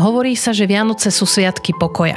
Hovorí 0.00 0.32
sa, 0.32 0.56
že 0.56 0.64
Vianoce 0.64 1.12
sú 1.12 1.28
sviatky 1.28 1.76
pokoja. 1.76 2.16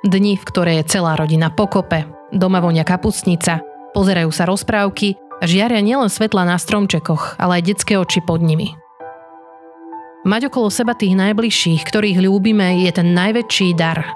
Dni, 0.00 0.40
v 0.40 0.44
ktoré 0.48 0.80
je 0.80 0.96
celá 0.96 1.12
rodina 1.12 1.52
pokope, 1.52 2.08
doma 2.32 2.56
vonia 2.64 2.88
kapustnica, 2.88 3.60
pozerajú 3.92 4.32
sa 4.32 4.48
rozprávky 4.48 5.20
a 5.36 5.44
žiaria 5.44 5.84
nielen 5.84 6.08
svetla 6.08 6.48
na 6.48 6.56
stromčekoch, 6.56 7.36
ale 7.36 7.60
aj 7.60 7.68
detské 7.68 8.00
oči 8.00 8.24
pod 8.24 8.40
nimi. 8.40 8.72
Mať 10.24 10.48
okolo 10.48 10.72
seba 10.72 10.96
tých 10.96 11.12
najbližších, 11.12 11.84
ktorých 11.84 12.24
ľúbime, 12.24 12.80
je 12.80 12.90
ten 12.96 13.12
najväčší 13.12 13.76
dar. 13.76 14.08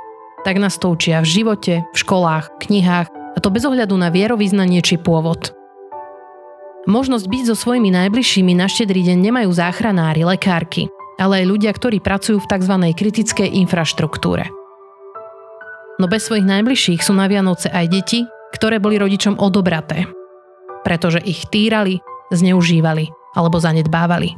Tak 0.48 0.56
nás 0.56 0.80
to 0.80 0.96
učia 0.96 1.20
v 1.20 1.28
živote, 1.28 1.74
v 1.84 1.96
školách, 2.00 2.64
knihách 2.64 3.12
a 3.12 3.38
to 3.44 3.52
bez 3.52 3.68
ohľadu 3.68 3.92
na 4.00 4.08
vierovýznanie 4.08 4.80
či 4.80 4.96
pôvod. 4.96 5.52
Možnosť 6.88 7.28
byť 7.28 7.42
so 7.52 7.54
svojimi 7.58 7.92
najbližšími 7.92 8.56
na 8.56 8.70
štedrý 8.72 9.04
deň 9.04 9.18
nemajú 9.20 9.50
záchranári, 9.52 10.22
lekárky, 10.22 10.88
ale 11.16 11.42
aj 11.42 11.50
ľudia, 11.50 11.72
ktorí 11.72 12.00
pracujú 12.00 12.40
v 12.40 12.48
tzv. 12.48 12.74
kritickej 12.92 13.48
infraštruktúre. 13.66 14.48
No 15.96 16.06
bez 16.12 16.28
svojich 16.28 16.44
najbližších 16.44 17.00
sú 17.00 17.16
na 17.16 17.24
Vianoce 17.24 17.72
aj 17.72 17.86
deti, 17.88 18.20
ktoré 18.52 18.76
boli 18.76 19.00
rodičom 19.00 19.40
odobraté, 19.40 20.04
pretože 20.84 21.24
ich 21.24 21.48
týrali, 21.48 22.04
zneužívali 22.28 23.08
alebo 23.32 23.56
zanedbávali. 23.56 24.36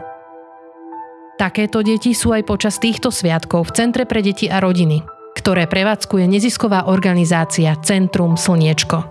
Takéto 1.38 1.86
deti 1.86 2.14
sú 2.14 2.34
aj 2.34 2.42
počas 2.46 2.83
týchto 2.83 3.14
sviatkov 3.14 3.70
v 3.70 3.74
Centre 3.78 4.05
pre 4.10 4.22
deti 4.22 4.50
a 4.50 4.58
rodiny, 4.58 5.02
ktoré 5.38 5.70
prevádzkuje 5.70 6.27
nezisková 6.27 6.91
organizácia 6.91 7.78
Centrum 7.78 8.34
Slniečko. 8.34 9.06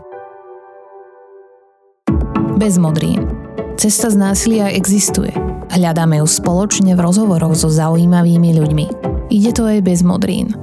Bez 2.59 2.75
modrín. 2.81 3.36
Cesta 3.77 4.09
z 4.09 4.17
násilia 4.17 4.73
existuje– 4.73 5.29
Hľadáme 5.67 6.23
ju 6.23 6.27
spoločne 6.27 6.95
v 6.95 7.03
rozhovoroch 7.03 7.53
so 7.53 7.67
zaujímavými 7.67 8.55
ľuďmi. 8.55 8.85
Ide 9.27 9.51
to 9.51 9.67
aj 9.67 9.83
bez 9.83 9.99
modrín. 10.01 10.55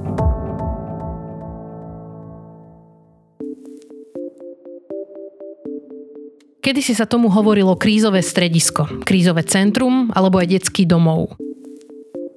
Kedy 6.59 6.81
si 6.81 6.97
sa 6.97 7.05
tomu 7.05 7.29
hovorilo 7.29 7.77
krízové 7.77 8.25
stredisko, 8.25 9.05
krízové 9.05 9.45
centrum 9.45 10.09
alebo 10.11 10.41
aj 10.41 10.57
detský 10.57 10.89
domov. 10.89 11.37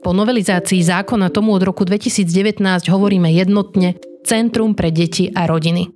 Po 0.05 0.13
novelizácii 0.13 0.85
zákona 0.85 1.33
tomu 1.33 1.57
od 1.57 1.65
roku 1.65 1.89
2019 1.89 2.61
hovoríme 2.87 3.33
jednotne 3.33 3.97
Centrum 4.23 4.77
pre 4.77 4.93
deti 4.93 5.33
a 5.33 5.49
rodiny. 5.49 5.89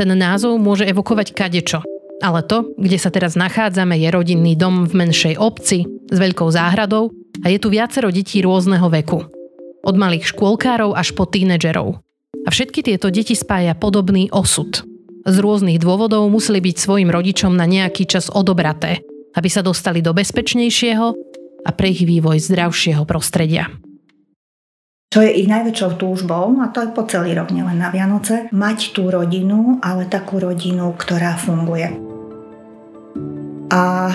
Ten 0.00 0.10
názov 0.16 0.56
môže 0.56 0.88
evokovať 0.88 1.36
kadečo, 1.36 1.84
ale 2.20 2.44
to, 2.44 2.76
kde 2.76 3.00
sa 3.00 3.08
teraz 3.08 3.34
nachádzame, 3.34 3.96
je 3.96 4.08
rodinný 4.12 4.52
dom 4.54 4.84
v 4.84 4.92
menšej 5.04 5.40
obci 5.40 5.88
s 5.88 6.16
veľkou 6.16 6.48
záhradou 6.52 7.12
a 7.40 7.48
je 7.48 7.58
tu 7.58 7.72
viacero 7.72 8.12
detí 8.12 8.44
rôzneho 8.44 8.86
veku. 8.92 9.24
Od 9.80 9.96
malých 9.96 10.36
škôlkárov 10.36 10.92
až 10.92 11.16
po 11.16 11.24
tínedžerov. 11.24 12.00
A 12.44 12.48
všetky 12.48 12.84
tieto 12.84 13.08
deti 13.08 13.32
spája 13.32 13.72
podobný 13.72 14.28
osud. 14.32 14.84
Z 15.24 15.36
rôznych 15.40 15.80
dôvodov 15.80 16.28
museli 16.32 16.60
byť 16.64 16.76
svojim 16.76 17.08
rodičom 17.12 17.52
na 17.52 17.68
nejaký 17.68 18.08
čas 18.08 18.32
odobraté, 18.32 19.04
aby 19.36 19.48
sa 19.48 19.60
dostali 19.60 20.00
do 20.00 20.16
bezpečnejšieho 20.16 21.06
a 21.64 21.70
pre 21.76 21.92
ich 21.92 22.04
vývoj 22.04 22.40
zdravšieho 22.40 23.04
prostredia. 23.04 23.68
Čo 25.10 25.26
je 25.26 25.42
ich 25.42 25.50
najväčšou 25.50 25.98
túžbou, 25.98 26.54
a 26.62 26.70
to 26.70 26.86
je 26.86 26.94
po 26.94 27.02
celý 27.02 27.34
rok, 27.34 27.50
nielen 27.50 27.82
na 27.82 27.90
Vianoce, 27.90 28.46
mať 28.54 28.94
tú 28.94 29.10
rodinu, 29.10 29.82
ale 29.82 30.06
takú 30.06 30.38
rodinu, 30.38 30.94
ktorá 30.94 31.34
funguje. 31.34 32.09
A, 33.70 34.10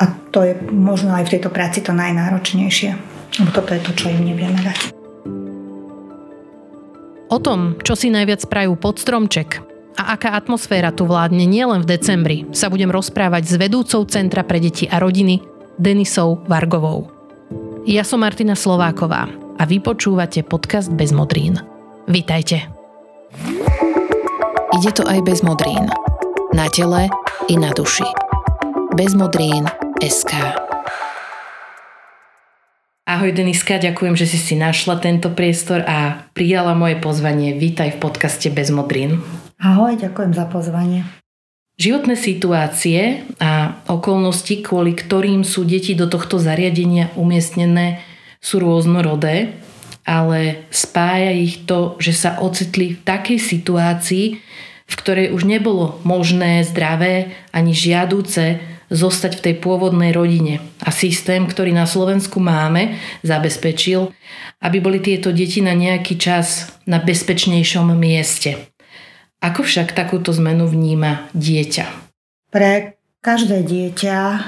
a 0.00 0.04
to 0.32 0.40
je 0.42 0.56
možno 0.72 1.12
aj 1.12 1.28
v 1.28 1.32
tejto 1.36 1.52
práci 1.52 1.84
to 1.84 1.92
najnáročnejšie. 1.92 2.96
Lebo 3.40 3.50
toto 3.52 3.76
je 3.76 3.80
to, 3.84 3.92
čo 3.92 4.08
im 4.08 4.24
nevieme 4.24 4.58
dať. 4.64 4.96
O 7.28 7.38
tom, 7.42 7.76
čo 7.82 7.98
si 7.98 8.08
najviac 8.08 8.46
prajú 8.46 8.78
pod 8.78 9.00
stromček 9.02 9.60
a 9.98 10.14
aká 10.14 10.38
atmosféra 10.38 10.94
tu 10.94 11.06
vládne 11.06 11.44
nielen 11.46 11.82
v 11.82 11.90
decembri, 11.98 12.38
sa 12.54 12.70
budem 12.70 12.90
rozprávať 12.90 13.42
s 13.46 13.54
vedúcou 13.58 14.06
Centra 14.06 14.42
pre 14.46 14.62
deti 14.62 14.86
a 14.86 15.02
rodiny 15.02 15.42
Denisou 15.74 16.46
Vargovou. 16.46 17.10
Ja 17.84 18.06
som 18.06 18.22
Martina 18.22 18.54
Slováková 18.54 19.28
a 19.58 19.62
vy 19.66 19.82
počúvate 19.82 20.46
podcast 20.46 20.90
Bez 20.94 21.10
modrín. 21.10 21.58
Vítajte. 22.06 22.70
Ide 24.74 24.90
to 24.94 25.02
aj 25.06 25.22
bez 25.22 25.42
modrín. 25.46 25.86
Na 26.54 26.66
tele 26.70 27.10
i 27.50 27.54
na 27.58 27.70
duši 27.74 28.33
bezmodrín 28.94 29.66
SK. 29.98 30.38
Ahoj 33.10 33.34
Deniska, 33.34 33.82
ďakujem, 33.82 34.14
že 34.14 34.30
si 34.30 34.38
si 34.38 34.54
našla 34.54 35.02
tento 35.02 35.34
priestor 35.34 35.82
a 35.82 36.30
prijala 36.30 36.78
moje 36.78 37.02
pozvanie. 37.02 37.58
Vítaj 37.58 37.98
v 37.98 37.98
podcaste 37.98 38.54
Bez 38.54 38.70
modrín. 38.70 39.18
Ahoj, 39.58 39.98
ďakujem 39.98 40.32
za 40.38 40.46
pozvanie. 40.46 41.02
Životné 41.74 42.14
situácie 42.14 43.26
a 43.42 43.82
okolnosti, 43.90 44.62
kvôli 44.62 44.94
ktorým 44.94 45.42
sú 45.42 45.66
deti 45.66 45.98
do 45.98 46.06
tohto 46.06 46.38
zariadenia 46.38 47.10
umiestnené, 47.18 47.98
sú 48.38 48.62
rôznorodé, 48.62 49.58
ale 50.06 50.70
spája 50.70 51.34
ich 51.34 51.66
to, 51.66 51.98
že 51.98 52.14
sa 52.14 52.38
ocitli 52.38 52.94
v 52.94 53.02
takej 53.02 53.42
situácii, 53.42 54.26
v 54.86 54.94
ktorej 54.94 55.34
už 55.34 55.50
nebolo 55.50 55.98
možné, 56.06 56.62
zdravé 56.62 57.34
ani 57.50 57.74
žiadúce 57.74 58.73
zostať 58.92 59.38
v 59.38 59.44
tej 59.50 59.54
pôvodnej 59.60 60.12
rodine. 60.12 60.60
A 60.84 60.92
systém, 60.92 61.44
ktorý 61.44 61.72
na 61.72 61.88
Slovensku 61.88 62.40
máme, 62.40 62.98
zabezpečil, 63.24 64.12
aby 64.64 64.78
boli 64.80 64.98
tieto 65.00 65.32
deti 65.32 65.60
na 65.60 65.76
nejaký 65.76 66.16
čas 66.16 66.72
na 66.88 67.00
bezpečnejšom 67.00 67.92
mieste. 67.96 68.72
Ako 69.44 69.60
však 69.60 69.92
takúto 69.92 70.32
zmenu 70.32 70.64
vníma 70.64 71.28
dieťa? 71.36 71.84
Pre 72.48 72.96
každé 73.20 73.64
dieťa 73.64 74.18
e, 74.20 74.38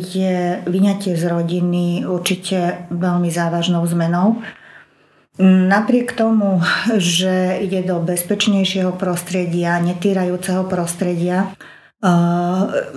je 0.00 0.36
vyňatie 0.64 1.16
z 1.16 1.24
rodiny 1.28 2.04
určite 2.04 2.88
veľmi 2.92 3.28
závažnou 3.32 3.84
zmenou. 3.84 4.40
Napriek 5.40 6.14
tomu, 6.14 6.62
že 7.00 7.58
ide 7.64 7.82
do 7.82 7.98
bezpečnejšieho 8.00 8.94
prostredia, 8.94 9.82
netýrajúceho 9.82 10.64
prostredia, 10.70 11.52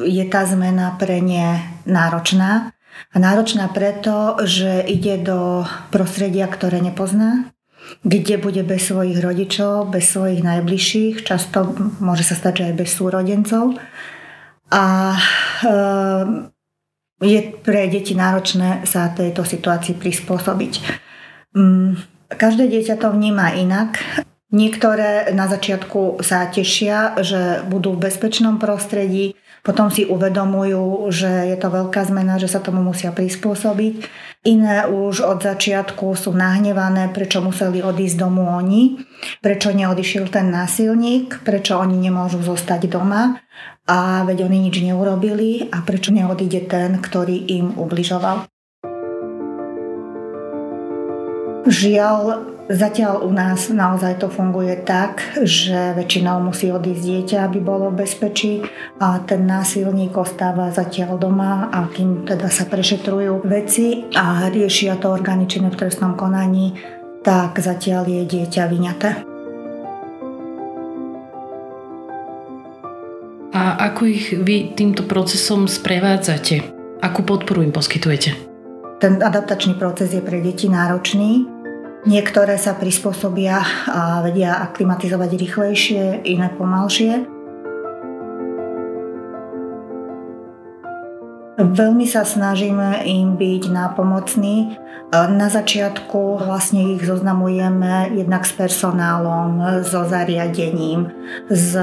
je 0.03 0.25
tá 0.27 0.41
zmena 0.43 0.99
pre 0.99 1.23
ne 1.23 1.63
náročná. 1.87 2.75
Náročná 3.15 3.71
preto, 3.71 4.41
že 4.43 4.83
ide 4.83 5.21
do 5.21 5.63
prostredia, 5.93 6.49
ktoré 6.49 6.81
nepozná, 6.83 7.53
kde 8.03 8.35
bude 8.41 8.65
bez 8.67 8.89
svojich 8.89 9.21
rodičov, 9.21 9.93
bez 9.93 10.11
svojich 10.11 10.43
najbližších, 10.43 11.23
často 11.23 11.71
môže 12.03 12.27
sa 12.27 12.35
stať, 12.35 12.53
že 12.59 12.67
aj 12.73 12.75
bez 12.75 12.89
súrodencov. 12.91 13.79
A 14.73 15.15
je 17.21 17.39
pre 17.63 17.89
deti 17.89 18.13
náročné 18.13 18.85
sa 18.85 19.09
tejto 19.09 19.41
situácii 19.41 19.97
prispôsobiť. 19.97 20.73
Mm, 21.57 21.97
každé 22.29 22.69
dieťa 22.69 23.01
to 23.01 23.09
vníma 23.09 23.57
inak. 23.57 23.97
Niektoré 24.47 25.35
na 25.35 25.51
začiatku 25.51 26.23
sa 26.23 26.47
tešia, 26.47 27.19
že 27.19 27.67
budú 27.67 27.91
v 27.99 28.07
bezpečnom 28.07 28.63
prostredí, 28.63 29.35
potom 29.59 29.91
si 29.91 30.07
uvedomujú, 30.07 31.11
že 31.11 31.51
je 31.51 31.57
to 31.59 31.67
veľká 31.67 32.07
zmena, 32.07 32.39
že 32.39 32.47
sa 32.47 32.63
tomu 32.63 32.79
musia 32.79 33.11
prispôsobiť. 33.11 34.07
Iné 34.47 34.87
už 34.87 35.27
od 35.27 35.43
začiatku 35.43 36.15
sú 36.15 36.31
nahnevané, 36.31 37.11
prečo 37.11 37.43
museli 37.43 37.83
odísť 37.83 38.15
domu 38.15 38.47
oni, 38.47 39.03
prečo 39.43 39.75
neodišiel 39.75 40.31
ten 40.31 40.47
násilník, 40.47 41.43
prečo 41.43 41.75
oni 41.75 41.99
nemôžu 41.99 42.39
zostať 42.39 42.87
doma 42.87 43.43
a 43.83 44.23
veď 44.23 44.47
oni 44.47 44.71
nič 44.71 44.79
neurobili 44.79 45.67
a 45.75 45.83
prečo 45.83 46.15
neodíde 46.15 46.71
ten, 46.71 47.03
ktorý 47.03 47.51
im 47.51 47.75
ubližoval. 47.75 48.47
Žiaľ, 51.67 52.55
Zatiaľ 52.67 53.23
u 53.23 53.31
nás 53.31 53.71
naozaj 53.71 54.19
to 54.19 54.27
funguje 54.27 54.75
tak, 54.83 55.23
že 55.39 55.95
väčšinou 55.95 56.43
musí 56.43 56.67
odísť 56.67 56.99
dieťa, 56.99 57.37
aby 57.47 57.63
bolo 57.63 57.87
v 57.87 58.03
bezpečí 58.03 58.59
a 58.99 59.23
ten 59.23 59.47
násilník 59.47 60.11
ostáva 60.19 60.67
zatiaľ 60.75 61.15
doma 61.15 61.71
a 61.71 61.87
kým 61.87 62.27
teda 62.27 62.51
sa 62.51 62.67
prešetrujú 62.67 63.47
veci 63.47 64.11
a 64.11 64.51
riešia 64.51 64.99
to 64.99 65.15
orgány 65.15 65.47
činné 65.47 65.71
v 65.71 65.79
trestnom 65.79 66.19
konaní, 66.19 66.75
tak 67.23 67.55
zatiaľ 67.55 68.03
je 68.03 68.21
dieťa 68.35 68.63
vyňaté. 68.67 69.09
A 73.55 73.79
ako 73.79 74.01
ich 74.11 74.35
vy 74.35 74.75
týmto 74.75 75.07
procesom 75.07 75.71
sprevádzate? 75.71 76.67
Akú 76.99 77.23
podporu 77.23 77.63
im 77.63 77.71
poskytujete? 77.71 78.35
Ten 78.97 79.21
adaptačný 79.21 79.77
proces 79.77 80.09
je 80.09 80.25
pre 80.25 80.41
deti 80.41 80.67
náročný, 80.67 81.56
Niektoré 82.07 82.55
sa 82.55 82.71
prispôsobia 82.71 83.59
a 83.83 84.23
vedia 84.23 84.63
aklimatizovať 84.63 85.27
rýchlejšie, 85.27 86.23
iné 86.23 86.47
pomalšie. 86.55 87.27
Veľmi 91.59 92.07
sa 92.07 92.23
snažíme 92.23 93.03
im 93.03 93.35
byť 93.35 93.63
nápomocní. 93.67 94.79
Na 95.11 95.51
začiatku 95.51 96.47
vlastne 96.47 96.95
ich 96.95 97.03
zoznamujeme 97.03 98.15
jednak 98.15 98.47
s 98.47 98.55
personálom, 98.55 99.83
so 99.83 100.07
zariadením, 100.07 101.11
s 101.51 101.75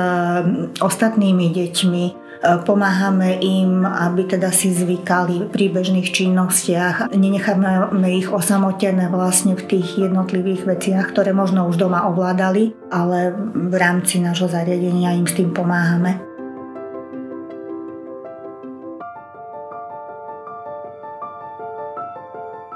ostatnými 0.80 1.52
deťmi. 1.52 2.04
Pomáhame 2.44 3.40
im, 3.40 3.88
aby 3.88 4.28
teda 4.28 4.52
si 4.52 4.68
zvykali 4.68 5.48
pri 5.48 5.72
bežných 5.72 6.12
činnostiach. 6.12 7.16
Nenecháme 7.16 7.88
ich 8.20 8.28
osamotené 8.28 9.08
vlastne 9.08 9.56
v 9.56 9.64
tých 9.64 9.96
jednotlivých 9.96 10.68
veciach, 10.68 11.16
ktoré 11.16 11.32
možno 11.32 11.64
už 11.64 11.80
doma 11.80 12.04
ovládali, 12.04 12.76
ale 12.92 13.32
v 13.48 13.74
rámci 13.80 14.20
nášho 14.20 14.52
zariadenia 14.52 15.16
im 15.16 15.24
s 15.24 15.40
tým 15.40 15.56
pomáhame. 15.56 16.20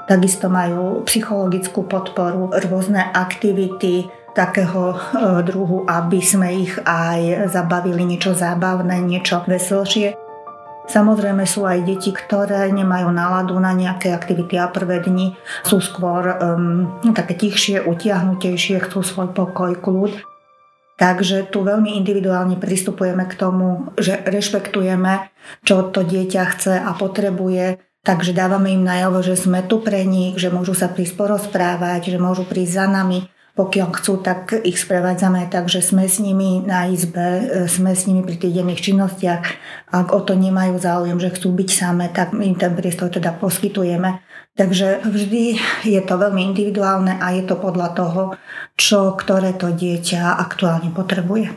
Takisto 0.09 0.49
majú 0.49 1.05
psychologickú 1.05 1.85
podporu, 1.85 2.49
rôzne 2.65 3.13
aktivity 3.13 4.09
takého 4.33 4.93
e, 4.93 4.97
druhu, 5.43 5.85
aby 5.85 6.19
sme 6.21 6.47
ich 6.65 6.73
aj 6.83 7.51
zabavili 7.51 8.05
niečo 8.05 8.37
zábavné, 8.37 9.01
niečo 9.01 9.41
veselšie. 9.45 10.15
Samozrejme 10.89 11.45
sú 11.45 11.69
aj 11.69 11.85
deti, 11.85 12.09
ktoré 12.09 12.65
nemajú 12.73 13.13
náladu 13.13 13.53
na 13.61 13.77
nejaké 13.77 14.09
aktivity 14.09 14.57
a 14.57 14.73
prvé 14.73 15.05
dni 15.05 15.37
sú 15.61 15.77
skôr 15.77 16.33
um, 16.41 16.97
také 17.13 17.37
tichšie, 17.37 17.85
utiahnutejšie, 17.85 18.89
chcú 18.89 19.05
svoj 19.05 19.29
pokoj, 19.37 19.77
kľud. 19.77 20.17
Takže 20.97 21.53
tu 21.53 21.61
veľmi 21.61 21.93
individuálne 21.93 22.57
pristupujeme 22.57 23.29
k 23.29 23.37
tomu, 23.37 23.93
že 24.01 24.17
rešpektujeme, 24.25 25.29
čo 25.61 25.93
to 25.93 26.01
dieťa 26.01 26.43
chce 26.57 26.81
a 26.81 26.89
potrebuje, 26.97 27.77
Takže 27.99 28.31
dávame 28.31 28.71
im 28.71 28.87
najavo, 28.87 29.19
že 29.19 29.35
sme 29.35 29.59
tu 29.67 29.83
pre 29.83 30.07
nich, 30.07 30.39
že 30.39 30.47
môžu 30.47 30.71
sa 30.71 30.87
prísť 30.87 31.19
porozprávať, 31.19 32.15
že 32.15 32.17
môžu 32.17 32.47
prísť 32.47 32.73
za 32.79 32.85
nami. 32.87 33.27
Pokiaľ 33.57 33.87
chcú, 33.97 34.21
tak 34.21 34.53
ich 34.65 34.77
sprevádzame, 34.79 35.49
takže 35.51 35.81
sme 35.81 36.05
s 36.05 36.21
nimi 36.21 36.61
na 36.63 36.87
izbe, 36.87 37.65
e, 37.65 37.67
sme 37.67 37.91
s 37.91 38.05
nimi 38.05 38.21
pri 38.23 38.37
tých 38.37 38.55
činnostiach. 38.91 39.45
Ak 39.89 40.13
o 40.15 40.21
to 40.21 40.37
nemajú 40.37 40.79
záujem, 40.79 41.17
že 41.17 41.33
chcú 41.33 41.53
byť 41.53 41.69
same, 41.69 42.05
tak 42.13 42.31
im 42.33 42.55
ten 42.55 42.71
priestor 42.77 43.09
teda 43.09 43.35
poskytujeme. 43.35 44.21
Takže 44.59 45.07
vždy 45.07 45.55
je 45.87 46.01
to 46.03 46.13
veľmi 46.19 46.51
individuálne 46.51 47.15
a 47.15 47.31
je 47.31 47.43
to 47.47 47.55
podľa 47.55 47.95
toho, 47.95 48.21
čo 48.75 49.15
ktoré 49.15 49.55
to 49.55 49.71
dieťa 49.71 50.35
aktuálne 50.35 50.91
potrebuje. 50.91 51.55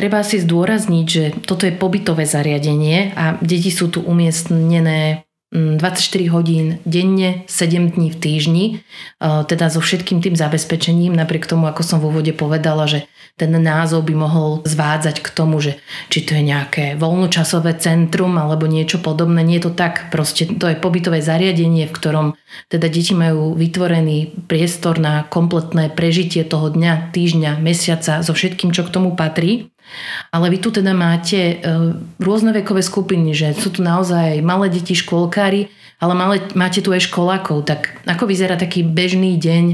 Treba 0.00 0.24
si 0.24 0.40
zdôrazniť, 0.40 1.06
že 1.06 1.24
toto 1.44 1.68
je 1.68 1.76
pobytové 1.76 2.24
zariadenie 2.24 3.12
a 3.12 3.36
deti 3.44 3.68
sú 3.68 3.92
tu 3.92 4.00
umiestnené 4.00 5.28
24 5.50 6.30
hodín 6.30 6.78
denne, 6.86 7.42
7 7.50 7.90
dní 7.90 8.14
v 8.14 8.16
týždni, 8.22 8.64
e, 8.70 8.74
teda 9.20 9.66
so 9.66 9.82
všetkým 9.82 10.22
tým 10.22 10.38
zabezpečením, 10.38 11.10
napriek 11.10 11.50
tomu, 11.50 11.66
ako 11.66 11.82
som 11.82 11.98
v 11.98 12.14
úvode 12.14 12.30
povedala, 12.30 12.86
že 12.86 13.10
ten 13.34 13.50
názov 13.50 14.04
by 14.04 14.14
mohol 14.14 14.60
zvádzať 14.68 15.24
k 15.24 15.28
tomu, 15.32 15.64
že 15.64 15.80
či 16.12 16.22
to 16.28 16.36
je 16.36 16.44
nejaké 16.44 16.84
voľnočasové 17.00 17.80
centrum 17.80 18.36
alebo 18.36 18.68
niečo 18.68 19.00
podobné. 19.00 19.40
Nie 19.40 19.58
je 19.58 19.72
to 19.72 19.80
tak, 19.80 20.12
proste 20.12 20.44
to 20.60 20.68
je 20.68 20.76
pobytové 20.76 21.24
zariadenie, 21.24 21.88
v 21.88 21.96
ktorom 21.96 22.26
teda 22.68 22.92
deti 22.92 23.16
majú 23.16 23.56
vytvorený 23.56 24.44
priestor 24.44 25.00
na 25.00 25.24
kompletné 25.24 25.88
prežitie 25.88 26.44
toho 26.44 26.68
dňa, 26.68 27.16
týždňa, 27.16 27.58
mesiaca 27.64 28.20
so 28.20 28.36
všetkým, 28.36 28.76
čo 28.76 28.84
k 28.84 28.92
tomu 28.92 29.16
patrí. 29.16 29.72
Ale 30.30 30.46
vy 30.50 30.58
tu 30.62 30.70
teda 30.70 30.94
máte 30.94 31.58
e, 31.60 31.76
rôzne 32.22 32.54
vekové 32.54 32.82
skupiny, 32.84 33.34
že 33.34 33.54
sú 33.56 33.74
tu 33.74 33.80
naozaj 33.82 34.40
malé 34.40 34.70
deti, 34.70 34.94
škôlkári, 34.94 35.70
ale 36.00 36.12
malé, 36.16 36.36
máte 36.56 36.80
tu 36.80 36.94
aj 36.94 37.06
školákov. 37.06 37.68
Tak 37.68 38.06
ako 38.08 38.24
vyzerá 38.24 38.56
taký 38.56 38.86
bežný 38.86 39.36
deň 39.36 39.64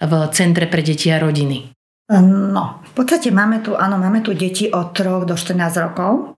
v 0.00 0.12
Centre 0.34 0.66
pre 0.68 0.84
deti 0.84 1.08
a 1.08 1.20
rodiny? 1.20 1.72
No, 2.10 2.82
v 2.82 2.92
podstate 2.92 3.30
máme 3.30 3.62
tu, 3.62 3.78
áno, 3.78 3.94
máme 3.94 4.18
tu 4.18 4.34
deti 4.34 4.66
od 4.66 4.90
3 4.90 5.30
do 5.30 5.38
14 5.38 5.78
rokov. 5.78 6.34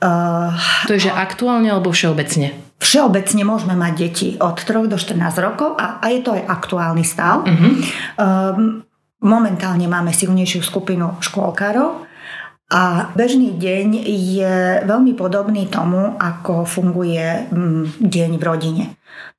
Uh, 0.00 0.52
to 0.88 0.96
je, 0.96 1.08
že 1.08 1.12
aktuálne 1.12 1.68
alebo 1.68 1.92
všeobecne? 1.92 2.56
Všeobecne 2.80 3.44
môžeme 3.44 3.76
mať 3.76 3.92
deti 3.96 4.28
od 4.40 4.56
3 4.56 4.88
do 4.88 4.96
14 4.96 5.20
rokov 5.44 5.76
a, 5.76 6.00
a 6.00 6.06
je 6.08 6.20
to 6.24 6.32
aj 6.32 6.48
aktuálny 6.48 7.04
stav. 7.04 7.44
Uh-huh. 7.44 7.72
Um, 8.16 8.84
momentálne 9.20 9.84
máme 9.84 10.16
silnejšiu 10.16 10.64
skupinu 10.64 11.20
škôlkárov, 11.20 12.08
a 12.70 13.10
bežný 13.18 13.58
deň 13.58 14.06
je 14.06 14.54
veľmi 14.86 15.18
podobný 15.18 15.66
tomu, 15.66 16.14
ako 16.22 16.62
funguje 16.62 17.50
mm, 17.50 17.98
deň 17.98 18.30
v 18.38 18.46
rodine. 18.46 18.84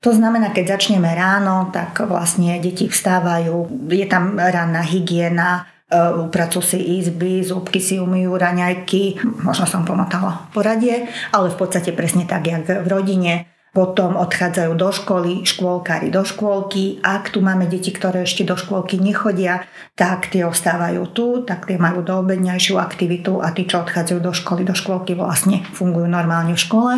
To 0.03 0.11
znamená, 0.11 0.51
keď 0.51 0.75
začneme 0.75 1.07
ráno, 1.15 1.71
tak 1.71 2.03
vlastne 2.03 2.59
deti 2.59 2.91
vstávajú, 2.91 3.87
je 3.87 4.03
tam 4.03 4.35
ranná 4.35 4.83
hygiena, 4.83 5.63
e, 5.87 5.95
upracujú 5.95 6.75
si 6.75 6.99
izby, 6.99 7.39
zúbky 7.39 7.79
si 7.79 8.03
umýjú, 8.03 8.35
raňajky, 8.35 9.23
možno 9.47 9.63
som 9.63 9.87
pomotala 9.87 10.51
poradie, 10.51 11.07
ale 11.31 11.47
v 11.47 11.55
podstate 11.55 11.95
presne 11.95 12.27
tak, 12.27 12.51
jak 12.51 12.83
v 12.83 12.87
rodine 12.91 13.47
potom 13.71 14.19
odchádzajú 14.19 14.71
do 14.75 14.89
školy, 14.91 15.47
škôlkári 15.47 16.11
do 16.11 16.27
škôlky. 16.27 16.99
Ak 16.99 17.31
tu 17.31 17.39
máme 17.39 17.71
deti, 17.71 17.95
ktoré 17.95 18.27
ešte 18.27 18.43
do 18.43 18.59
škôlky 18.59 18.99
nechodia, 18.99 19.63
tak 19.95 20.27
tie 20.27 20.43
ostávajú 20.43 21.07
tu, 21.15 21.47
tak 21.47 21.71
tie 21.71 21.79
majú 21.79 22.03
doobedňajšiu 22.03 22.75
aktivitu 22.75 23.39
a 23.39 23.55
tí, 23.55 23.63
čo 23.63 23.79
odchádzajú 23.87 24.19
do 24.19 24.35
školy, 24.35 24.67
do 24.67 24.75
škôlky 24.75 25.15
vlastne 25.15 25.63
fungujú 25.71 26.11
normálne 26.11 26.51
v 26.51 26.63
škole. 26.67 26.93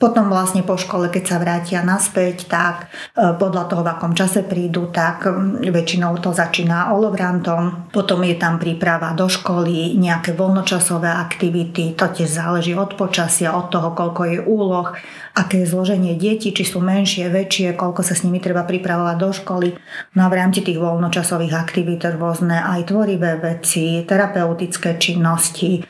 Potom 0.00 0.32
vlastne 0.32 0.64
po 0.64 0.80
škole, 0.80 1.12
keď 1.12 1.24
sa 1.28 1.36
vrátia 1.36 1.84
naspäť, 1.84 2.48
tak 2.48 2.88
e, 3.12 3.36
podľa 3.36 3.68
toho, 3.68 3.84
v 3.84 3.92
akom 3.92 4.16
čase 4.16 4.40
prídu, 4.48 4.88
tak 4.88 5.28
väčšinou 5.60 6.16
to 6.24 6.32
začína 6.32 6.88
olovrantom. 6.96 7.92
Potom 7.92 8.24
je 8.24 8.32
tam 8.40 8.56
príprava 8.56 9.12
do 9.12 9.28
školy, 9.28 10.00
nejaké 10.00 10.32
voľnočasové 10.32 11.04
aktivity, 11.04 11.92
to 12.00 12.08
tiež 12.08 12.32
záleží 12.32 12.72
od 12.72 12.96
počasia, 12.96 13.52
od 13.52 13.68
toho, 13.68 13.92
koľko 13.92 14.22
je 14.24 14.38
úloh, 14.40 14.88
aké 15.36 15.68
je 15.68 15.68
zloženie 15.68 16.16
detí, 16.16 16.56
či 16.56 16.64
sú 16.64 16.80
menšie, 16.80 17.28
väčšie, 17.28 17.76
koľko 17.76 18.00
sa 18.00 18.16
s 18.16 18.24
nimi 18.24 18.40
treba 18.40 18.64
pripravovať 18.64 19.16
do 19.20 19.30
školy. 19.36 19.68
No 20.16 20.24
a 20.24 20.32
v 20.32 20.38
rámci 20.40 20.64
tých 20.64 20.80
voľnočasových 20.80 21.52
aktivít 21.52 22.08
rôzne 22.08 22.56
aj 22.56 22.88
tvorivé 22.88 23.36
veci, 23.36 24.00
terapeutické 24.08 24.96
činnosti, 24.96 25.84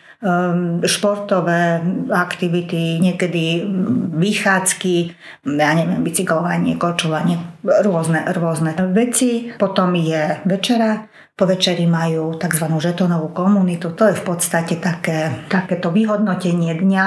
športové 0.85 1.81
aktivity, 2.13 3.01
niekedy 3.01 3.65
vychádzky, 4.21 4.95
ja 5.49 5.73
neviem, 5.73 6.05
bicyklovanie, 6.05 6.77
kočovanie, 6.77 7.41
rôzne, 7.65 8.29
rôzne 8.37 8.77
veci. 8.93 9.49
Potom 9.57 9.97
je 9.97 10.45
večera, 10.45 11.09
po 11.33 11.49
večeri 11.49 11.89
majú 11.89 12.37
tzv. 12.37 12.69
žetonovú 12.69 13.33
komunitu. 13.33 13.97
To 13.97 14.13
je 14.13 14.21
v 14.21 14.25
podstate 14.29 14.77
také, 14.77 15.49
takéto 15.49 15.89
vyhodnotenie 15.89 16.77
dňa, 16.77 17.05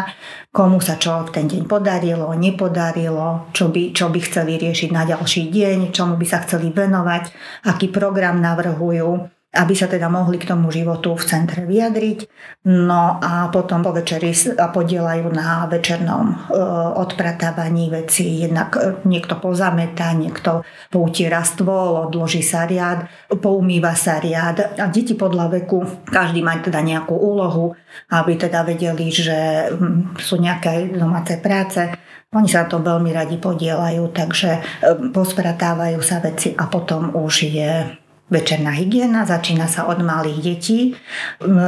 komu 0.50 0.82
sa 0.82 0.98
čo 0.98 1.22
v 1.22 1.38
ten 1.38 1.46
deň 1.46 1.70
podarilo, 1.70 2.34
nepodarilo, 2.34 3.54
čo 3.54 3.70
by, 3.70 3.94
čo 3.94 4.10
by 4.10 4.20
chceli 4.26 4.58
riešiť 4.58 4.90
na 4.90 5.06
ďalší 5.06 5.54
deň, 5.54 5.94
čomu 5.94 6.18
by 6.18 6.26
sa 6.26 6.42
chceli 6.50 6.74
venovať, 6.74 7.30
aký 7.70 7.94
program 7.94 8.42
navrhujú 8.42 9.30
aby 9.54 9.74
sa 9.78 9.86
teda 9.86 10.10
mohli 10.10 10.42
k 10.42 10.50
tomu 10.50 10.74
životu 10.74 11.14
v 11.14 11.24
centre 11.30 11.62
vyjadriť. 11.70 12.26
No 12.66 13.22
a 13.22 13.54
potom 13.54 13.86
po 13.86 13.94
večeri 13.94 14.34
podielajú 14.58 15.30
na 15.30 15.70
večernom 15.70 16.26
e, 16.26 16.36
odpratávaní 16.98 17.94
veci. 17.94 18.42
Jednak 18.42 18.74
e, 18.74 19.06
niekto 19.06 19.38
pozametá, 19.38 20.10
niekto 20.18 20.66
poutiera 20.90 21.46
stôl, 21.46 22.10
odloží 22.10 22.42
sa 22.42 22.66
riad, 22.66 23.06
poumýva 23.30 23.94
sa 23.94 24.18
riad. 24.18 24.74
A 24.82 24.90
deti 24.90 25.14
podľa 25.14 25.62
veku, 25.62 25.86
každý 26.10 26.42
má 26.42 26.58
teda 26.58 26.82
nejakú 26.82 27.14
úlohu, 27.14 27.78
aby 28.10 28.34
teda 28.34 28.66
vedeli, 28.66 29.14
že 29.14 29.70
hm, 29.70 30.18
sú 30.18 30.42
nejaké 30.42 30.98
domáce 30.98 31.38
práce. 31.38 31.94
Oni 32.34 32.50
sa 32.50 32.66
na 32.66 32.74
to 32.74 32.82
veľmi 32.82 33.14
radi 33.14 33.38
podielajú, 33.38 34.10
takže 34.10 34.50
e, 34.58 34.62
pospratávajú 35.14 36.02
sa 36.02 36.18
veci 36.26 36.58
a 36.58 36.66
potom 36.66 37.14
už 37.14 37.54
je 37.54 38.02
večerná 38.34 38.74
hygiena, 38.74 39.30
začína 39.30 39.70
sa 39.70 39.86
od 39.86 40.02
malých 40.02 40.40
detí. 40.42 40.98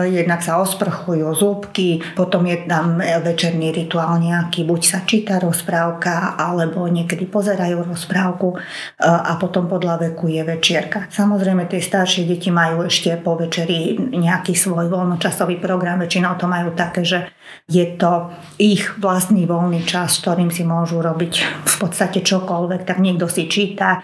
Jednak 0.09 0.41
sa 0.41 0.57
osprchujú 0.57 1.29
zúbky, 1.37 2.01
potom 2.17 2.49
je 2.49 2.65
tam 2.65 2.97
večerný 2.97 3.69
rituál 3.69 4.17
nejaký, 4.17 4.65
buď 4.65 4.81
sa 4.81 4.99
číta 5.05 5.37
rozprávka, 5.37 6.33
alebo 6.41 6.89
niekedy 6.89 7.29
pozerajú 7.29 7.85
rozprávku 7.85 8.57
a 8.97 9.37
potom 9.37 9.69
podľa 9.69 10.09
veku 10.09 10.33
je 10.33 10.41
večierka. 10.41 11.05
Samozrejme, 11.13 11.69
tie 11.69 11.85
staršie 11.85 12.25
deti 12.25 12.49
majú 12.49 12.89
ešte 12.89 13.13
po 13.21 13.37
večeri 13.37 13.93
nejaký 14.01 14.57
svoj 14.57 14.89
voľnočasový 14.89 15.61
program, 15.61 16.01
väčšinou 16.01 16.33
to 16.41 16.49
majú 16.49 16.73
také, 16.73 17.05
že 17.05 17.29
je 17.69 17.85
to 17.97 18.33
ich 18.57 18.97
vlastný 18.97 19.45
voľný 19.45 19.85
čas, 19.85 20.17
ktorým 20.21 20.49
si 20.49 20.65
môžu 20.65 21.01
robiť 21.01 21.33
v 21.65 21.75
podstate 21.77 22.25
čokoľvek. 22.25 22.81
Tak 22.85 22.97
niekto 22.97 23.29
si 23.29 23.45
číta, 23.49 24.01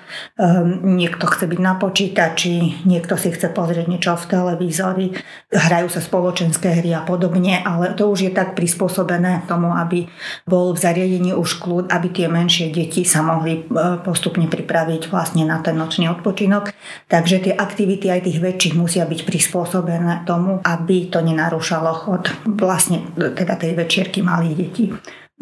niekto 0.82 1.26
chce 1.26 1.46
byť 1.50 1.60
na 1.62 1.74
počítači, 1.78 2.51
počítači, 2.52 2.88
niekto 2.88 3.16
si 3.16 3.32
chce 3.32 3.48
pozrieť 3.52 3.88
niečo 3.88 4.16
v 4.16 4.26
televízori, 4.28 5.08
hrajú 5.52 5.88
sa 5.88 6.02
spoločenské 6.04 6.82
hry 6.82 6.92
a 6.96 7.02
podobne, 7.04 7.64
ale 7.64 7.96
to 7.96 8.12
už 8.12 8.28
je 8.28 8.32
tak 8.32 8.58
prispôsobené 8.58 9.48
tomu, 9.48 9.72
aby 9.72 10.08
bol 10.44 10.76
v 10.76 10.82
zariadení 10.82 11.32
už 11.32 11.64
kľud, 11.64 11.86
aby 11.92 12.08
tie 12.12 12.28
menšie 12.28 12.72
deti 12.74 13.08
sa 13.08 13.24
mohli 13.24 13.64
e, 13.64 14.02
postupne 14.04 14.48
pripraviť 14.48 15.08
vlastne 15.12 15.48
na 15.48 15.64
ten 15.64 15.78
nočný 15.78 16.12
odpočinok. 16.12 16.76
Takže 17.08 17.52
tie 17.52 17.54
aktivity 17.56 18.12
aj 18.12 18.28
tých 18.28 18.40
väčších 18.44 18.76
musia 18.76 19.08
byť 19.08 19.22
prispôsobené 19.24 20.28
tomu, 20.28 20.60
aby 20.64 21.08
to 21.08 21.24
nenarúšalo 21.24 21.92
chod 21.96 22.32
vlastne 22.46 23.04
teda 23.16 23.56
tej 23.56 23.76
večierky 23.78 24.20
malých 24.24 24.56
detí. 24.58 24.86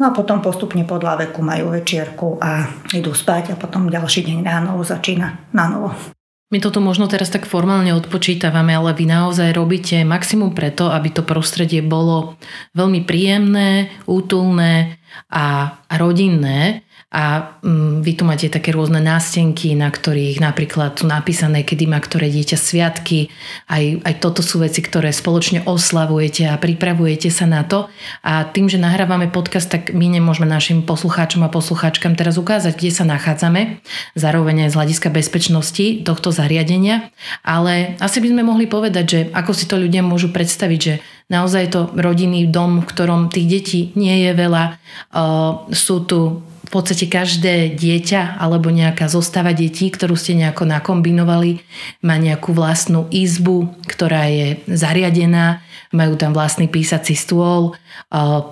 No 0.00 0.08
a 0.08 0.16
potom 0.16 0.40
postupne 0.40 0.80
podľa 0.88 1.28
veku 1.28 1.44
majú 1.44 1.76
večierku 1.76 2.40
a 2.40 2.64
idú 2.96 3.12
spať 3.12 3.52
a 3.52 3.60
potom 3.60 3.92
ďalší 3.92 4.24
deň 4.24 4.38
ráno 4.48 4.80
začína 4.80 5.52
na 5.52 5.68
novo. 5.68 5.92
My 6.50 6.58
toto 6.58 6.82
možno 6.82 7.06
teraz 7.06 7.30
tak 7.30 7.46
formálne 7.46 7.94
odpočítavame, 7.94 8.74
ale 8.74 8.90
vy 8.90 9.06
naozaj 9.06 9.54
robíte 9.54 10.02
maximum 10.02 10.50
preto, 10.50 10.90
aby 10.90 11.14
to 11.14 11.22
prostredie 11.22 11.78
bolo 11.78 12.34
veľmi 12.74 13.06
príjemné, 13.06 13.86
útulné 14.10 14.98
a 15.30 15.78
rodinné 15.94 16.82
a 17.10 17.58
mm, 17.58 18.06
vy 18.06 18.12
tu 18.14 18.22
máte 18.22 18.46
také 18.46 18.70
rôzne 18.70 19.02
nástenky, 19.02 19.74
na 19.74 19.90
ktorých 19.90 20.38
napríklad 20.38 20.94
sú 20.94 21.10
napísané, 21.10 21.66
kedy 21.66 21.90
má 21.90 21.98
ktoré 21.98 22.30
dieťa 22.30 22.54
sviatky. 22.54 23.26
Aj, 23.66 23.82
aj 24.06 24.14
toto 24.22 24.46
sú 24.46 24.62
veci, 24.62 24.78
ktoré 24.78 25.10
spoločne 25.10 25.66
oslavujete 25.66 26.46
a 26.46 26.54
pripravujete 26.54 27.26
sa 27.34 27.50
na 27.50 27.66
to. 27.66 27.90
A 28.22 28.46
tým, 28.46 28.70
že 28.70 28.78
nahrávame 28.78 29.26
podcast, 29.26 29.66
tak 29.66 29.90
my 29.90 30.06
nemôžeme 30.06 30.46
našim 30.46 30.86
poslucháčom 30.86 31.42
a 31.42 31.50
poslucháčkam 31.50 32.14
teraz 32.14 32.38
ukázať, 32.38 32.78
kde 32.78 32.94
sa 32.94 33.02
nachádzame, 33.02 33.82
zároveň 34.14 34.70
aj 34.70 34.70
z 34.70 34.78
hľadiska 34.78 35.08
bezpečnosti 35.10 36.06
tohto 36.06 36.30
zariadenia. 36.30 37.10
Ale 37.42 37.98
asi 37.98 38.22
by 38.22 38.38
sme 38.38 38.46
mohli 38.46 38.70
povedať, 38.70 39.04
že 39.10 39.20
ako 39.34 39.50
si 39.50 39.66
to 39.66 39.82
ľudia 39.82 40.06
môžu 40.06 40.30
predstaviť, 40.30 40.78
že 40.78 41.02
naozaj 41.26 41.74
to 41.74 41.80
rodinný 41.98 42.46
dom, 42.46 42.82
v 42.82 42.86
ktorom 42.86 43.34
tých 43.34 43.46
detí 43.50 43.80
nie 43.98 44.30
je 44.30 44.30
veľa. 44.30 44.78
Sú 45.74 46.06
tu 46.06 46.46
v 46.70 46.78
podstate 46.78 47.10
každé 47.10 47.74
dieťa 47.74 48.38
alebo 48.38 48.70
nejaká 48.70 49.10
zostava 49.10 49.50
detí, 49.50 49.90
ktorú 49.90 50.14
ste 50.14 50.38
nejako 50.38 50.70
nakombinovali, 50.70 51.66
má 52.06 52.14
nejakú 52.14 52.54
vlastnú 52.54 53.10
izbu, 53.10 53.74
ktorá 53.90 54.30
je 54.30 54.62
zariadená, 54.70 55.66
majú 55.90 56.14
tam 56.14 56.30
vlastný 56.30 56.70
písací 56.70 57.18
stôl, 57.18 57.74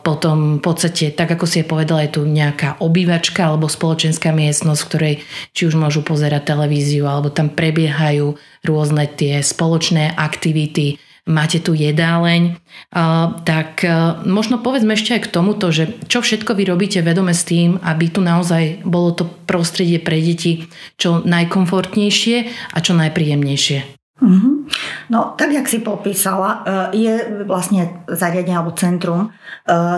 potom 0.02 0.58
v 0.58 0.62
podstate, 0.66 1.14
tak 1.14 1.38
ako 1.38 1.46
si 1.46 1.62
je 1.62 1.70
povedala, 1.70 2.10
je 2.10 2.18
tu 2.18 2.26
nejaká 2.26 2.82
obývačka 2.82 3.46
alebo 3.46 3.70
spoločenská 3.70 4.34
miestnosť, 4.34 4.80
v 4.82 4.88
ktorej 4.90 5.14
či 5.54 5.70
už 5.70 5.78
môžu 5.78 6.02
pozerať 6.02 6.50
televíziu 6.50 7.06
alebo 7.06 7.30
tam 7.30 7.54
prebiehajú 7.54 8.34
rôzne 8.66 9.06
tie 9.14 9.38
spoločné 9.46 10.18
aktivity, 10.18 10.98
máte 11.28 11.61
tu 11.61 11.76
jedáleň, 11.76 12.56
tak 13.44 13.85
možno 14.25 14.58
povedzme 14.64 14.97
ešte 14.97 15.20
aj 15.20 15.23
k 15.28 15.32
tomuto, 15.32 15.68
že 15.68 16.00
čo 16.08 16.25
všetko 16.25 16.56
vy 16.56 16.64
robíte 16.64 17.04
vedome 17.04 17.37
s 17.37 17.44
tým, 17.44 17.76
aby 17.85 18.08
tu 18.08 18.25
naozaj 18.25 18.82
bolo 18.88 19.12
to 19.12 19.25
prostredie 19.44 20.00
pre 20.00 20.18
deti 20.18 20.66
čo 20.97 21.20
najkomfortnejšie 21.23 22.37
a 22.73 22.78
čo 22.80 22.97
najpríjemnejšie. 22.97 24.00
Mm-hmm. 24.18 24.54
No, 25.14 25.38
tak, 25.38 25.54
jak 25.54 25.70
si 25.70 25.78
popísala, 25.78 26.66
e, 26.66 26.99
je 27.06 27.14
vlastne 27.47 28.02
zariadenie 28.11 28.58
alebo 28.58 28.75
centrum, 28.75 29.30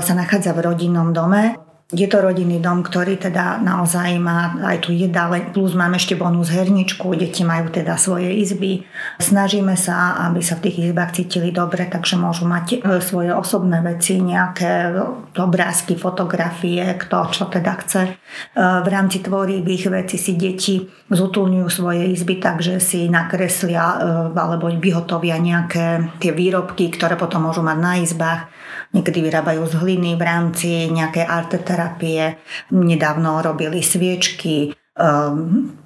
sa 0.05 0.13
nachádza 0.13 0.53
v 0.53 0.67
rodinnom 0.69 1.17
dome 1.17 1.70
je 1.91 2.07
to 2.07 2.23
rodinný 2.23 2.63
dom, 2.63 2.87
ktorý 2.87 3.19
teda 3.19 3.59
naozaj 3.59 4.15
má 4.23 4.55
aj 4.63 4.87
tu 4.87 4.95
jedáleň, 4.95 5.51
plus 5.51 5.75
máme 5.75 5.99
ešte 5.99 6.15
bonus 6.15 6.47
herničku, 6.55 7.19
deti 7.19 7.43
majú 7.43 7.67
teda 7.67 7.99
svoje 7.99 8.31
izby. 8.39 8.87
Snažíme 9.19 9.75
sa, 9.75 10.23
aby 10.31 10.39
sa 10.39 10.55
v 10.55 10.71
tých 10.71 10.77
izbách 10.91 11.19
cítili 11.19 11.51
dobre, 11.51 11.91
takže 11.91 12.15
môžu 12.15 12.47
mať 12.47 12.67
e, 12.79 13.03
svoje 13.03 13.35
osobné 13.35 13.83
veci, 13.83 14.23
nejaké 14.23 14.95
obrázky, 15.35 15.99
fotografie, 15.99 16.95
kto 16.95 17.17
čo 17.35 17.51
teda 17.51 17.75
chce. 17.83 18.03
E, 18.07 18.11
v 18.55 18.87
rámci 18.87 19.19
tvorivých 19.19 19.91
vecí 19.91 20.15
si 20.15 20.39
deti 20.39 20.87
zutulňujú 21.11 21.67
svoje 21.67 22.07
izby, 22.15 22.39
takže 22.39 22.79
si 22.79 23.11
nakreslia 23.11 23.83
e, 23.83 23.97
alebo 24.31 24.71
vyhotovia 24.71 25.43
nejaké 25.43 26.07
tie 26.23 26.31
výrobky, 26.31 26.87
ktoré 26.95 27.19
potom 27.19 27.51
môžu 27.51 27.67
mať 27.67 27.79
na 27.83 27.93
izbách 27.99 28.60
Niekedy 28.91 29.23
vyrábajú 29.23 29.63
z 29.71 29.75
hliny 29.79 30.19
v 30.19 30.23
rámci 30.23 30.91
nejakej 30.91 31.23
arteterapie. 31.23 32.43
Nedávno 32.75 33.39
robili 33.39 33.87
sviečky, 33.87 34.75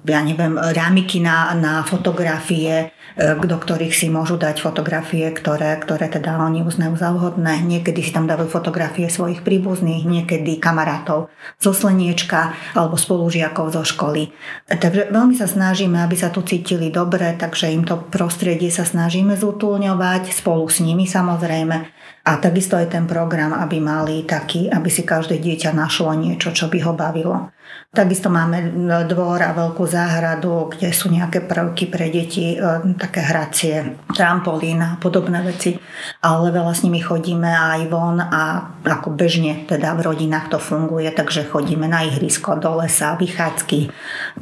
ja 0.05 0.19
neviem, 0.25 0.57
rámiky 0.57 1.21
na, 1.21 1.53
na 1.53 1.85
fotografie, 1.85 2.89
ehm, 3.15 3.37
do 3.45 3.53
ktorých 3.53 3.93
si 3.93 4.09
môžu 4.09 4.35
dať 4.35 4.59
fotografie, 4.59 5.29
ktoré, 5.29 5.77
ktoré 5.77 6.09
teda 6.09 6.41
oni 6.41 6.65
uznajú 6.65 6.97
za 6.97 7.13
vhodné. 7.13 7.61
Niekedy 7.61 8.01
si 8.01 8.09
tam 8.09 8.25
dávajú 8.25 8.49
fotografie 8.49 9.05
svojich 9.05 9.45
príbuzných, 9.45 10.09
niekedy 10.09 10.57
kamarátov 10.57 11.29
zo 11.61 11.71
slniečka 11.71 12.57
alebo 12.73 12.97
spolužiakov 12.97 13.77
zo 13.77 13.85
školy. 13.85 14.33
Takže 14.67 15.13
veľmi 15.13 15.37
sa 15.37 15.45
snažíme, 15.45 16.01
aby 16.01 16.17
sa 16.17 16.33
tu 16.33 16.41
cítili 16.41 16.89
dobre, 16.89 17.37
takže 17.37 17.69
im 17.69 17.85
to 17.85 18.01
prostredie 18.09 18.73
sa 18.73 18.83
snažíme 18.83 19.37
zútulňovať, 19.37 20.33
spolu 20.33 20.65
s 20.65 20.81
nimi 20.81 21.05
samozrejme. 21.05 21.93
A 22.25 22.41
takisto 22.41 22.73
aj 22.73 22.89
ten 22.89 23.05
program, 23.05 23.53
aby 23.53 23.77
mali 23.77 24.25
taký, 24.25 24.65
aby 24.65 24.89
si 24.89 25.05
každé 25.05 25.37
dieťa 25.37 25.77
našlo 25.77 26.09
niečo, 26.17 26.49
čo 26.57 26.73
by 26.73 26.81
ho 26.81 26.97
bavilo. 26.97 27.53
Takisto 27.95 28.27
máme 28.27 28.75
dvor 29.07 29.39
a 29.39 29.55
veľkú 29.55 29.87
záhradu, 29.87 30.75
kde 30.75 30.91
sú 30.91 31.07
nejaké 31.07 31.47
prvky 31.47 31.87
pre 31.87 32.11
deti, 32.11 32.59
e, 32.59 32.59
také 32.99 33.23
hracie, 33.23 34.03
trampolín 34.11 34.83
a 34.83 34.99
podobné 34.99 35.39
veci. 35.39 35.79
Ale 36.19 36.51
veľa 36.51 36.75
s 36.75 36.83
nimi 36.83 36.99
chodíme 36.99 37.47
aj 37.47 37.87
von 37.87 38.19
a 38.19 38.75
ako 38.83 39.15
bežne 39.15 39.63
teda 39.63 39.95
v 39.95 40.11
rodinách 40.11 40.51
to 40.51 40.59
funguje, 40.59 41.07
takže 41.07 41.47
chodíme 41.47 41.87
na 41.87 42.03
ihrisko, 42.03 42.59
do 42.59 42.83
lesa, 42.83 43.15
vychádzky. 43.15 43.87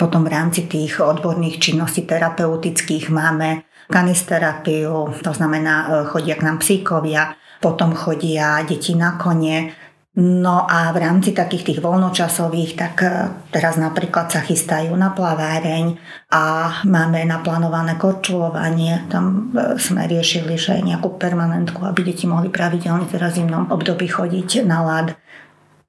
Potom 0.01 0.25
v 0.25 0.33
rámci 0.33 0.65
tých 0.65 0.97
odborných 0.97 1.61
činností 1.61 2.09
terapeutických 2.09 3.13
máme 3.13 3.69
kanisterapiu, 3.85 5.13
to 5.21 5.29
znamená 5.29 5.75
e, 5.85 5.87
chodia 6.09 6.33
k 6.41 6.45
nám 6.49 6.57
psíkovia, 6.57 7.37
potom 7.61 7.95
chodia 7.95 8.59
deti 8.67 8.91
na 8.91 9.15
kone. 9.15 9.71
No 10.13 10.70
a 10.70 10.93
v 10.93 11.01
rámci 11.01 11.34
takých 11.34 11.74
tých 11.74 11.79
voľnočasových, 11.82 12.77
tak 12.77 12.96
e, 13.01 13.34
teraz 13.50 13.82
napríklad 13.82 14.29
sa 14.29 14.46
chystajú 14.46 14.93
na 14.93 15.10
plaváreň 15.10 15.98
a 16.29 16.70
máme 16.86 17.25
naplánované 17.25 17.98
korčulovanie. 17.98 19.10
Tam 19.10 19.50
e, 19.58 19.82
sme 19.82 20.05
riešili, 20.05 20.53
že 20.53 20.77
nejakú 20.86 21.17
permanentku, 21.17 21.82
aby 21.82 22.05
deti 22.05 22.29
mohli 22.29 22.53
pravidelne 22.53 23.10
teraz 23.10 23.34
v 23.34 23.41
zimnom 23.41 23.74
období 23.74 24.05
chodiť 24.05 24.62
na 24.70 24.86
lad. 24.86 25.08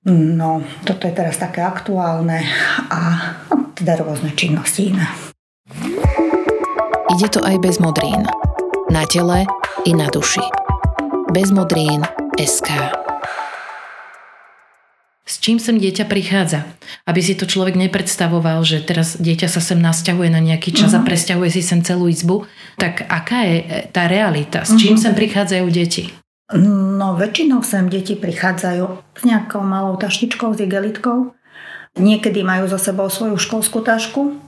No, 0.08 0.64
toto 0.88 1.04
je 1.04 1.12
teraz 1.12 1.36
také 1.36 1.60
aktuálne 1.60 2.48
a 2.88 3.00
no, 3.52 3.68
teda 3.76 4.00
rôzne 4.00 4.32
činnosti 4.32 4.96
iné. 4.96 5.04
Ide 7.12 7.28
to 7.28 7.44
aj 7.44 7.60
bez 7.60 7.76
modrín. 7.76 8.24
Na 8.88 9.04
tele 9.04 9.44
i 9.84 9.92
na 9.92 10.08
duši 10.08 10.64
bezmodrín 11.34 12.00
SK. 12.40 13.03
S 15.24 15.40
čím 15.40 15.56
sem 15.56 15.80
dieťa 15.80 16.04
prichádza? 16.04 16.68
Aby 17.08 17.24
si 17.24 17.32
to 17.32 17.48
človek 17.48 17.80
nepredstavoval, 17.80 18.60
že 18.60 18.84
teraz 18.84 19.16
dieťa 19.16 19.48
sa 19.48 19.64
sem 19.64 19.80
nasťahuje 19.80 20.28
na 20.28 20.44
nejaký 20.44 20.76
čas 20.76 20.92
uh-huh. 20.92 21.00
a 21.00 21.04
mhm. 21.04 21.08
presťahuje 21.08 21.50
si 21.50 21.62
sem 21.64 21.80
celú 21.80 22.12
izbu. 22.12 22.44
Tak 22.76 23.08
aká 23.08 23.48
je 23.48 23.56
e, 23.64 23.64
tá 23.88 24.04
realita? 24.04 24.68
S 24.68 24.76
čím 24.76 25.00
uh-huh. 25.00 25.04
sem 25.08 25.12
prichádzajú 25.16 25.66
deti? 25.72 26.12
No 26.60 27.16
väčšinou 27.16 27.64
sem 27.64 27.88
deti 27.88 28.12
prichádzajú 28.20 28.84
s 29.16 29.22
nejakou 29.24 29.64
malou 29.64 29.96
taštičkou, 29.96 30.52
s 30.52 30.60
igelitkou. 30.60 31.32
Niekedy 31.96 32.44
majú 32.44 32.68
so 32.68 32.76
sebou 32.76 33.08
svoju 33.08 33.40
školskú 33.40 33.80
tašku, 33.80 34.44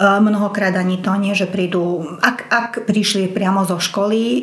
Mnohokrát 0.00 0.72
ani 0.80 0.96
to 1.04 1.12
nie, 1.20 1.36
že 1.36 1.44
prídu, 1.44 2.00
ak, 2.24 2.48
ak 2.48 2.70
prišli 2.88 3.28
priamo 3.28 3.68
zo 3.68 3.76
školy, 3.76 4.40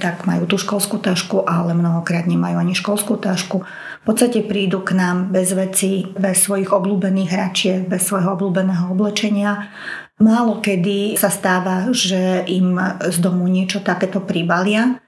tak 0.00 0.24
majú 0.24 0.48
tú 0.48 0.56
školskú 0.56 0.96
tašku, 0.96 1.44
ale 1.44 1.76
mnohokrát 1.76 2.24
nemajú 2.24 2.56
ani 2.56 2.72
školskú 2.72 3.20
tašku. 3.20 3.68
V 4.04 4.12
podstate 4.12 4.44
prídu 4.44 4.84
k 4.84 4.92
nám 4.92 5.32
bez 5.32 5.56
veci, 5.56 6.04
bez 6.04 6.44
svojich 6.44 6.68
obľúbených 6.76 7.30
hračiek, 7.32 7.80
bez 7.88 8.04
svojho 8.04 8.36
obľúbeného 8.36 8.92
oblečenia. 8.92 9.72
Málo 10.20 10.60
kedy 10.60 11.16
sa 11.16 11.32
stáva, 11.32 11.88
že 11.88 12.44
im 12.44 12.76
z 13.00 13.16
domu 13.24 13.48
niečo 13.48 13.80
takéto 13.80 14.20
pribalia. 14.20 15.00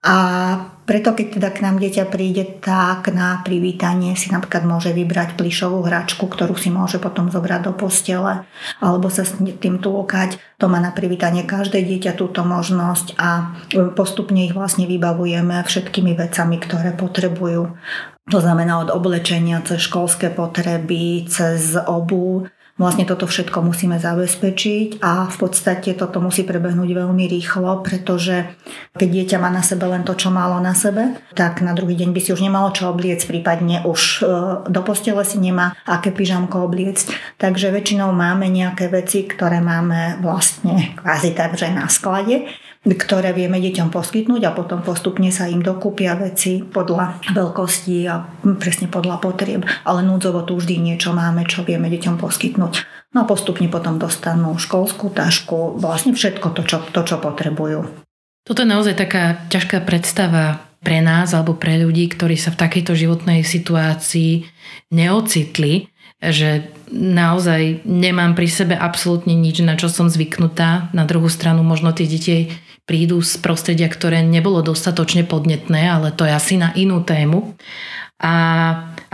A 0.00 0.16
preto, 0.88 1.12
keď 1.12 1.26
teda 1.36 1.48
k 1.52 1.60
nám 1.60 1.76
dieťa 1.76 2.08
príde, 2.08 2.56
tak 2.64 3.12
na 3.12 3.44
privítanie 3.44 4.16
si 4.16 4.32
napríklad 4.32 4.64
môže 4.64 4.96
vybrať 4.96 5.36
plišovú 5.36 5.84
hračku, 5.84 6.24
ktorú 6.24 6.56
si 6.56 6.72
môže 6.72 6.96
potom 6.96 7.28
zobrať 7.28 7.68
do 7.68 7.72
postele, 7.76 8.48
alebo 8.80 9.12
sa 9.12 9.28
s 9.28 9.36
tým 9.36 9.76
túkať. 9.76 10.40
To 10.56 10.72
má 10.72 10.80
na 10.80 10.88
privítanie 10.96 11.44
každé 11.44 11.84
dieťa 11.84 12.16
túto 12.16 12.40
možnosť 12.48 13.20
a 13.20 13.52
postupne 13.92 14.48
ich 14.48 14.56
vlastne 14.56 14.88
vybavujeme 14.88 15.60
všetkými 15.60 16.16
vecami, 16.16 16.56
ktoré 16.56 16.96
potrebujú. 16.96 17.76
To 18.32 18.38
znamená 18.40 18.80
od 18.80 18.88
oblečenia 18.88 19.60
cez 19.68 19.84
školské 19.84 20.32
potreby, 20.32 21.28
cez 21.28 21.76
obu, 21.76 22.48
Vlastne 22.80 23.04
toto 23.04 23.28
všetko 23.28 23.60
musíme 23.60 24.00
zabezpečiť 24.00 25.04
a 25.04 25.28
v 25.28 25.36
podstate 25.36 25.92
toto 25.92 26.16
musí 26.24 26.48
prebehnúť 26.48 26.96
veľmi 26.96 27.28
rýchlo, 27.28 27.84
pretože 27.84 28.56
keď 28.96 29.08
dieťa 29.20 29.36
má 29.36 29.52
na 29.52 29.60
sebe 29.60 29.84
len 29.84 30.00
to, 30.00 30.16
čo 30.16 30.32
malo 30.32 30.56
na 30.64 30.72
sebe, 30.72 31.20
tak 31.36 31.60
na 31.60 31.76
druhý 31.76 31.92
deň 31.92 32.16
by 32.16 32.20
si 32.24 32.32
už 32.32 32.40
nemalo 32.40 32.72
čo 32.72 32.88
obliec, 32.88 33.20
prípadne 33.28 33.84
už 33.84 34.00
e, 34.00 34.32
do 34.64 34.80
postele 34.80 35.20
si 35.28 35.36
nemá 35.36 35.76
aké 35.84 36.08
pyžamko 36.08 36.64
obliecť. 36.64 37.36
Takže 37.36 37.68
väčšinou 37.68 38.16
máme 38.16 38.48
nejaké 38.48 38.88
veci, 38.88 39.28
ktoré 39.28 39.60
máme 39.60 40.16
vlastne 40.24 40.96
kvázi 40.96 41.36
takže 41.36 41.68
na 41.76 41.84
sklade 41.92 42.48
ktoré 42.80 43.36
vieme 43.36 43.60
deťom 43.60 43.92
poskytnúť 43.92 44.42
a 44.48 44.56
potom 44.56 44.80
postupne 44.80 45.28
sa 45.28 45.52
im 45.52 45.60
dokúpia 45.60 46.16
veci 46.16 46.64
podľa 46.64 47.20
veľkosti 47.36 47.96
a 48.08 48.24
presne 48.56 48.88
podľa 48.88 49.20
potrieb. 49.20 49.68
Ale 49.84 50.00
núdzovo 50.00 50.48
tu 50.48 50.56
vždy 50.56 50.80
niečo 50.80 51.12
máme, 51.12 51.44
čo 51.44 51.60
vieme 51.60 51.92
deťom 51.92 52.16
poskytnúť. 52.16 52.74
No 53.12 53.26
a 53.26 53.28
postupne 53.28 53.68
potom 53.68 54.00
dostanú 54.00 54.56
školskú 54.56 55.12
tašku, 55.12 55.76
vlastne 55.76 56.16
všetko 56.16 56.56
to, 56.56 56.62
čo, 56.64 56.78
to, 56.88 57.00
čo 57.04 57.20
potrebujú. 57.20 57.84
Toto 58.48 58.64
je 58.64 58.72
naozaj 58.72 58.96
taká 58.96 59.44
ťažká 59.52 59.84
predstava 59.84 60.64
pre 60.80 61.04
nás 61.04 61.36
alebo 61.36 61.52
pre 61.52 61.76
ľudí, 61.76 62.08
ktorí 62.08 62.40
sa 62.40 62.48
v 62.56 62.60
takejto 62.64 62.96
životnej 62.96 63.44
situácii 63.44 64.48
neocitli, 64.88 65.92
že 66.20 66.72
naozaj 66.88 67.84
nemám 67.84 68.32
pri 68.32 68.48
sebe 68.48 68.74
absolútne 68.76 69.36
nič, 69.36 69.60
na 69.60 69.76
čo 69.76 69.92
som 69.92 70.08
zvyknutá. 70.08 70.88
Na 70.96 71.04
druhú 71.04 71.28
stranu 71.28 71.60
možno 71.60 71.92
tie 71.92 72.08
deti 72.08 72.52
prídu 72.90 73.22
z 73.22 73.38
prostredia, 73.38 73.86
ktoré 73.86 74.26
nebolo 74.26 74.66
dostatočne 74.66 75.22
podnetné, 75.22 75.86
ale 75.86 76.10
to 76.10 76.26
je 76.26 76.34
asi 76.34 76.58
na 76.58 76.74
inú 76.74 77.06
tému. 77.06 77.54
A, 78.18 78.34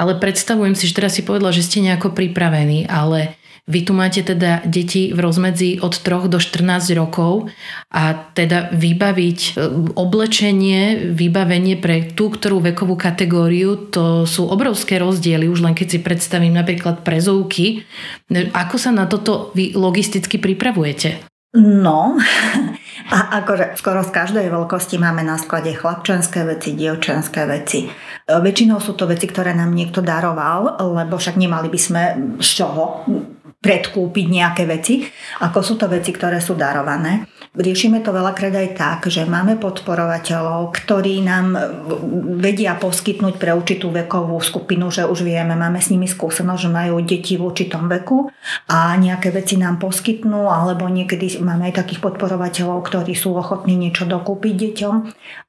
ale 0.01 0.17
predstavujem 0.17 0.73
si, 0.73 0.89
že 0.89 0.97
teraz 0.97 1.13
si 1.13 1.23
povedala, 1.29 1.53
že 1.53 1.61
ste 1.61 1.85
nejako 1.85 2.17
pripravení, 2.17 2.89
ale 2.89 3.37
vy 3.67 3.83
tu 3.83 3.99
máte 3.99 4.23
teda 4.23 4.63
deti 4.63 5.11
v 5.11 5.19
rozmedzi 5.19 5.83
od 5.83 5.91
3 5.91 6.31
do 6.31 6.39
14 6.39 6.95
rokov 6.95 7.51
a 7.91 8.15
teda 8.15 8.71
vybaviť 8.71 9.41
e, 9.43 9.51
oblečenie, 9.99 11.11
vybavenie 11.11 11.75
pre 11.75 12.15
tú, 12.15 12.31
ktorú 12.31 12.63
vekovú 12.63 12.95
kategóriu, 12.95 13.91
to 13.91 14.23
sú 14.23 14.47
obrovské 14.47 15.03
rozdiely, 15.03 15.51
už 15.51 15.67
len 15.67 15.75
keď 15.75 15.87
si 15.93 15.99
predstavím 15.99 16.55
napríklad 16.55 17.03
prezovky. 17.03 17.83
Ako 18.55 18.79
sa 18.79 18.95
na 18.95 19.11
toto 19.11 19.51
vy 19.59 19.75
logisticky 19.75 20.39
pripravujete? 20.39 21.36
No, 21.57 22.21
a 23.17 23.19
akože 23.41 23.81
skoro 23.81 24.05
z 24.05 24.13
každej 24.13 24.47
veľkosti 24.53 25.01
máme 25.01 25.25
na 25.25 25.41
sklade 25.41 25.73
chlapčenské 25.73 26.45
veci, 26.45 26.77
dievčenské 26.77 27.49
veci. 27.49 27.89
Väčšinou 28.29 28.83
sú 28.83 28.93
to 28.93 29.09
veci, 29.09 29.25
ktoré 29.25 29.57
nám 29.57 29.73
niekto 29.73 30.05
daroval, 30.05 30.77
lebo 30.77 31.17
však 31.17 31.41
nemali 31.41 31.73
by 31.73 31.81
sme 31.81 32.03
z 32.43 32.49
čoho 32.63 33.07
predkúpiť 33.57 34.27
nejaké 34.29 34.63
veci, 34.69 35.03
ako 35.43 35.59
sú 35.65 35.75
to 35.81 35.89
veci, 35.89 36.13
ktoré 36.13 36.39
sú 36.45 36.55
darované. 36.55 37.25
Riešime 37.57 38.05
to 38.05 38.13
veľakrát 38.13 38.53
aj 38.53 38.69
tak, 38.77 39.01
že 39.09 39.25
máme 39.25 39.57
podporovateľov, 39.57 40.77
ktorí 40.77 41.25
nám 41.25 41.57
vedia 42.37 42.77
poskytnúť 42.77 43.41
pre 43.41 43.57
určitú 43.57 43.89
vekovú 43.89 44.37
skupinu, 44.45 44.93
že 44.93 45.09
už 45.09 45.25
vieme, 45.25 45.57
máme 45.57 45.81
s 45.81 45.89
nimi 45.89 46.05
skúsenosť, 46.05 46.61
že 46.61 46.69
majú 46.69 47.01
deti 47.01 47.41
v 47.41 47.49
určitom 47.49 47.89
veku 47.89 48.29
a 48.69 48.93
nejaké 49.01 49.33
veci 49.33 49.57
nám 49.57 49.81
poskytnú, 49.81 50.53
alebo 50.53 50.85
niekedy 50.85 51.41
máme 51.41 51.73
aj 51.73 51.81
takých 51.81 52.05
podporovateľov, 52.05 52.85
ktorí 52.85 53.17
sú 53.17 53.33
ochotní 53.33 53.73
niečo 53.81 54.05
dokúpiť 54.05 54.53
deťom, 54.53 54.95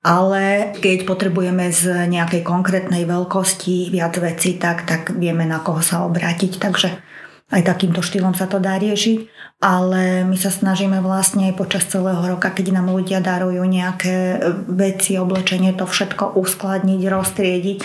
ale 0.07 0.71
keď 0.79 1.03
potrebujeme 1.03 1.67
z 1.75 2.07
nejakej 2.07 2.39
konkrétnej 2.47 3.03
veľkosti 3.03 3.91
viac 3.91 4.15
vecí, 4.15 4.55
tak, 4.55 4.87
tak 4.87 5.11
vieme 5.11 5.43
na 5.43 5.59
koho 5.59 5.83
sa 5.83 6.07
obrátiť. 6.07 6.55
Takže 6.55 7.16
aj 7.47 7.63
takýmto 7.63 8.03
štýlom 8.03 8.35
sa 8.35 8.43
to 8.51 8.59
dá 8.59 8.75
riešiť, 8.75 9.31
ale 9.63 10.27
my 10.27 10.35
sa 10.35 10.51
snažíme 10.51 10.99
vlastne 10.99 11.47
aj 11.49 11.55
počas 11.55 11.87
celého 11.87 12.19
roka, 12.19 12.51
keď 12.51 12.75
nám 12.75 12.91
ľudia 12.91 13.23
darujú 13.23 13.63
nejaké 13.63 14.43
veci, 14.67 15.15
oblečenie, 15.15 15.71
to 15.71 15.87
všetko 15.87 16.35
uskladniť, 16.35 17.01
roztriediť 17.07 17.77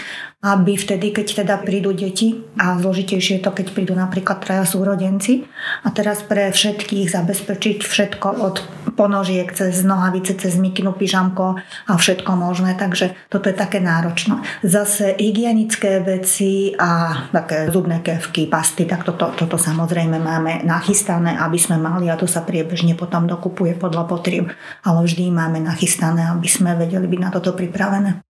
aby 0.42 0.74
vtedy, 0.74 1.14
keď 1.14 1.46
teda 1.46 1.54
prídu 1.62 1.94
deti, 1.94 2.34
a 2.58 2.74
zložitejšie 2.74 3.38
je 3.38 3.44
to, 3.46 3.54
keď 3.54 3.66
prídu 3.70 3.94
napríklad 3.94 4.42
traja 4.42 4.66
súrodenci, 4.66 5.46
a 5.86 5.88
teraz 5.94 6.26
pre 6.26 6.50
všetkých 6.50 7.14
zabezpečiť 7.14 7.78
všetko 7.86 8.28
od 8.42 8.56
ponožiek 8.98 9.46
cez 9.54 9.86
nohavice, 9.86 10.34
cez 10.34 10.58
mikinu, 10.58 10.98
pyžamko 10.98 11.62
a 11.62 11.92
všetko 11.94 12.30
možné, 12.34 12.74
takže 12.74 13.14
toto 13.30 13.46
je 13.46 13.54
také 13.54 13.78
náročné. 13.78 14.42
Zase 14.66 15.14
hygienické 15.14 16.02
veci 16.02 16.74
a 16.74 17.22
také 17.30 17.70
zubné 17.70 18.02
kevky, 18.02 18.50
pasty, 18.50 18.82
tak 18.82 19.06
toto, 19.06 19.30
toto 19.38 19.54
samozrejme 19.54 20.18
máme 20.18 20.66
nachystané, 20.66 21.38
aby 21.38 21.56
sme 21.56 21.78
mali 21.78 22.10
a 22.10 22.18
to 22.18 22.26
sa 22.26 22.42
priebežne 22.42 22.98
potom 22.98 23.30
dokupuje 23.30 23.78
podľa 23.78 24.10
potrieb, 24.10 24.50
ale 24.82 24.98
vždy 25.06 25.30
máme 25.30 25.62
nachystané, 25.62 26.34
aby 26.34 26.50
sme 26.50 26.74
vedeli 26.74 27.06
byť 27.06 27.20
na 27.22 27.30
toto 27.30 27.54
pripravené. 27.54 28.31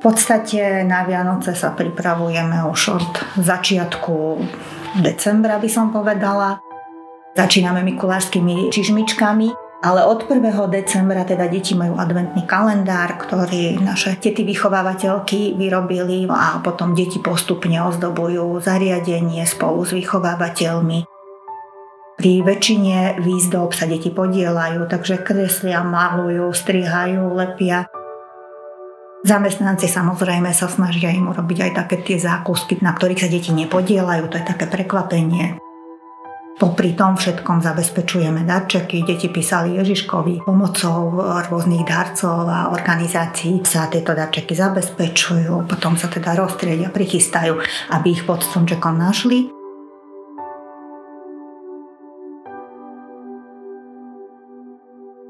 V 0.00 0.08
podstate 0.08 0.80
na 0.88 1.04
Vianoce 1.04 1.52
sa 1.52 1.76
pripravujeme 1.76 2.64
už 2.72 2.80
od 2.96 3.12
začiatku 3.36 4.40
decembra, 5.04 5.60
by 5.60 5.68
som 5.68 5.92
povedala. 5.92 6.56
Začíname 7.36 7.84
mikulášskými 7.84 8.72
čižmičkami, 8.72 9.48
ale 9.84 10.00
od 10.08 10.24
1. 10.24 10.40
decembra 10.72 11.28
teda 11.28 11.52
deti 11.52 11.76
majú 11.76 12.00
adventný 12.00 12.48
kalendár, 12.48 13.20
ktorý 13.20 13.76
naše 13.76 14.16
tety 14.16 14.40
vychovávateľky 14.48 15.52
vyrobili 15.60 16.24
a 16.32 16.64
potom 16.64 16.96
deti 16.96 17.20
postupne 17.20 17.84
ozdobujú 17.84 18.56
zariadenie 18.56 19.44
spolu 19.44 19.84
s 19.84 19.92
vychovávateľmi. 19.92 21.04
Pri 22.16 22.32
väčšine 22.40 23.20
výzdob 23.20 23.76
sa 23.76 23.84
deti 23.84 24.08
podielajú, 24.08 24.88
takže 24.88 25.20
kreslia, 25.20 25.84
malujú, 25.84 26.48
strihajú, 26.56 27.36
lepia. 27.36 27.84
Zamestnanci 29.20 29.84
samozrejme 29.84 30.48
sa 30.56 30.64
snažia 30.64 31.12
im 31.12 31.28
urobiť 31.28 31.58
aj 31.68 31.72
také 31.84 31.96
tie 32.00 32.16
zákusky, 32.16 32.80
na 32.80 32.96
ktorých 32.96 33.20
sa 33.20 33.28
deti 33.28 33.52
nepodielajú, 33.52 34.32
to 34.32 34.40
je 34.40 34.48
také 34.48 34.64
prekvapenie. 34.64 35.60
Popri 36.56 36.92
tom 36.92 37.16
všetkom 37.16 37.60
zabezpečujeme 37.60 38.44
darčeky, 38.48 39.04
deti 39.04 39.28
písali 39.28 39.76
Ježiškovi 39.76 40.44
pomocou 40.44 41.20
rôznych 41.20 41.84
darcov 41.84 42.48
a 42.48 42.72
organizácií 42.72 43.60
sa 43.64 43.92
tieto 43.92 44.16
darčeky 44.16 44.56
zabezpečujú, 44.56 45.68
potom 45.68 46.00
sa 46.00 46.08
teda 46.08 46.36
roztriedia, 46.36 46.88
prichystajú, 46.88 47.60
aby 47.92 48.08
ich 48.12 48.24
pod 48.24 48.40
stromčekom 48.40 48.96
našli 48.96 49.59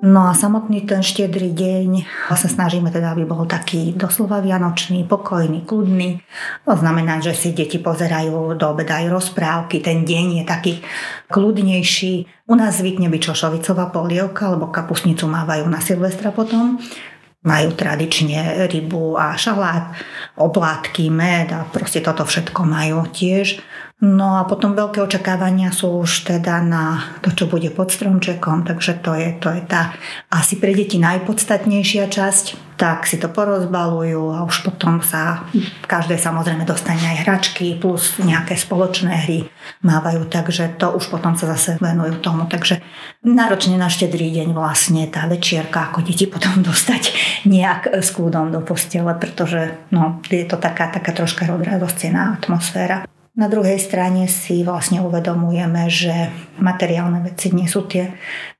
No 0.01 0.25
a 0.25 0.33
samotný 0.33 0.89
ten 0.89 1.05
štedrý 1.05 1.53
deň 1.53 2.09
sa 2.33 2.49
snažíme 2.49 2.89
teda, 2.89 3.13
aby 3.13 3.29
bol 3.29 3.45
taký 3.45 3.93
doslova 3.93 4.41
vianočný, 4.41 5.05
pokojný, 5.05 5.69
kľudný. 5.69 6.25
To 6.65 6.73
znamená, 6.73 7.21
že 7.21 7.37
si 7.37 7.53
deti 7.53 7.77
pozerajú 7.77 8.57
do 8.57 8.65
obeda 8.65 8.97
aj 8.97 9.13
rozprávky, 9.13 9.85
ten 9.85 10.09
deň 10.09 10.41
je 10.41 10.45
taký 10.49 10.73
kľudnejší. 11.29 12.49
U 12.49 12.57
nás 12.57 12.81
zvykne 12.81 13.13
byť 13.13 13.21
čošovicová 13.29 13.93
polievka, 13.93 14.49
lebo 14.49 14.73
kapusnicu 14.73 15.29
mávajú 15.29 15.69
na 15.69 15.85
Silvestra 15.85 16.33
potom. 16.33 16.81
Majú 17.45 17.77
tradične 17.77 18.73
rybu 18.73 19.21
a 19.21 19.37
šalát, 19.37 19.93
oplátky, 20.41 21.13
med 21.13 21.53
a 21.53 21.69
proste 21.69 22.01
toto 22.01 22.25
všetko 22.25 22.65
majú 22.65 23.05
tiež. 23.05 23.61
No 24.01 24.41
a 24.41 24.49
potom 24.49 24.73
veľké 24.73 25.05
očakávania 25.05 25.77
sú 25.77 26.01
už 26.01 26.25
teda 26.25 26.65
na 26.65 27.05
to, 27.21 27.37
čo 27.37 27.45
bude 27.53 27.69
pod 27.69 27.93
stromčekom, 27.93 28.65
takže 28.65 28.97
to 29.05 29.13
je, 29.13 29.37
to 29.37 29.53
je 29.53 29.61
tá 29.69 29.93
asi 30.33 30.57
pre 30.57 30.73
deti 30.73 30.97
najpodstatnejšia 30.97 32.09
časť. 32.09 32.73
Tak 32.81 33.05
si 33.05 33.21
to 33.21 33.29
porozbalujú 33.29 34.33
a 34.33 34.41
už 34.49 34.65
potom 34.65 35.05
sa 35.05 35.45
každé 35.85 36.17
samozrejme 36.17 36.65
dostane 36.65 37.13
aj 37.13 37.29
hračky 37.29 37.77
plus 37.77 38.17
nejaké 38.17 38.57
spoločné 38.57 39.29
hry 39.29 39.39
mávajú, 39.85 40.25
takže 40.33 40.81
to 40.81 40.97
už 40.97 41.13
potom 41.13 41.37
sa 41.37 41.45
zase 41.53 41.77
venujú 41.77 42.25
tomu. 42.25 42.49
Takže 42.49 42.81
náročne 43.21 43.77
na 43.77 43.93
štedrý 43.93 44.33
deň 44.33 44.57
vlastne 44.57 45.05
tá 45.13 45.29
večierka, 45.29 45.93
ako 45.93 46.09
deti 46.09 46.25
potom 46.25 46.65
dostať 46.73 47.13
nejak 47.45 48.01
s 48.01 48.17
kľudom 48.17 48.49
do 48.49 48.65
postele, 48.65 49.13
pretože 49.13 49.77
no, 49.93 50.25
je 50.33 50.49
to 50.49 50.57
taká, 50.57 50.89
taká 50.89 51.13
troška 51.13 51.45
rozradostená 51.45 52.41
atmosféra. 52.41 53.05
Na 53.39 53.47
druhej 53.47 53.79
strane 53.79 54.27
si 54.27 54.67
vlastne 54.67 54.99
uvedomujeme, 55.07 55.87
že 55.87 56.35
materiálne 56.59 57.23
veci 57.23 57.55
nie 57.55 57.71
sú 57.71 57.87
tie 57.87 58.11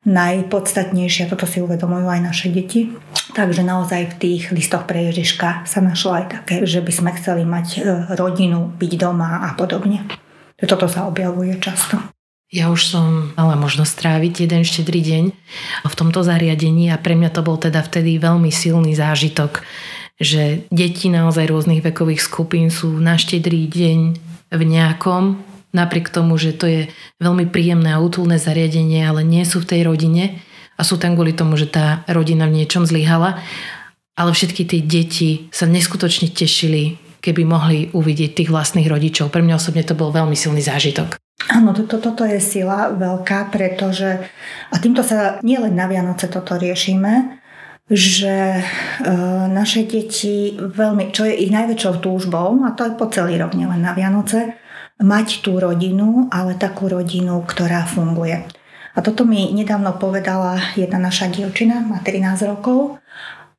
najpodstatnejšie, 0.07 1.27
toto 1.27 1.43
si 1.43 1.59
uvedomujú 1.59 2.07
aj 2.07 2.21
naše 2.23 2.55
deti. 2.55 2.95
Takže 3.35 3.67
naozaj 3.67 4.15
v 4.15 4.19
tých 4.19 4.43
listoch 4.55 4.87
pre 4.87 5.11
Ježiška 5.11 5.67
sa 5.67 5.81
našlo 5.83 6.23
aj 6.23 6.25
také, 6.31 6.57
že 6.71 6.87
by 6.87 6.93
sme 6.95 7.11
chceli 7.19 7.43
mať 7.43 7.67
e, 7.77 7.79
rodinu, 8.15 8.71
byť 8.79 8.93
doma 8.95 9.51
a 9.51 9.59
podobne. 9.59 10.07
Toto 10.55 10.87
sa 10.87 11.11
objavuje 11.11 11.59
často. 11.59 11.99
Ja 12.51 12.71
už 12.71 12.83
som 12.83 13.31
mala 13.39 13.55
možnosť 13.55 13.91
stráviť 13.91 14.47
jeden 14.47 14.63
štedrý 14.67 15.03
deň 15.03 15.25
v 15.87 15.95
tomto 15.95 16.27
zariadení 16.27 16.91
a 16.91 16.99
pre 16.99 17.15
mňa 17.15 17.31
to 17.31 17.47
bol 17.47 17.55
teda 17.55 17.83
vtedy 17.83 18.19
veľmi 18.19 18.51
silný 18.51 18.95
zážitok, 18.99 19.63
že 20.19 20.67
deti 20.75 21.07
naozaj 21.11 21.47
rôznych 21.47 21.83
vekových 21.83 22.23
skupín 22.23 22.67
sú 22.75 22.91
na 22.99 23.15
štedrý 23.15 23.71
deň 23.71 23.99
v 24.51 24.63
nejakom, 24.67 25.39
napriek 25.71 26.11
tomu, 26.11 26.35
že 26.37 26.55
to 26.55 26.67
je 26.67 26.83
veľmi 27.23 27.47
príjemné 27.49 27.95
a 27.95 28.03
útulné 28.03 28.37
zariadenie, 28.43 29.07
ale 29.07 29.23
nie 29.23 29.47
sú 29.47 29.63
v 29.63 29.71
tej 29.71 29.81
rodine 29.87 30.43
a 30.75 30.83
sú 30.83 30.99
tam 30.99 31.15
kvôli 31.15 31.33
tomu, 31.33 31.55
že 31.55 31.71
tá 31.71 32.03
rodina 32.11 32.51
v 32.51 32.63
niečom 32.63 32.85
zlyhala. 32.85 33.39
Ale 34.19 34.35
všetky 34.37 34.67
tie 34.67 34.81
deti 34.85 35.31
sa 35.55 35.65
neskutočne 35.65 36.29
tešili, 36.29 36.99
keby 37.25 37.43
mohli 37.47 37.79
uvidieť 37.95 38.37
tých 38.37 38.53
vlastných 38.53 38.91
rodičov. 38.91 39.33
Pre 39.33 39.41
mňa 39.41 39.57
osobne 39.57 39.87
to 39.87 39.97
bol 39.97 40.13
veľmi 40.13 40.37
silný 40.37 40.61
zážitok. 40.61 41.17
Áno, 41.49 41.73
to, 41.73 41.89
toto 41.89 42.29
je 42.29 42.37
sila 42.37 42.93
veľká, 42.93 43.49
pretože 43.49 44.21
a 44.69 44.77
týmto 44.77 45.01
sa 45.01 45.41
nielen 45.41 45.73
na 45.73 45.89
Vianoce 45.89 46.29
toto 46.29 46.61
riešime, 46.61 47.40
že 47.91 48.63
e, 48.63 48.65
naše 49.51 49.83
deti 49.83 50.55
veľmi, 50.55 51.11
čo 51.11 51.27
je 51.27 51.35
ich 51.35 51.51
najväčšou 51.51 51.99
túžbou, 51.99 52.63
a 52.63 52.71
to 52.79 52.87
je 52.87 52.95
po 52.95 53.11
celý 53.11 53.35
rok, 53.35 53.59
nielen 53.59 53.83
na 53.83 53.91
Vianoce, 53.99 54.55
mať 55.03 55.43
tú 55.43 55.59
rodinu, 55.59 56.31
ale 56.31 56.55
takú 56.55 56.87
rodinu, 56.87 57.43
ktorá 57.43 57.83
funguje. 57.91 58.47
A 58.95 58.99
toto 59.03 59.27
mi 59.27 59.51
nedávno 59.51 59.99
povedala 59.99 60.63
jedna 60.79 61.03
naša 61.03 61.35
dievčina, 61.35 61.83
má 61.83 61.99
13 61.99 62.47
rokov, 62.47 63.00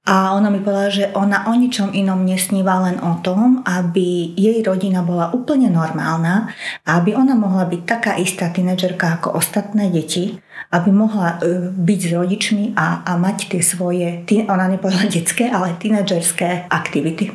a 0.02 0.34
ona 0.34 0.50
mi 0.50 0.58
povedala, 0.66 0.90
že 0.90 1.14
ona 1.14 1.46
o 1.46 1.54
ničom 1.54 1.94
inom 1.94 2.26
nesníva 2.26 2.82
len 2.82 2.98
o 3.06 3.22
tom, 3.22 3.62
aby 3.62 4.34
jej 4.34 4.58
rodina 4.66 5.06
bola 5.06 5.30
úplne 5.30 5.70
normálna 5.70 6.50
a 6.82 6.98
aby 6.98 7.14
ona 7.14 7.38
mohla 7.38 7.70
byť 7.70 7.82
taká 7.86 8.18
istá 8.18 8.50
tínedžerka 8.50 9.22
ako 9.22 9.38
ostatné 9.38 9.94
deti, 9.94 10.42
aby 10.74 10.90
mohla 10.90 11.38
e, 11.38 11.70
byť 11.70 12.00
s 12.02 12.10
rodičmi 12.18 12.66
a, 12.74 13.06
a 13.06 13.14
mať 13.14 13.54
tie 13.54 13.62
svoje, 13.62 14.26
ona 14.50 14.66
nepovedala 14.74 15.06
detské, 15.06 15.54
ale 15.54 15.78
tínedžerské 15.78 16.66
aktivity. 16.66 17.30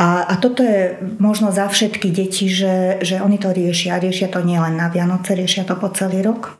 A, 0.00 0.24
a 0.24 0.34
toto 0.40 0.64
je 0.64 0.96
možno 1.20 1.52
za 1.52 1.68
všetky 1.68 2.08
deti, 2.08 2.48
že, 2.48 2.96
že 3.04 3.20
oni 3.20 3.36
to 3.36 3.52
riešia. 3.52 4.00
Riešia 4.00 4.32
to 4.32 4.40
nielen 4.40 4.78
na 4.78 4.88
Vianoce, 4.88 5.36
riešia 5.36 5.68
to 5.68 5.76
po 5.76 5.92
celý 5.92 6.24
rok. 6.24 6.56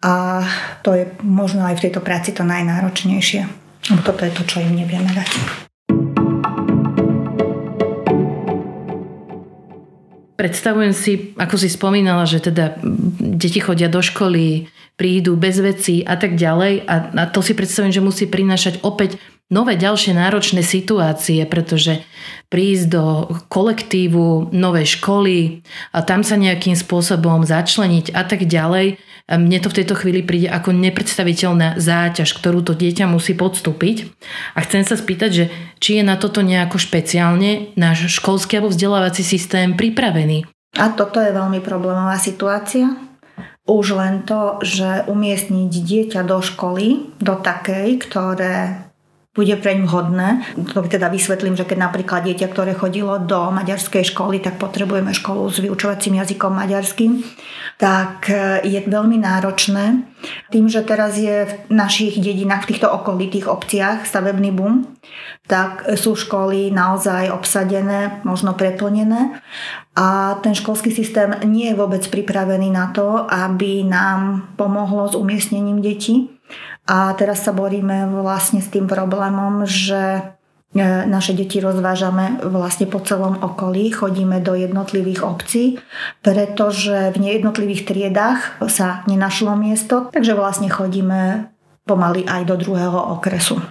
A 0.00 0.40
to 0.80 0.96
je 0.96 1.04
možno 1.20 1.68
aj 1.68 1.76
v 1.76 1.84
tejto 1.84 2.00
práci 2.00 2.32
to 2.32 2.46
najnáročnejšie. 2.46 3.69
No 3.90 3.98
toto 4.06 4.22
je 4.22 4.30
to, 4.30 4.42
čo 4.46 4.62
im 4.62 4.78
nevieme 4.78 5.10
dať. 5.10 5.30
Predstavujem 10.38 10.94
si, 10.96 11.12
ako 11.36 11.56
si 11.60 11.68
spomínala, 11.68 12.24
že 12.24 12.40
teda 12.40 12.80
deti 13.20 13.60
chodia 13.60 13.92
do 13.92 14.00
školy, 14.00 14.72
prídu 14.96 15.36
bez 15.36 15.60
veci 15.60 16.00
a 16.00 16.16
tak 16.16 16.36
ďalej 16.36 16.88
a, 16.88 16.94
a 17.12 17.22
to 17.28 17.44
si 17.44 17.52
predstavujem, 17.52 17.92
že 17.92 18.04
musí 18.04 18.24
prinášať 18.24 18.80
opäť 18.80 19.20
nové 19.52 19.74
ďalšie 19.76 20.16
náročné 20.16 20.62
situácie, 20.62 21.42
pretože 21.44 22.00
prísť 22.48 22.84
do 22.88 23.04
kolektívu 23.50 24.54
novej 24.54 24.96
školy 24.96 25.66
a 25.92 26.00
tam 26.06 26.22
sa 26.22 26.38
nejakým 26.38 26.78
spôsobom 26.78 27.42
začleniť 27.44 28.14
a 28.14 28.22
tak 28.24 28.46
ďalej, 28.46 28.96
mne 29.28 29.58
to 29.60 29.68
v 29.68 29.82
tejto 29.82 29.94
chvíli 29.98 30.24
príde 30.24 30.48
ako 30.48 30.72
nepredstaviteľná 30.74 31.76
záťaž, 31.76 32.32
ktorú 32.36 32.64
to 32.64 32.72
dieťa 32.74 33.10
musí 33.10 33.36
podstúpiť. 33.36 34.10
A 34.56 34.64
chcem 34.64 34.82
sa 34.82 34.94
spýtať, 34.96 35.30
že 35.30 35.44
či 35.82 36.00
je 36.00 36.02
na 36.06 36.16
toto 36.16 36.40
nejako 36.40 36.80
špeciálne 36.80 37.74
náš 37.76 38.10
školský 38.20 38.58
alebo 38.58 38.74
vzdelávací 38.74 39.22
systém 39.22 39.78
pripravený. 39.78 40.48
A 40.78 40.94
toto 40.94 41.18
je 41.18 41.34
veľmi 41.34 41.58
problémová 41.62 42.18
situácia. 42.18 42.94
Už 43.70 43.94
len 43.94 44.26
to, 44.26 44.58
že 44.66 45.06
umiestniť 45.06 45.70
dieťa 45.70 46.20
do 46.26 46.42
školy, 46.42 47.14
do 47.22 47.38
takej, 47.38 48.02
ktoré 48.02 48.89
bude 49.30 49.54
preň 49.62 49.86
vhodné. 49.86 50.42
To 50.74 50.82
teda 50.82 51.06
vysvetlím, 51.06 51.54
že 51.54 51.62
keď 51.62 51.78
napríklad 51.86 52.26
dieťa, 52.26 52.50
ktoré 52.50 52.74
chodilo 52.74 53.14
do 53.22 53.54
maďarskej 53.54 54.10
školy, 54.10 54.42
tak 54.42 54.58
potrebujeme 54.58 55.14
školu 55.14 55.46
s 55.46 55.62
vyučovacím 55.62 56.18
jazykom 56.18 56.50
maďarským, 56.50 57.22
tak 57.78 58.26
e, 58.26 58.66
je 58.66 58.82
veľmi 58.82 59.22
náročné. 59.22 60.02
Tým, 60.50 60.66
že 60.66 60.82
teraz 60.82 61.14
je 61.14 61.46
v 61.46 61.52
našich 61.70 62.18
dedinách, 62.18 62.66
v 62.66 62.74
týchto 62.74 62.90
okolitých 62.90 63.46
obciach 63.46 64.02
stavebný 64.02 64.50
boom, 64.50 64.98
tak 65.46 65.86
sú 65.94 66.18
školy 66.18 66.74
naozaj 66.74 67.30
obsadené, 67.30 68.20
možno 68.26 68.58
preplnené 68.58 69.38
a 69.94 70.38
ten 70.42 70.54
školský 70.54 70.90
systém 70.90 71.34
nie 71.46 71.70
je 71.70 71.78
vôbec 71.78 72.02
pripravený 72.06 72.70
na 72.70 72.90
to, 72.94 73.26
aby 73.30 73.86
nám 73.86 74.50
pomohlo 74.54 75.06
s 75.10 75.14
umiestnením 75.14 75.82
detí. 75.82 76.39
A 76.90 77.14
teraz 77.14 77.46
sa 77.46 77.54
boríme 77.54 78.10
vlastne 78.10 78.58
s 78.58 78.66
tým 78.66 78.90
problémom, 78.90 79.62
že 79.62 80.26
e, 80.74 80.82
naše 81.06 81.38
deti 81.38 81.62
rozvážame 81.62 82.42
vlastne 82.42 82.90
po 82.90 82.98
celom 82.98 83.38
okolí, 83.38 83.94
chodíme 83.94 84.42
do 84.42 84.58
jednotlivých 84.58 85.22
obcí, 85.22 85.78
pretože 86.18 87.14
v 87.14 87.30
nejednotlivých 87.30 87.86
triedách 87.86 88.58
sa 88.66 89.06
nenašlo 89.06 89.54
miesto, 89.54 90.10
takže 90.10 90.34
vlastne 90.34 90.66
chodíme 90.66 91.46
pomaly 91.86 92.26
aj 92.26 92.42
do 92.50 92.58
druhého 92.58 93.14
okresu. 93.14 93.62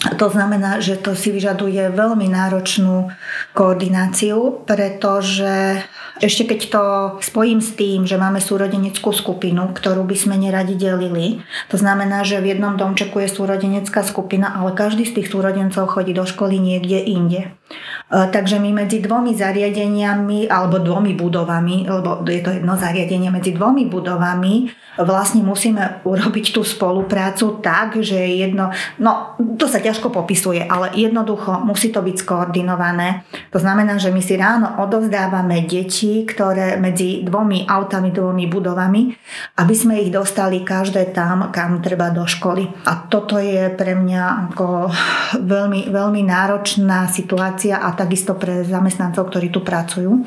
To 0.00 0.32
znamená, 0.32 0.80
že 0.80 0.96
to 0.96 1.12
si 1.12 1.28
vyžaduje 1.28 1.92
veľmi 1.92 2.24
náročnú 2.32 3.12
koordináciu, 3.52 4.64
pretože 4.64 5.84
ešte 6.24 6.48
keď 6.48 6.60
to 6.72 6.84
spojím 7.20 7.60
s 7.60 7.76
tým, 7.76 8.08
že 8.08 8.16
máme 8.16 8.40
súrodeneckú 8.40 9.12
skupinu, 9.12 9.76
ktorú 9.76 10.08
by 10.08 10.16
sme 10.16 10.40
neradi 10.40 10.72
delili, 10.72 11.44
to 11.68 11.76
znamená, 11.76 12.24
že 12.24 12.40
v 12.40 12.56
jednom 12.56 12.80
domčeku 12.80 13.20
je 13.20 13.28
súrodenecká 13.28 14.00
skupina, 14.00 14.56
ale 14.56 14.72
každý 14.72 15.04
z 15.04 15.20
tých 15.20 15.28
súrodencov 15.28 15.92
chodí 15.92 16.16
do 16.16 16.24
školy 16.24 16.56
niekde 16.56 16.96
inde. 17.04 17.52
E, 17.70 18.26
takže 18.30 18.58
my 18.58 18.84
medzi 18.84 18.98
dvomi 18.98 19.38
zariadeniami 19.38 20.50
alebo 20.50 20.82
dvomi 20.82 21.14
budovami, 21.14 21.86
lebo 21.86 22.26
je 22.26 22.42
to 22.42 22.50
jedno 22.50 22.74
zariadenie 22.74 23.30
medzi 23.30 23.54
dvomi 23.54 23.86
budovami, 23.86 24.66
vlastne 24.98 25.46
musíme 25.46 26.02
urobiť 26.02 26.50
tú 26.50 26.66
spoluprácu 26.66 27.62
tak, 27.62 28.02
že 28.02 28.18
jedno, 28.18 28.74
no 28.98 29.38
to 29.56 29.70
sa 29.70 29.78
ťažko 29.78 30.10
popisuje, 30.10 30.60
ale 30.66 30.90
jednoducho 30.98 31.62
musí 31.62 31.94
to 31.94 32.02
byť 32.02 32.16
skoordinované. 32.20 33.22
To 33.54 33.62
znamená, 33.62 33.96
že 34.02 34.10
my 34.10 34.20
si 34.20 34.34
ráno 34.34 34.82
odovzdávame 34.82 35.64
deti, 35.64 36.26
ktoré 36.26 36.76
medzi 36.76 37.22
dvomi 37.22 37.64
autami, 37.70 38.10
dvomi 38.10 38.50
budovami, 38.50 39.14
aby 39.62 39.74
sme 39.76 40.02
ich 40.02 40.10
dostali 40.10 40.66
každé 40.66 41.14
tam, 41.14 41.54
kam 41.54 41.78
treba 41.78 42.10
do 42.10 42.26
školy. 42.26 42.66
A 42.90 43.06
toto 43.06 43.38
je 43.38 43.70
pre 43.72 43.94
mňa 43.94 44.52
ako 44.52 44.90
veľmi, 45.38 45.88
veľmi 45.88 46.22
náročná 46.26 47.06
situácia 47.06 47.59
a 47.68 47.92
takisto 47.92 48.32
pre 48.32 48.64
zamestnancov, 48.64 49.28
ktorí 49.28 49.52
tu 49.52 49.60
pracujú. 49.60 50.24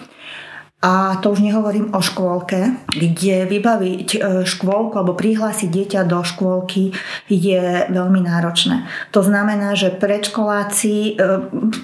A 0.84 1.15
to 1.24 1.32
už 1.32 1.39
nehovorím 1.39 1.96
o 1.96 2.04
škôlke, 2.04 2.91
kde 2.91 3.48
vybaviť 3.48 4.10
e, 4.13 4.19
škôlku 4.43 5.00
alebo 5.00 5.15
prihlásiť 5.15 5.72
dieťa 5.72 6.02
do 6.04 6.19
škôlky 6.19 6.91
je 7.32 7.88
veľmi 7.88 8.19
náročné. 8.19 8.84
To 9.15 9.24
znamená, 9.24 9.80
že 9.80 9.96
predškoláci 9.96 10.93
e, 10.93 11.12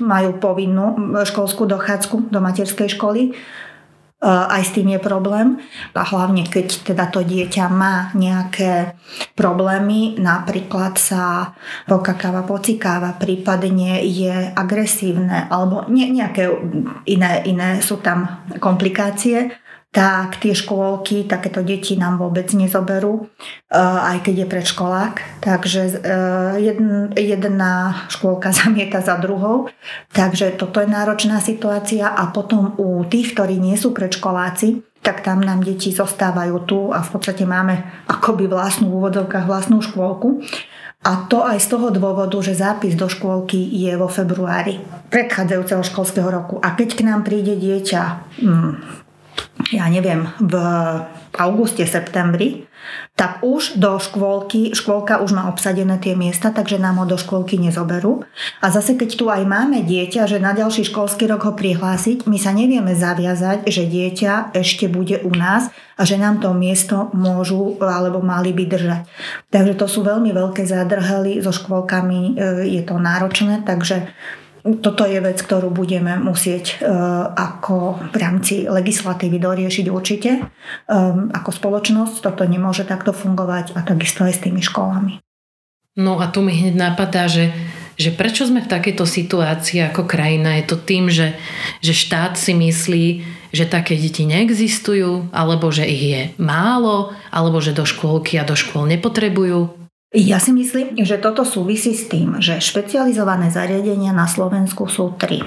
majú 0.03 0.35
povinnú 0.43 1.15
školskú 1.23 1.63
dochádzku 1.63 2.27
do 2.27 2.43
materskej 2.43 2.91
školy, 2.99 3.39
aj 4.23 4.61
s 4.67 4.75
tým 4.75 4.91
je 4.95 4.99
problém. 4.99 5.55
A 5.95 6.03
hlavne, 6.03 6.43
keď 6.43 6.91
teda 6.91 7.07
to 7.07 7.23
dieťa 7.23 7.65
má 7.71 8.11
nejaké 8.15 8.99
problémy, 9.35 10.19
napríklad 10.19 10.99
sa 10.99 11.55
pokakáva, 11.87 12.43
pocikáva, 12.43 13.15
prípadne 13.15 14.03
je 14.03 14.51
agresívne, 14.51 15.47
alebo 15.47 15.87
nejaké 15.87 16.51
iné, 17.07 17.47
iné 17.47 17.79
sú 17.79 18.03
tam 18.03 18.43
komplikácie, 18.59 19.55
tak 19.89 20.37
tie 20.37 20.53
škôlky 20.53 21.25
takéto 21.25 21.65
deti 21.65 21.97
nám 21.97 22.21
vôbec 22.21 22.45
nezoberú, 22.53 23.25
eh, 23.25 23.81
aj 23.81 24.21
keď 24.21 24.45
je 24.45 24.47
predškolák. 24.47 25.13
Takže 25.41 25.81
eh, 25.97 27.17
jedna 27.17 28.05
škôlka 28.13 28.53
zamieta 28.59 29.01
za 29.01 29.17
druhou. 29.17 29.73
Takže 30.13 30.53
toto 30.61 30.77
je 30.77 30.89
náročná 30.89 31.41
situácia 31.41 32.13
a 32.13 32.29
potom 32.29 32.77
u 32.77 33.01
tých, 33.09 33.33
ktorí 33.33 33.57
nie 33.57 33.73
sú 33.73 33.89
predškoláci, 33.89 34.85
tak 35.01 35.23
tam 35.25 35.41
nám 35.41 35.63
deti 35.63 35.89
zostávajú 35.89 36.55
tu 36.67 36.79
a 36.91 37.01
v 37.01 37.09
podstate 37.09 37.47
máme 37.47 37.81
akoby 38.05 38.51
vlastnú 38.51 38.91
v 38.91 38.97
úvodzovkách 38.99 39.47
vlastnú 39.47 39.79
škôlku. 39.81 40.43
A 40.99 41.31
to 41.31 41.47
aj 41.47 41.63
z 41.63 41.67
toho 41.71 41.95
dôvodu, 41.95 42.35
že 42.43 42.59
zápis 42.59 42.91
do 42.99 43.07
škôlky 43.07 43.55
je 43.55 43.95
vo 43.95 44.11
februári 44.11 44.83
predchádzajúceho 45.07 45.79
školského 45.87 46.27
roku. 46.27 46.59
A 46.59 46.75
keď 46.75 46.99
k 46.99 47.01
nám 47.07 47.23
príde 47.23 47.55
dieťa 47.55 48.01
hmm, 48.43 49.07
ja 49.69 49.85
neviem, 49.91 50.25
v 50.41 50.55
auguste, 51.37 51.85
septembri, 51.85 52.65
tak 53.13 53.43
už 53.43 53.75
do 53.75 53.99
škôlky, 53.99 54.71
škôlka 54.71 55.19
už 55.19 55.35
má 55.35 55.51
obsadené 55.51 55.99
tie 55.99 56.15
miesta, 56.15 56.55
takže 56.55 56.79
nám 56.79 57.03
ho 57.03 57.05
do 57.05 57.19
škôlky 57.19 57.59
nezoberú. 57.59 58.23
A 58.63 58.71
zase 58.71 58.95
keď 58.95 59.09
tu 59.19 59.25
aj 59.27 59.43
máme 59.43 59.83
dieťa, 59.83 60.25
že 60.25 60.39
na 60.39 60.55
ďalší 60.55 60.87
školský 60.87 61.27
rok 61.27 61.43
ho 61.43 61.53
prihlásiť, 61.53 62.25
my 62.25 62.37
sa 62.39 62.55
nevieme 62.55 62.95
zaviazať, 62.95 63.67
že 63.67 63.83
dieťa 63.85 64.55
ešte 64.55 64.87
bude 64.87 65.19
u 65.21 65.31
nás 65.35 65.67
a 65.99 66.01
že 66.07 66.15
nám 66.15 66.39
to 66.39 66.55
miesto 66.55 67.11
môžu 67.11 67.75
alebo 67.83 68.23
mali 68.23 68.55
by 68.55 68.63
držať. 68.71 69.01
Takže 69.51 69.73
to 69.75 69.85
sú 69.91 69.99
veľmi 70.07 70.31
veľké 70.31 70.63
zádrhely, 70.63 71.43
so 71.43 71.51
škôlkami 71.51 72.39
e, 72.39 72.71
je 72.79 72.81
to 72.87 72.95
náročné, 72.95 73.67
takže 73.67 74.07
toto 74.63 75.07
je 75.07 75.19
vec, 75.23 75.39
ktorú 75.39 75.71
budeme 75.71 76.19
musieť 76.19 76.79
e, 76.79 76.87
ako 77.35 78.11
v 78.11 78.15
rámci 78.19 78.53
legislatívy 78.67 79.39
doriešiť 79.39 79.85
určite. 79.87 80.31
E, 80.35 80.41
ako 81.31 81.49
spoločnosť 81.49 82.19
toto 82.19 82.43
nemôže 82.43 82.83
takto 82.83 83.15
fungovať 83.15 83.79
a 83.79 83.83
takisto 83.87 84.27
aj 84.27 84.33
s 84.35 84.43
tými 84.43 84.59
školami. 84.59 85.23
No 85.95 86.19
a 86.19 86.27
tu 86.27 86.43
mi 86.43 86.55
hneď 86.55 86.75
napadá, 86.75 87.31
že, 87.31 87.51
že 87.95 88.11
prečo 88.11 88.47
sme 88.47 88.63
v 88.63 88.71
takejto 88.71 89.03
situácii 89.07 89.91
ako 89.91 90.03
krajina? 90.07 90.59
Je 90.59 90.65
to 90.67 90.77
tým, 90.79 91.07
že, 91.07 91.35
že 91.79 91.95
štát 91.95 92.35
si 92.35 92.51
myslí, 92.55 93.05
že 93.55 93.65
také 93.65 93.97
deti 93.97 94.27
neexistujú, 94.27 95.33
alebo 95.33 95.73
že 95.73 95.87
ich 95.87 96.03
je 96.03 96.21
málo, 96.37 97.15
alebo 97.33 97.57
že 97.63 97.73
do 97.73 97.87
škôlky 97.87 98.37
a 98.37 98.47
do 98.47 98.53
škôl 98.53 98.85
nepotrebujú? 98.85 99.78
Ja 100.09 100.41
si 100.41 100.49
myslím, 100.49 100.97
že 101.05 101.21
toto 101.21 101.45
súvisí 101.45 101.93
s 101.93 102.09
tým, 102.09 102.41
že 102.41 102.57
špecializované 102.57 103.53
zariadenia 103.53 104.09
na 104.09 104.25
Slovensku 104.25 104.89
sú 104.89 105.13
tri. 105.13 105.45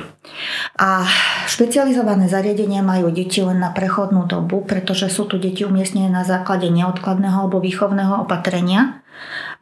A 0.78 1.02
špecializované 1.50 2.30
zariadenia 2.30 2.78
majú 2.78 3.10
deti 3.10 3.42
len 3.42 3.58
na 3.58 3.74
prechodnú 3.74 4.30
dobu, 4.30 4.62
pretože 4.62 5.10
sú 5.10 5.26
tu 5.26 5.42
deti 5.42 5.66
umiestnené 5.66 6.06
na 6.06 6.22
základe 6.22 6.70
neodkladného 6.70 7.42
alebo 7.42 7.58
výchovného 7.58 8.22
opatrenia 8.22 9.01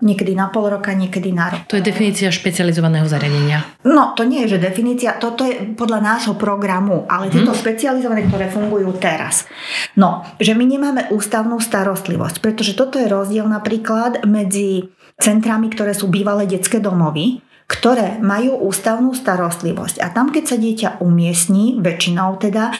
niekedy 0.00 0.32
na 0.36 0.48
pol 0.48 0.72
roka, 0.72 0.92
niekedy 0.92 1.32
na 1.32 1.52
rok. 1.52 1.60
To 1.68 1.76
je 1.76 1.84
definícia 1.84 2.32
špecializovaného 2.32 3.06
zariadenia. 3.06 3.64
No, 3.84 4.12
to 4.16 4.24
nie 4.24 4.44
je, 4.44 4.56
že 4.56 4.64
definícia, 4.64 5.16
toto 5.20 5.44
je 5.44 5.76
podľa 5.76 6.00
nášho 6.00 6.34
programu, 6.36 7.04
ale 7.06 7.28
hmm. 7.28 7.34
tieto 7.36 7.52
špecializované, 7.52 8.26
ktoré 8.28 8.48
fungujú 8.48 8.90
teraz. 8.96 9.48
No, 9.94 10.24
že 10.40 10.56
my 10.56 10.64
nemáme 10.64 11.02
ústavnú 11.12 11.60
starostlivosť, 11.60 12.40
pretože 12.42 12.72
toto 12.74 12.96
je 12.96 13.08
rozdiel 13.08 13.46
napríklad 13.46 14.24
medzi 14.24 14.88
centrami, 15.20 15.68
ktoré 15.68 15.92
sú 15.92 16.08
bývalé 16.08 16.48
detské 16.48 16.80
domovy, 16.80 17.44
ktoré 17.70 18.18
majú 18.18 18.66
ústavnú 18.66 19.14
starostlivosť. 19.14 20.02
A 20.02 20.10
tam, 20.10 20.34
keď 20.34 20.44
sa 20.44 20.56
dieťa 20.58 20.88
umiestní, 21.06 21.78
väčšinou 21.78 22.42
teda, 22.42 22.74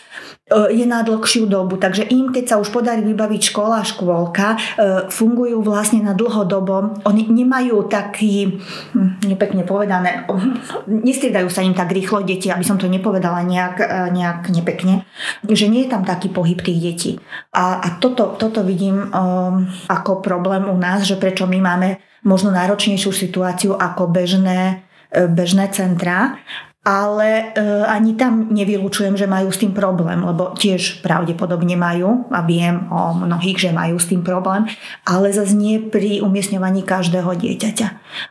je 0.50 0.82
na 0.86 1.06
dlhšiu 1.06 1.46
dobu. 1.46 1.78
Takže 1.78 2.10
im, 2.10 2.34
keď 2.34 2.44
sa 2.44 2.56
už 2.58 2.74
podarí 2.74 3.06
vybaviť 3.06 3.54
škola 3.54 3.86
škôlka, 3.86 4.46
e, 4.54 4.58
fungujú 5.06 5.62
vlastne 5.62 6.02
na 6.02 6.12
dlhodobom. 6.12 7.06
Oni 7.06 7.30
nemajú 7.30 7.86
taký, 7.86 8.58
hm, 8.90 9.22
nepekne 9.30 9.62
povedané, 9.62 10.26
nestriedajú 11.06 11.46
sa 11.46 11.62
im 11.62 11.74
tak 11.74 11.94
rýchlo 11.94 12.26
deti, 12.26 12.50
aby 12.50 12.66
som 12.66 12.74
to 12.74 12.90
nepovedala 12.90 13.46
nejak, 13.46 13.76
e, 13.78 13.86
nejak 14.10 14.50
nepekne, 14.50 15.06
že 15.46 15.70
nie 15.70 15.86
je 15.86 15.92
tam 15.94 16.02
taký 16.02 16.34
pohyb 16.34 16.58
tých 16.58 16.80
detí. 16.82 17.12
A, 17.54 17.78
a 17.78 17.88
toto, 18.02 18.34
toto 18.34 18.66
vidím 18.66 19.06
um, 19.06 19.66
ako 19.86 20.18
problém 20.18 20.66
u 20.66 20.74
nás, 20.74 21.06
že 21.06 21.14
prečo 21.14 21.46
my 21.46 21.58
máme 21.62 21.88
možno 22.26 22.50
náročnejšiu 22.50 23.12
situáciu 23.14 23.72
ako 23.78 24.10
bežné, 24.10 24.82
e, 25.14 25.30
bežné 25.30 25.70
centrá, 25.70 26.42
ale 26.81 27.53
e, 27.53 27.85
ani 27.85 28.16
tam 28.16 28.49
nevylučujem, 28.49 29.12
že 29.12 29.29
majú 29.29 29.53
s 29.53 29.61
tým 29.61 29.77
problém, 29.77 30.16
lebo 30.25 30.57
tiež 30.57 31.05
pravdepodobne 31.05 31.77
majú 31.77 32.25
a 32.33 32.40
viem 32.40 32.88
o 32.88 33.12
mnohých, 33.12 33.69
že 33.69 33.71
majú 33.77 34.01
s 34.01 34.09
tým 34.09 34.25
problém, 34.25 34.64
ale 35.05 35.29
zase 35.29 35.53
nie 35.53 35.77
pri 35.77 36.25
umiestňovaní 36.25 36.81
každého 36.88 37.37
dieťaťa. 37.37 37.88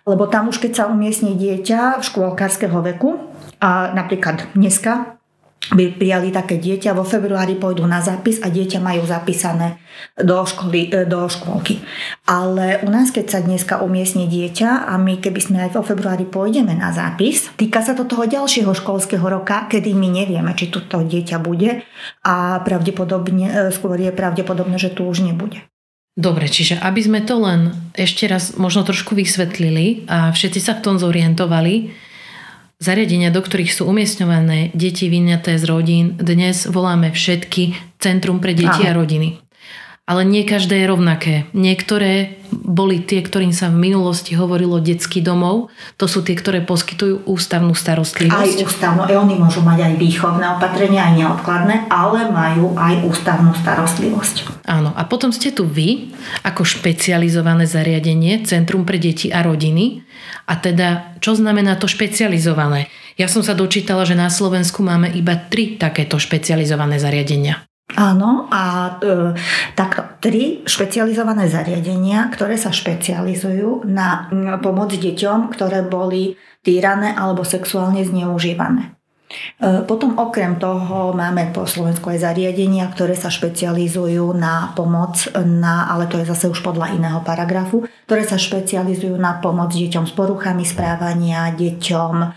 Lebo 0.10 0.26
tam 0.26 0.50
už 0.50 0.58
keď 0.58 0.72
sa 0.74 0.90
umiestní 0.90 1.38
dieťa 1.38 2.02
v 2.02 2.08
škôlkarského 2.10 2.82
veku, 2.82 3.30
a 3.60 3.92
napríklad 3.92 4.56
dneska 4.56 5.19
by 5.70 5.94
prijali 5.94 6.34
také 6.34 6.58
dieťa, 6.58 6.98
vo 6.98 7.06
februári 7.06 7.54
pôjdu 7.54 7.86
na 7.86 8.02
zápis 8.02 8.42
a 8.42 8.50
dieťa 8.50 8.82
majú 8.82 9.06
zapísané 9.06 9.78
do, 10.18 10.42
školy, 10.42 10.90
e, 10.90 11.06
do 11.06 11.30
škôlky. 11.30 11.84
Ale 12.26 12.82
u 12.82 12.90
nás, 12.90 13.14
keď 13.14 13.26
sa 13.28 13.40
dneska 13.44 13.84
umiestni 13.84 14.26
dieťa 14.26 14.90
a 14.90 14.98
my 14.98 15.22
keby 15.22 15.40
sme 15.40 15.58
aj 15.68 15.78
vo 15.78 15.86
februári 15.86 16.26
pôjdeme 16.26 16.74
na 16.74 16.90
zápis, 16.90 17.54
týka 17.54 17.86
sa 17.86 17.94
to 17.94 18.10
toho 18.10 18.26
ďalšieho 18.26 18.72
školského 18.72 19.22
roka, 19.22 19.70
kedy 19.70 19.94
my 19.94 20.10
nevieme, 20.10 20.56
či 20.58 20.74
tu 20.74 20.82
to 20.82 21.06
dieťa 21.06 21.38
bude 21.38 21.86
a 22.26 22.64
pravdepodobne, 22.66 23.46
e, 23.46 23.54
skôr 23.70 24.00
je 24.02 24.10
pravdepodobné, 24.10 24.82
že 24.82 24.90
tu 24.90 25.06
už 25.06 25.22
nebude. 25.22 25.62
Dobre, 26.20 26.52
čiže 26.52 26.82
aby 26.84 27.00
sme 27.00 27.22
to 27.24 27.40
len 27.40 27.72
ešte 27.96 28.28
raz 28.28 28.58
možno 28.60 28.84
trošku 28.84 29.16
vysvetlili 29.16 30.04
a 30.10 30.36
všetci 30.36 30.60
sa 30.60 30.76
v 30.76 30.84
tom 30.84 30.96
zorientovali, 31.00 31.96
Zariadenia, 32.80 33.28
do 33.28 33.44
ktorých 33.44 33.76
sú 33.76 33.92
umiestňované 33.92 34.72
deti 34.72 35.12
vyňaté 35.12 35.60
z 35.60 35.68
rodín, 35.68 36.06
dnes 36.16 36.64
voláme 36.64 37.12
všetky 37.12 37.76
Centrum 38.00 38.40
pre 38.40 38.56
deti 38.56 38.88
Aha. 38.88 38.96
a 38.96 38.98
rodiny. 38.98 39.36
Ale 40.10 40.26
nie 40.26 40.42
každé 40.42 40.74
je 40.74 40.90
rovnaké. 40.90 41.34
Niektoré 41.54 42.42
boli 42.50 43.06
tie, 43.06 43.22
ktorým 43.22 43.54
sa 43.54 43.70
v 43.70 43.78
minulosti 43.78 44.34
hovorilo 44.34 44.82
detský 44.82 45.22
domov. 45.22 45.70
To 46.02 46.10
sú 46.10 46.26
tie, 46.26 46.34
ktoré 46.34 46.66
poskytujú 46.66 47.30
ústavnú 47.30 47.78
starostlivosť. 47.78 48.42
Aj 48.42 48.66
ústavnú. 48.66 49.06
E, 49.06 49.14
oni 49.14 49.38
môžu 49.38 49.62
mať 49.62 49.86
aj 49.86 49.94
výchovné 50.02 50.46
opatrenia, 50.58 51.06
aj 51.06 51.14
neodkladné, 51.14 51.76
ale 51.94 52.26
majú 52.34 52.74
aj 52.74 53.06
ústavnú 53.06 53.54
starostlivosť. 53.54 54.66
Áno. 54.66 54.98
A 54.98 55.06
potom 55.06 55.30
ste 55.30 55.54
tu 55.54 55.70
vy, 55.70 56.10
ako 56.42 56.66
špecializované 56.66 57.70
zariadenie, 57.70 58.42
Centrum 58.50 58.90
pre 58.90 58.98
deti 58.98 59.30
a 59.30 59.46
rodiny. 59.46 60.02
A 60.50 60.58
teda, 60.58 61.22
čo 61.22 61.38
znamená 61.38 61.78
to 61.78 61.86
špecializované? 61.86 62.90
Ja 63.14 63.30
som 63.30 63.46
sa 63.46 63.54
dočítala, 63.54 64.10
že 64.10 64.18
na 64.18 64.34
Slovensku 64.34 64.82
máme 64.82 65.14
iba 65.14 65.38
tri 65.38 65.78
takéto 65.78 66.18
špecializované 66.18 66.98
zariadenia. 66.98 67.69
Áno, 67.98 68.46
a 68.54 68.96
e, 69.02 69.34
takto 69.74 70.22
tri 70.22 70.62
špecializované 70.62 71.50
zariadenia, 71.50 72.30
ktoré 72.30 72.54
sa 72.54 72.70
špecializujú 72.70 73.90
na 73.90 74.30
pomoc 74.62 74.94
deťom, 74.94 75.50
ktoré 75.50 75.82
boli 75.82 76.38
týrané 76.62 77.18
alebo 77.18 77.42
sexuálne 77.42 78.06
zneužívané. 78.06 78.99
E, 79.30 79.86
potom 79.86 80.18
okrem 80.18 80.58
toho 80.58 81.14
máme 81.14 81.54
po 81.54 81.70
Slovensku 81.70 82.10
aj 82.10 82.26
zariadenia, 82.26 82.90
ktoré 82.90 83.14
sa 83.14 83.30
špecializujú 83.30 84.34
na 84.34 84.74
pomoc, 84.74 85.22
na, 85.38 85.86
ale 85.86 86.10
to 86.10 86.18
je 86.18 86.26
zase 86.26 86.50
už 86.50 86.66
podľa 86.66 86.98
iného 86.98 87.22
paragrafu, 87.22 87.86
ktoré 88.10 88.26
sa 88.26 88.42
špecializujú 88.42 89.14
na 89.22 89.38
pomoc 89.38 89.70
deťom 89.70 90.10
s 90.10 90.14
poruchami 90.18 90.66
správania, 90.66 91.54
deťom 91.54 92.16
e, 92.18 92.28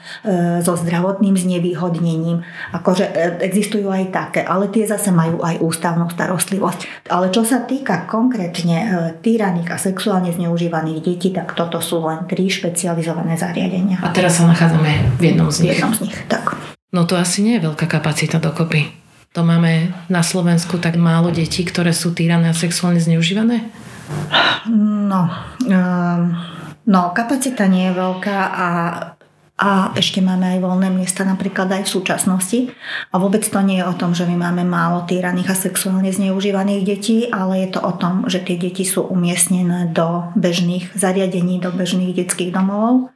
so 0.60 0.76
zdravotným 0.76 1.32
znevýhodnením. 1.32 2.44
Akože 2.76 3.08
e, 3.08 3.12
existujú 3.40 3.88
aj 3.88 4.12
také, 4.12 4.40
ale 4.44 4.68
tie 4.68 4.84
zase 4.84 5.08
majú 5.08 5.40
aj 5.40 5.64
ústavnú 5.64 6.12
starostlivosť. 6.12 7.08
Ale 7.08 7.32
čo 7.32 7.40
sa 7.48 7.64
týka 7.64 8.04
konkrétne 8.04 8.76
e, 8.76 8.86
týraných 9.24 9.72
a 9.72 9.80
sexuálne 9.80 10.28
zneužívaných 10.28 11.00
detí, 11.00 11.32
tak 11.32 11.56
toto 11.56 11.80
sú 11.80 12.04
len 12.04 12.28
tri 12.28 12.52
špecializované 12.52 13.40
zariadenia. 13.40 14.04
A 14.04 14.12
teraz 14.12 14.36
sa 14.36 14.44
nachádzame 14.44 15.16
v 15.16 15.22
jednom 15.32 15.48
z 15.48 15.56
nich. 15.64 15.72
V 15.72 15.74
jednom 15.80 15.94
z 15.96 16.00
nich, 16.04 16.16
tak. 16.28 16.61
No 16.92 17.08
to 17.08 17.16
asi 17.16 17.40
nie 17.40 17.56
je 17.56 17.64
veľká 17.72 17.88
kapacita 17.88 18.36
dokopy. 18.36 18.92
To 19.32 19.40
máme 19.40 19.96
na 20.12 20.20
Slovensku 20.20 20.76
tak 20.76 21.00
málo 21.00 21.32
detí, 21.32 21.64
ktoré 21.64 21.96
sú 21.96 22.12
týrané 22.12 22.52
a 22.52 22.56
sexuálne 22.56 23.00
zneužívané? 23.00 23.64
No, 24.68 25.24
um, 25.64 26.36
no 26.84 27.00
kapacita 27.16 27.64
nie 27.64 27.88
je 27.88 27.96
veľká 27.96 28.38
a 28.52 28.68
a 29.62 29.94
ešte 29.94 30.18
máme 30.18 30.58
aj 30.58 30.58
voľné 30.58 30.90
miesta 30.90 31.22
napríklad 31.22 31.70
aj 31.70 31.86
v 31.86 31.94
súčasnosti. 31.94 32.60
A 33.12 33.22
vôbec 33.22 33.46
to 33.46 33.62
nie 33.62 33.78
je 33.78 33.86
o 33.86 33.94
tom, 33.94 34.10
že 34.10 34.26
my 34.26 34.34
máme 34.34 34.66
málo 34.66 35.06
týraných 35.06 35.54
a 35.54 35.60
sexuálne 35.70 36.10
zneužívaných 36.10 36.82
detí, 36.82 37.18
ale 37.30 37.62
je 37.62 37.78
to 37.78 37.80
o 37.84 37.94
tom, 37.94 38.26
že 38.26 38.42
tie 38.42 38.58
deti 38.58 38.82
sú 38.82 39.06
umiestnené 39.06 39.94
do 39.94 40.34
bežných 40.34 40.90
zariadení, 40.98 41.62
do 41.62 41.70
bežných 41.70 42.10
detských 42.10 42.50
domov 42.50 43.14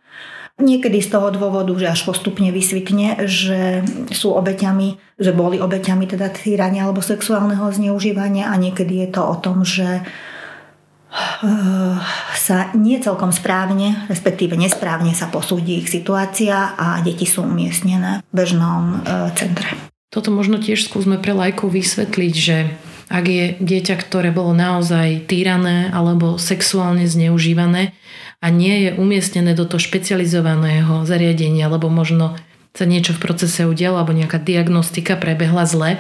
Niekedy 0.57 1.05
z 1.05 1.13
toho 1.13 1.29
dôvodu, 1.29 1.69
že 1.77 1.93
až 1.93 2.09
postupne 2.09 2.49
vysvitne, 2.49 3.29
že 3.29 3.85
sú 4.09 4.33
obeťami, 4.33 4.97
že 5.21 5.37
boli 5.37 5.61
obeťami 5.61 6.09
teda 6.09 6.33
týrania 6.33 6.89
alebo 6.89 7.05
sexuálneho 7.05 7.69
zneužívania 7.69 8.49
a 8.49 8.57
niekedy 8.57 9.05
je 9.05 9.09
to 9.13 9.21
o 9.21 9.37
tom, 9.37 9.69
že 9.69 10.01
eh, 10.01 11.97
sa 12.33 12.73
nie 12.73 12.97
celkom 13.05 13.37
správne, 13.37 14.09
respektíve 14.09 14.57
nesprávne 14.57 15.13
sa 15.13 15.29
posúdi 15.29 15.85
ich 15.85 15.93
situácia 15.93 16.73
a 16.73 17.05
deti 17.05 17.29
sú 17.29 17.45
umiestnené 17.45 18.25
v 18.25 18.33
bežnom 18.33 19.05
eh, 19.05 19.29
centre. 19.37 19.69
Toto 20.09 20.33
možno 20.33 20.57
tiež 20.57 20.89
skúsme 20.89 21.21
pre 21.21 21.37
lajkov 21.37 21.77
vysvetliť, 21.77 22.33
že 22.33 22.73
ak 23.07 23.25
je 23.29 23.45
dieťa, 23.61 23.95
ktoré 24.03 24.35
bolo 24.35 24.51
naozaj 24.51 25.31
týrané 25.31 25.93
alebo 25.95 26.41
sexuálne 26.41 27.07
zneužívané, 27.07 27.95
a 28.41 28.47
nie 28.53 28.89
je 28.89 28.91
umiestnené 28.97 29.57
do 29.57 29.65
toho 29.65 29.81
špecializovaného 29.81 31.09
zariadenia, 31.09 31.73
lebo 31.73 31.89
možno 31.89 32.37
sa 32.77 32.85
niečo 32.85 33.17
v 33.17 33.23
procese 33.25 33.65
udialo 33.65 33.97
alebo 33.97 34.13
nejaká 34.13 34.37
diagnostika 34.37 35.17
prebehla 35.17 35.65
zle. 35.65 35.97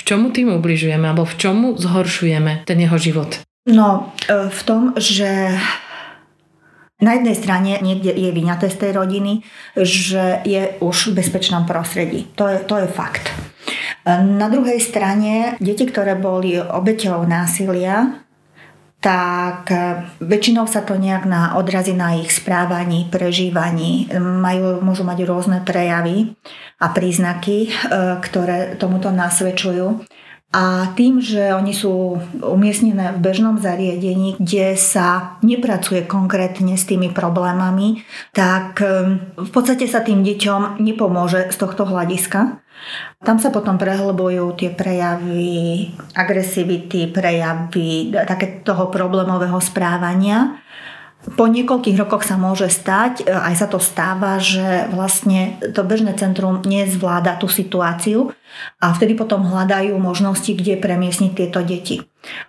V 0.00 0.02
čomu 0.08 0.32
tým 0.32 0.56
ubližujeme 0.56 1.04
alebo 1.04 1.28
v 1.28 1.36
čomu 1.36 1.76
zhoršujeme 1.76 2.64
ten 2.64 2.80
jeho 2.80 2.96
život? 2.96 3.44
No, 3.68 4.10
e, 4.26 4.48
v 4.48 4.60
tom, 4.64 4.96
že 4.96 5.54
na 7.02 7.18
jednej 7.18 7.36
strane 7.36 7.78
niekde 7.82 8.10
je 8.10 8.30
vyňaté 8.32 8.72
z 8.72 8.76
tej 8.78 8.90
rodiny, 8.96 9.44
že 9.76 10.42
je 10.48 10.80
už 10.80 11.12
v 11.12 11.16
bezpečnom 11.22 11.68
prostredí. 11.68 12.30
To 12.34 12.48
je, 12.48 12.58
to 12.64 12.80
je 12.82 12.88
fakt. 12.88 13.28
E, 13.28 13.32
na 14.18 14.48
druhej 14.48 14.80
strane, 14.80 15.60
deti, 15.60 15.84
ktoré 15.86 16.16
boli 16.16 16.56
obeťou 16.56 17.22
násilia, 17.28 18.21
tak 19.02 19.68
e, 19.74 20.06
väčšinou 20.22 20.70
sa 20.70 20.86
to 20.86 20.94
nejak 20.94 21.26
na 21.26 21.58
odrazí 21.58 21.90
na 21.92 22.14
ich 22.14 22.30
správaní, 22.30 23.10
prežívaní. 23.10 24.08
Majú, 24.16 24.78
môžu 24.78 25.02
mať 25.02 25.26
rôzne 25.26 25.58
prejavy 25.66 26.38
a 26.78 26.86
príznaky, 26.94 27.74
ktoré 28.22 28.78
tomuto 28.78 29.10
nasvedčujú. 29.10 30.06
A 30.52 30.92
tým, 30.92 31.16
že 31.16 31.56
oni 31.56 31.72
sú 31.72 32.20
umiestnené 32.44 33.16
v 33.16 33.24
bežnom 33.24 33.56
zariadení, 33.56 34.36
kde 34.36 34.76
sa 34.76 35.40
nepracuje 35.40 36.04
konkrétne 36.04 36.76
s 36.76 36.84
tými 36.84 37.08
problémami, 37.08 38.04
tak 38.36 38.84
ehm, 38.84 39.32
v 39.32 39.48
podstate 39.48 39.88
sa 39.88 40.04
tým 40.04 40.20
deťom 40.20 40.76
nepomôže 40.76 41.48
z 41.48 41.56
tohto 41.56 41.88
hľadiska. 41.88 42.60
Tam 43.22 43.38
sa 43.38 43.54
potom 43.54 43.78
prehlbujú 43.78 44.58
tie 44.58 44.70
prejavy 44.74 45.88
agresivity, 46.14 47.10
prejavy 47.10 48.10
také 48.26 48.62
toho 48.66 48.90
problémového 48.90 49.58
správania 49.62 50.62
po 51.22 51.46
niekoľkých 51.46 52.00
rokoch 52.02 52.26
sa 52.26 52.34
môže 52.34 52.66
stať, 52.66 53.22
e, 53.22 53.30
aj 53.30 53.54
sa 53.54 53.66
to 53.70 53.78
stáva, 53.78 54.42
že 54.42 54.90
vlastne 54.90 55.54
to 55.62 55.86
bežné 55.86 56.18
centrum 56.18 56.58
nezvláda 56.66 57.38
tú 57.38 57.46
situáciu 57.46 58.34
a 58.82 58.90
vtedy 58.90 59.14
potom 59.14 59.46
hľadajú 59.46 59.94
možnosti, 60.02 60.50
kde 60.50 60.74
premiesniť 60.82 61.32
tieto 61.38 61.62
deti. 61.62 62.02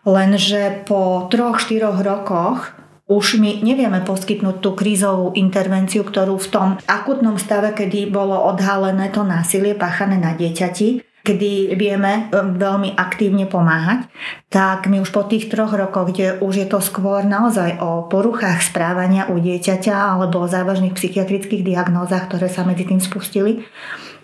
Lenže 0.09 0.89
po 0.89 1.29
troch, 1.29 1.61
štyroch 1.61 2.01
rokoch 2.01 2.73
už 3.03 3.35
my 3.35 3.59
nevieme 3.59 3.99
poskytnúť 4.07 4.63
tú 4.63 4.79
krízovú 4.79 5.35
intervenciu, 5.35 6.07
ktorú 6.07 6.39
v 6.39 6.47
tom 6.47 6.69
akutnom 6.87 7.35
stave, 7.35 7.75
kedy 7.75 8.07
bolo 8.07 8.35
odhalené 8.47 9.11
to 9.11 9.27
násilie 9.27 9.75
páchané 9.75 10.15
na 10.15 10.31
dieťati, 10.31 11.03
kedy 11.23 11.79
vieme 11.79 12.27
e, 12.31 12.39
veľmi 12.59 12.99
aktívne 12.99 13.47
pomáhať, 13.47 14.07
tak 14.51 14.91
my 14.91 14.99
už 14.99 15.11
po 15.15 15.23
tých 15.23 15.47
troch 15.47 15.71
rokoch, 15.71 16.11
kde 16.11 16.43
už 16.43 16.53
je 16.63 16.67
to 16.67 16.83
skôr 16.83 17.23
naozaj 17.23 17.79
o 17.79 18.07
poruchách 18.11 18.59
správania 18.59 19.31
u 19.31 19.39
dieťaťa 19.39 19.95
alebo 20.15 20.43
o 20.43 20.51
závažných 20.51 20.95
psychiatrických 20.95 21.63
diagnózach, 21.63 22.27
ktoré 22.27 22.51
sa 22.51 22.67
medzi 22.67 22.83
tým 22.83 22.99
spustili, 22.99 23.63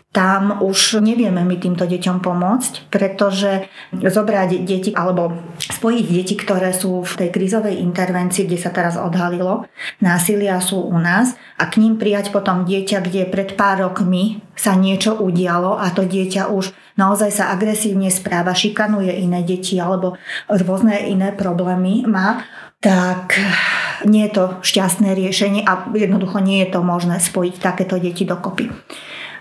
tam 0.10 0.66
už 0.66 1.06
nevieme 1.06 1.46
my 1.46 1.62
týmto 1.62 1.86
deťom 1.86 2.26
pomôcť, 2.26 2.90
pretože 2.90 3.70
zobrať 3.94 4.66
deti 4.66 4.90
alebo 4.90 5.38
spojiť 5.62 6.06
deti, 6.10 6.34
ktoré 6.34 6.74
sú 6.74 7.06
v 7.06 7.14
tej 7.14 7.30
krízovej 7.30 7.78
intervencii, 7.78 8.50
kde 8.50 8.58
sa 8.58 8.74
teraz 8.74 8.98
odhalilo, 8.98 9.70
násilia 10.02 10.58
sú 10.66 10.82
u 10.82 10.98
nás 10.98 11.38
a 11.62 11.70
k 11.70 11.78
ním 11.78 12.02
prijať 12.02 12.34
potom 12.34 12.66
dieťa, 12.66 13.06
kde 13.06 13.30
pred 13.30 13.54
pár 13.54 13.86
rokmi 13.86 14.42
sa 14.58 14.74
niečo 14.74 15.14
udialo 15.14 15.78
a 15.78 15.94
to 15.94 16.02
dieťa 16.02 16.50
už 16.50 16.74
naozaj 16.98 17.30
sa 17.30 17.54
agresívne 17.54 18.10
správa, 18.10 18.58
šikanuje 18.58 19.14
iné 19.14 19.46
deti 19.46 19.78
alebo 19.78 20.18
rôzne 20.50 21.06
iné 21.06 21.38
problémy 21.38 22.10
má, 22.10 22.42
tak 22.82 23.38
nie 24.10 24.26
je 24.26 24.34
to 24.34 24.46
šťastné 24.66 25.14
riešenie 25.14 25.62
a 25.70 25.86
jednoducho 25.94 26.42
nie 26.42 26.66
je 26.66 26.74
to 26.74 26.82
možné 26.82 27.22
spojiť 27.22 27.62
takéto 27.62 28.02
deti 28.02 28.26
dokopy 28.26 28.74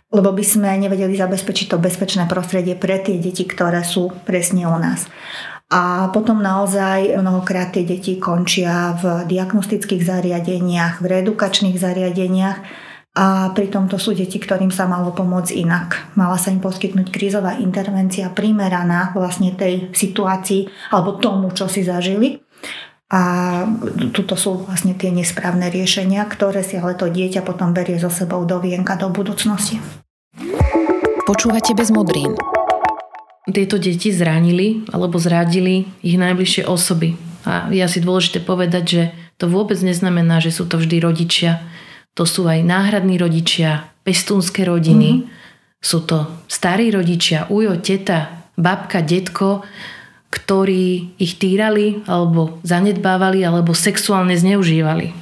lebo 0.09 0.33
by 0.33 0.45
sme 0.45 0.71
nevedeli 0.81 1.13
zabezpečiť 1.17 1.67
to 1.69 1.77
bezpečné 1.77 2.25
prostredie 2.25 2.75
pre 2.77 2.97
tie 3.01 3.21
deti, 3.21 3.45
ktoré 3.45 3.85
sú 3.85 4.09
presne 4.25 4.65
u 4.65 4.77
nás. 4.81 5.05
A 5.69 6.09
potom 6.17 6.41
naozaj 6.41 7.13
mnohokrát 7.21 7.77
tie 7.77 7.85
deti 7.85 8.17
končia 8.17 8.97
v 8.97 9.29
diagnostických 9.29 10.01
zariadeniach, 10.01 11.05
v 11.05 11.07
reedukačných 11.13 11.77
zariadeniach 11.77 12.59
a 13.19 13.51
pritom 13.53 13.91
to 13.91 14.01
sú 14.01 14.17
deti, 14.17 14.41
ktorým 14.41 14.73
sa 14.73 14.89
malo 14.89 15.13
pomôcť 15.13 15.53
inak. 15.61 16.17
Mala 16.17 16.41
sa 16.41 16.55
im 16.55 16.65
poskytnúť 16.65 17.13
krízová 17.13 17.61
intervencia 17.61 18.33
primeraná 18.33 19.13
vlastne 19.13 19.53
tej 19.53 19.93
situácii 19.93 20.95
alebo 20.95 21.21
tomu, 21.21 21.53
čo 21.53 21.69
si 21.69 21.85
zažili. 21.85 22.41
A 23.09 23.21
tuto 24.13 24.37
sú 24.37 24.69
vlastne 24.69 24.93
tie 24.93 25.09
nesprávne 25.09 25.73
riešenia, 25.73 26.29
ktoré 26.29 26.61
si 26.61 26.77
ale 26.77 26.93
to 26.93 27.09
dieťa 27.09 27.41
potom 27.41 27.73
berie 27.73 27.97
so 27.97 28.13
sebou 28.13 28.45
do 28.45 28.61
vienka 28.61 29.01
do 29.01 29.09
budúcnosti. 29.09 29.81
Počúvate 31.25 31.73
bez 31.73 31.89
modrín. 31.89 32.37
Tieto 33.49 33.81
deti 33.81 34.13
zranili 34.13 34.85
alebo 34.93 35.17
zradili 35.17 35.89
ich 36.05 36.21
najbližšie 36.21 36.69
osoby. 36.69 37.17
A 37.49 37.73
je 37.73 37.81
asi 37.81 38.05
dôležité 38.05 38.45
povedať, 38.45 38.85
že 38.85 39.03
to 39.41 39.49
vôbec 39.49 39.81
neznamená, 39.81 40.45
že 40.45 40.53
sú 40.53 40.69
to 40.69 40.77
vždy 40.77 41.01
rodičia. 41.01 41.65
To 42.13 42.29
sú 42.29 42.45
aj 42.45 42.61
náhradní 42.61 43.17
rodičia, 43.17 43.89
pestúnske 44.05 44.69
rodiny. 44.69 45.25
Mm-hmm. 45.25 45.81
Sú 45.81 46.05
to 46.05 46.45
starí 46.45 46.93
rodičia, 46.93 47.49
ujo, 47.49 47.81
teta, 47.81 48.53
babka, 48.59 49.01
detko, 49.01 49.65
ktorí 50.29 51.17
ich 51.17 51.41
týrali 51.41 52.05
alebo 52.05 52.61
zanedbávali 52.61 53.41
alebo 53.45 53.73
sexuálne 53.73 54.37
zneužívali. 54.37 55.17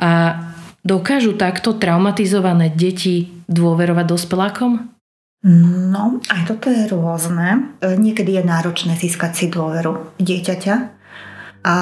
A 0.00 0.40
dokážu 0.80 1.36
takto 1.36 1.76
traumatizované 1.76 2.72
deti 2.72 3.28
dôverovať 3.48 4.06
dospelákom? 4.08 4.72
No, 5.44 6.24
aj 6.32 6.48
toto 6.48 6.72
je 6.72 6.88
rôzne. 6.88 7.76
Niekedy 7.84 8.40
je 8.40 8.48
náročné 8.48 8.96
získať 8.96 9.32
si 9.36 9.46
dôveru 9.52 10.16
dieťaťa 10.16 10.76
a 11.64 11.76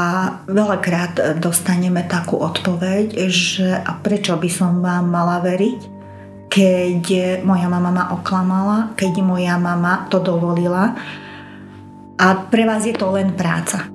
veľakrát 0.51 1.39
dostaneme 1.39 2.03
takú 2.07 2.43
odpoveď, 2.43 3.31
že 3.31 3.71
a 3.71 3.99
prečo 4.03 4.35
by 4.35 4.51
som 4.51 4.83
vám 4.83 5.11
mala 5.11 5.39
veriť, 5.47 5.79
keď 6.51 7.03
moja 7.47 7.71
mama 7.71 7.95
ma 7.95 8.05
oklamala, 8.15 8.99
keď 8.99 9.23
moja 9.23 9.55
mama 9.63 10.11
to 10.11 10.19
dovolila 10.19 10.99
a 12.19 12.27
pre 12.49 12.69
vás 12.69 12.85
je 12.85 12.95
to 12.97 13.09
len 13.13 13.33
práca. 13.33 13.93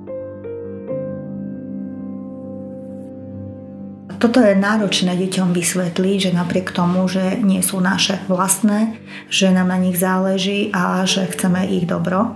Toto 4.18 4.42
je 4.42 4.58
náročné 4.58 5.14
deťom 5.14 5.54
vysvetliť, 5.54 6.16
že 6.18 6.30
napriek 6.34 6.74
tomu, 6.74 7.06
že 7.06 7.38
nie 7.38 7.62
sú 7.62 7.78
naše 7.78 8.18
vlastné, 8.26 8.98
že 9.30 9.54
nám 9.54 9.70
na 9.70 9.78
nich 9.78 9.94
záleží 9.94 10.74
a 10.74 11.06
že 11.06 11.30
chceme 11.30 11.70
ich 11.70 11.86
dobro. 11.86 12.34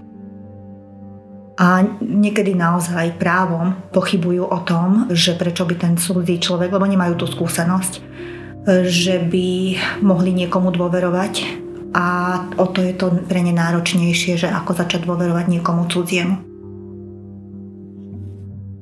A 1.59 1.83
niekedy 1.99 2.55
naozaj 2.55 3.19
právom 3.19 3.75
pochybujú 3.91 4.47
o 4.47 4.59
tom, 4.63 5.11
že 5.11 5.35
prečo 5.35 5.67
by 5.67 5.75
ten 5.75 5.95
cudzí 5.99 6.39
človek, 6.39 6.71
lebo 6.71 6.87
nemajú 6.87 7.19
tú 7.19 7.27
skúsenosť, 7.27 7.93
že 8.87 9.19
by 9.27 9.49
mohli 10.07 10.31
niekomu 10.39 10.71
dôverovať 10.71 11.62
a 11.93 12.07
o 12.57 12.67
to 12.73 12.81
je 12.81 12.97
to 12.97 13.13
pre 13.29 13.45
ne 13.45 13.53
náročnejšie, 13.53 14.41
že 14.41 14.49
ako 14.49 14.73
začať 14.73 15.05
dôverovať 15.05 15.47
niekomu 15.49 15.89
cudziemu. 15.93 16.37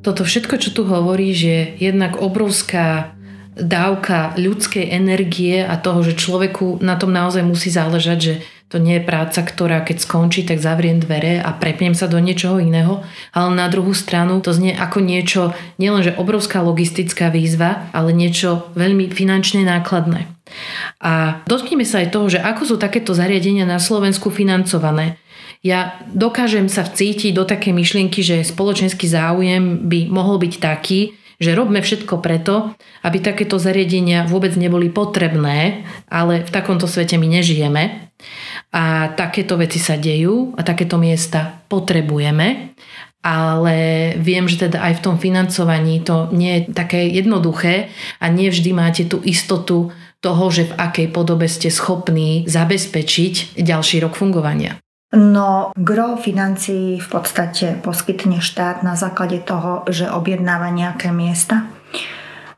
Toto 0.01 0.25
všetko, 0.25 0.55
čo 0.57 0.71
tu 0.73 0.89
hovoríš, 0.89 1.39
je 1.45 1.61
jednak 1.77 2.17
obrovská 2.17 3.13
dávka 3.61 4.33
ľudskej 4.41 4.89
energie 4.89 5.61
a 5.61 5.77
toho, 5.77 6.01
že 6.01 6.17
človeku 6.17 6.81
na 6.81 6.97
tom 6.97 7.13
naozaj 7.13 7.45
musí 7.45 7.69
záležať, 7.69 8.19
že 8.19 8.35
to 8.71 8.79
nie 8.79 9.03
je 9.03 9.05
práca, 9.05 9.43
ktorá 9.43 9.83
keď 9.83 10.07
skončí, 10.07 10.47
tak 10.47 10.63
zavriem 10.63 11.03
dvere 11.03 11.43
a 11.43 11.51
prepnem 11.51 11.93
sa 11.93 12.07
do 12.07 12.23
niečoho 12.23 12.63
iného. 12.63 13.03
Ale 13.35 13.51
na 13.51 13.67
druhú 13.67 13.91
stranu 13.91 14.39
to 14.39 14.55
znie 14.55 14.79
ako 14.79 15.03
niečo, 15.03 15.43
nielenže 15.83 16.15
obrovská 16.15 16.63
logistická 16.63 17.35
výzva, 17.35 17.91
ale 17.91 18.15
niečo 18.15 18.71
veľmi 18.79 19.11
finančne 19.11 19.67
nákladné. 19.67 20.40
A 21.01 21.43
dotkneme 21.45 21.85
sa 21.85 22.03
aj 22.03 22.13
toho, 22.15 22.27
že 22.29 22.43
ako 22.43 22.63
sú 22.65 22.77
takéto 22.77 23.17
zariadenia 23.17 23.69
na 23.69 23.79
Slovensku 23.83 24.29
financované. 24.29 25.21
Ja 25.61 26.01
dokážem 26.09 26.73
sa 26.73 26.89
vcítiť 26.89 27.37
do 27.37 27.45
také 27.45 27.77
myšlienky, 27.77 28.25
že 28.25 28.41
spoločenský 28.47 29.05
záujem 29.05 29.85
by 29.89 30.09
mohol 30.09 30.41
byť 30.41 30.55
taký, 30.57 31.13
že 31.41 31.57
robme 31.57 31.81
všetko 31.81 32.21
preto, 32.21 32.77
aby 33.01 33.21
takéto 33.21 33.57
zariadenia 33.57 34.29
vôbec 34.29 34.53
neboli 34.61 34.93
potrebné, 34.93 35.89
ale 36.09 36.45
v 36.45 36.51
takomto 36.53 36.85
svete 36.85 37.17
my 37.17 37.29
nežijeme 37.41 38.13
a 38.77 39.17
takéto 39.17 39.57
veci 39.57 39.81
sa 39.81 39.97
dejú 39.97 40.53
a 40.55 40.61
takéto 40.61 41.01
miesta 41.01 41.65
potrebujeme, 41.67 42.77
ale 43.25 43.77
viem, 44.21 44.49
že 44.49 44.69
teda 44.69 44.85
aj 44.85 45.01
v 45.01 45.05
tom 45.05 45.17
financovaní 45.17 46.05
to 46.05 46.29
nie 46.33 46.61
je 46.61 46.77
také 46.77 47.09
jednoduché 47.09 47.93
a 48.21 48.29
nie 48.29 48.53
vždy 48.53 48.71
máte 48.77 49.03
tú 49.09 49.21
istotu 49.25 49.93
toho, 50.21 50.53
že 50.53 50.69
v 50.69 50.77
akej 50.77 51.09
podobe 51.11 51.49
ste 51.49 51.73
schopní 51.73 52.45
zabezpečiť 52.45 53.61
ďalší 53.61 54.05
rok 54.05 54.17
fungovania. 54.17 54.77
No, 55.11 55.75
gro 55.75 56.15
financií 56.15 57.03
v 57.03 57.09
podstate 57.11 57.83
poskytne 57.83 58.39
štát 58.39 58.87
na 58.87 58.95
základe 58.95 59.43
toho, 59.43 59.83
že 59.91 60.07
objednáva 60.07 60.71
nejaké 60.71 61.11
miesta. 61.11 61.67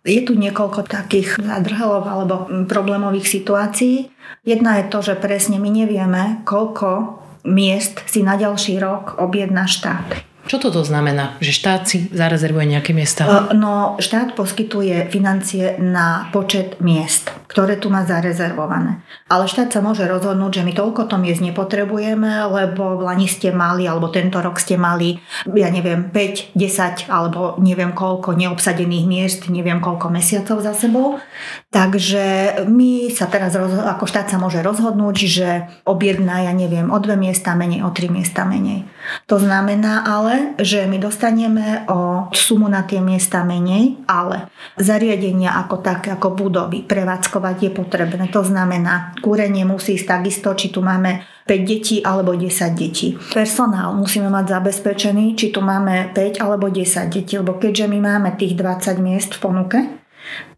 Je 0.05 0.21
tu 0.21 0.35
niekoľko 0.37 0.85
takých 0.85 1.41
zadrhelov 1.41 2.05
alebo 2.05 2.51
problémových 2.69 3.25
situácií. 3.25 4.11
Jedna 4.43 4.83
je 4.83 4.91
to, 4.91 4.99
že 5.01 5.15
presne 5.17 5.57
my 5.63 5.71
nevieme, 5.71 6.43
koľko 6.45 7.23
miest 7.49 8.03
si 8.11 8.21
na 8.21 8.35
ďalší 8.35 8.83
rok 8.83 9.17
objedná 9.23 9.65
štát. 9.65 10.32
Čo 10.43 10.59
toto 10.59 10.83
znamená? 10.83 11.39
Že 11.39 11.53
štát 11.55 11.83
si 11.87 12.11
zarezervuje 12.11 12.75
nejaké 12.75 12.91
miesta? 12.91 13.23
E, 13.25 13.55
no, 13.55 13.95
štát 14.03 14.35
poskytuje 14.35 15.07
financie 15.07 15.79
na 15.79 16.27
počet 16.35 16.83
miest, 16.83 17.31
ktoré 17.47 17.79
tu 17.79 17.95
má 17.95 18.03
zarezervované. 18.03 19.07
Ale 19.31 19.47
štát 19.47 19.71
sa 19.71 19.79
môže 19.79 20.03
rozhodnúť, 20.03 20.61
že 20.61 20.67
my 20.67 20.73
toľko 20.75 21.07
to 21.07 21.17
miest 21.17 21.41
nepotrebujeme, 21.41 22.51
lebo 22.51 22.99
v 22.99 23.07
Lani 23.07 23.31
ste 23.31 23.55
mali, 23.55 23.87
alebo 23.87 24.11
tento 24.11 24.43
rok 24.43 24.59
ste 24.59 24.75
mali, 24.75 25.23
ja 25.47 25.71
neviem, 25.71 26.11
5, 26.11 26.59
10, 26.59 27.07
alebo 27.07 27.55
neviem 27.63 27.95
koľko 27.95 28.35
neobsadených 28.35 29.07
miest, 29.07 29.41
neviem 29.47 29.79
koľko 29.79 30.11
mesiacov 30.11 30.59
za 30.59 30.75
sebou. 30.75 31.23
Takže 31.71 32.67
my 32.67 33.15
sa 33.15 33.31
teraz, 33.31 33.55
ako 33.63 34.05
štát 34.11 34.27
sa 34.27 34.43
môže 34.43 34.59
rozhodnúť, 34.61 35.17
že 35.23 35.49
objedná, 35.87 36.51
ja 36.51 36.53
neviem, 36.53 36.91
o 36.91 36.99
dve 36.99 37.15
miesta 37.15 37.55
menej, 37.55 37.87
o 37.87 37.95
tri 37.95 38.11
miesta 38.11 38.43
menej. 38.43 38.85
To 39.31 39.39
znamená 39.39 40.05
ale, 40.05 40.32
že 40.59 40.85
my 40.87 40.99
dostaneme 40.99 41.87
o 41.89 42.29
sumu 42.33 42.69
na 42.69 42.85
tie 42.85 43.01
miesta 43.01 43.43
menej, 43.47 44.03
ale 44.07 44.53
zariadenia 44.79 45.57
ako 45.63 45.81
také, 45.81 46.13
ako 46.13 46.35
budovy, 46.35 46.85
prevádzkovať 46.85 47.57
je 47.67 47.71
potrebné. 47.71 48.25
To 48.31 48.43
znamená, 48.45 49.17
kúrenie 49.21 49.65
musí 49.65 49.97
ísť 49.97 50.21
takisto, 50.21 50.53
či 50.53 50.69
tu 50.69 50.85
máme 50.85 51.25
5 51.47 51.67
detí 51.67 51.97
alebo 52.03 52.35
10 52.35 52.49
detí. 52.75 53.19
Personál 53.35 53.95
musíme 53.95 54.31
mať 54.31 54.59
zabezpečený, 54.59 55.35
či 55.35 55.51
tu 55.51 55.61
máme 55.65 56.15
5 56.15 56.43
alebo 56.43 56.71
10 56.71 57.11
detí, 57.11 57.35
lebo 57.39 57.59
keďže 57.59 57.87
my 57.91 57.99
máme 57.99 58.31
tých 58.39 58.55
20 58.55 59.03
miest 59.03 59.35
v 59.37 59.41
ponuke, 59.43 60.02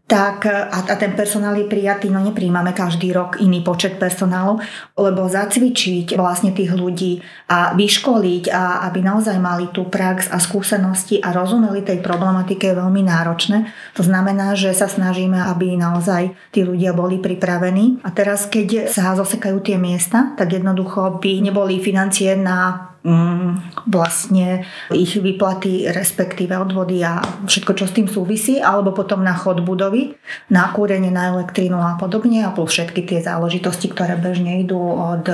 tak 0.05 0.45
a, 0.45 0.69
a 0.85 0.93
ten 1.01 1.17
personál 1.17 1.57
je 1.57 1.65
prijatý, 1.65 2.13
no 2.13 2.21
nepríjmame 2.21 2.77
každý 2.77 3.09
rok 3.09 3.41
iný 3.41 3.65
počet 3.65 3.97
personálu, 3.97 4.61
lebo 4.93 5.25
zacvičiť 5.25 6.13
vlastne 6.13 6.53
tých 6.53 6.77
ľudí 6.77 7.25
a 7.49 7.73
vyškoliť 7.73 8.53
a 8.53 8.85
aby 8.85 9.01
naozaj 9.01 9.41
mali 9.41 9.73
tú 9.73 9.89
prax 9.89 10.29
a 10.29 10.37
skúsenosti 10.37 11.17
a 11.25 11.33
rozumeli 11.33 11.81
tej 11.81 12.05
problematike 12.05 12.69
je 12.69 12.77
veľmi 12.77 13.01
náročné. 13.01 13.65
To 13.97 14.05
znamená, 14.05 14.53
že 14.53 14.77
sa 14.77 14.85
snažíme, 14.85 15.41
aby 15.41 15.73
naozaj 15.73 16.37
tí 16.53 16.61
ľudia 16.61 16.93
boli 16.93 17.17
pripravení. 17.17 18.05
A 18.05 18.13
teraz, 18.13 18.45
keď 18.45 18.93
sa 18.93 19.17
zosekajú 19.17 19.57
tie 19.65 19.81
miesta, 19.81 20.37
tak 20.37 20.53
jednoducho 20.53 21.17
by 21.17 21.41
neboli 21.41 21.81
financie 21.81 22.37
na 22.37 22.93
vlastne 23.85 24.65
ich 24.89 25.13
výplaty, 25.13 25.85
respektíve 25.93 26.57
odvody 26.57 27.05
a 27.05 27.21
všetko, 27.45 27.71
čo 27.77 27.85
s 27.85 27.93
tým 27.93 28.09
súvisí, 28.09 28.57
alebo 28.57 28.97
potom 28.97 29.21
na 29.21 29.37
chod 29.37 29.61
budovy, 29.61 30.17
na 30.49 30.73
kúrenie, 30.73 31.13
na 31.13 31.29
elektrínu 31.37 31.77
a 31.77 32.01
podobne, 32.01 32.41
a 32.41 32.49
plus 32.49 32.73
všetky 32.73 33.05
tie 33.05 33.21
záležitosti, 33.21 33.93
ktoré 33.93 34.17
bežne 34.17 34.65
idú 34.65 34.81
od 34.81 35.29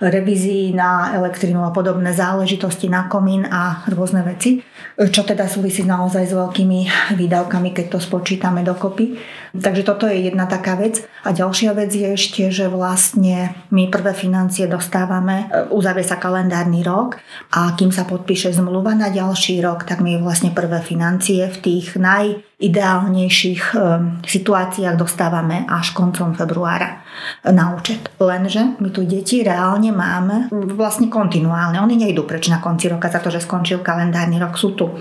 revízií 0.00 0.72
na 0.72 1.12
elektrínu 1.12 1.60
a 1.60 1.70
podobné 1.76 2.16
záležitosti 2.16 2.88
na 2.88 3.04
komín 3.06 3.44
a 3.44 3.84
rôzne 3.92 4.24
veci, 4.24 4.64
čo 4.96 5.22
teda 5.22 5.44
súvisí 5.44 5.84
naozaj 5.84 6.24
s 6.24 6.32
veľkými 6.32 7.12
výdavkami, 7.20 7.76
keď 7.76 7.86
to 7.94 7.98
spočítame 8.00 8.64
dokopy. 8.64 9.20
Takže 9.50 9.82
toto 9.82 10.06
je 10.06 10.30
jedna 10.30 10.46
taká 10.46 10.78
vec. 10.78 11.02
A 11.26 11.34
ďalšia 11.34 11.74
vec 11.74 11.90
je 11.90 12.06
ešte, 12.14 12.48
že 12.54 12.70
vlastne 12.70 13.52
my 13.74 13.90
prvé 13.90 14.14
financie 14.14 14.70
dostávame, 14.70 15.50
e, 15.50 15.68
uzavie 15.74 16.06
sa 16.06 16.16
kalendárny 16.16 16.86
rok 16.86 17.18
a 17.52 17.74
kým 17.74 17.90
sa 17.90 18.06
podpíše 18.06 18.54
zmluva 18.54 18.94
na 18.94 19.10
ďalší 19.10 19.58
rok, 19.60 19.84
tak 19.84 20.00
my 20.00 20.22
vlastne 20.22 20.54
prvé 20.54 20.80
financie 20.80 21.44
v 21.50 21.58
tých 21.60 21.98
najideálnejších 21.98 23.62
e, 23.74 23.78
situáciách 24.22 24.96
dostávame 24.96 25.66
až 25.66 25.92
koncom 25.92 26.32
februára 26.38 27.02
na 27.44 27.74
účet. 27.74 28.06
Lenže 28.22 28.78
my 28.80 28.88
tu 28.94 29.02
deti 29.04 29.42
reálne 29.42 29.90
máme 29.90 30.48
vlastne 30.72 31.10
kontinuálne. 31.10 31.82
Oni 31.82 31.98
nejdú 31.98 32.24
preč 32.24 32.48
na 32.48 32.62
konci 32.62 32.88
roka 32.88 33.10
za 33.10 33.18
to, 33.18 33.28
že 33.28 33.44
skončil 33.44 33.82
kalendárny 33.82 34.38
rok, 34.38 34.56
sú 34.56 34.78
tu. 34.78 34.94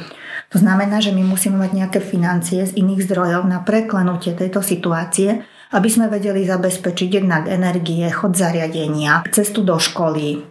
To 0.50 0.58
znamená, 0.58 0.98
že 0.98 1.14
my 1.14 1.22
musíme 1.22 1.62
mať 1.62 1.72
nejaké 1.78 2.00
financie 2.02 2.66
z 2.66 2.74
iných 2.74 3.06
zdrojov 3.06 3.46
na 3.46 3.62
preklenutie 3.62 4.34
tejto 4.34 4.66
situácie, 4.66 5.46
aby 5.70 5.90
sme 5.90 6.10
vedeli 6.10 6.42
zabezpečiť 6.50 7.10
jednak 7.22 7.46
energie, 7.46 8.10
chod 8.10 8.34
zariadenia, 8.34 9.22
cestu 9.30 9.62
do 9.62 9.78
školy, 9.78 10.42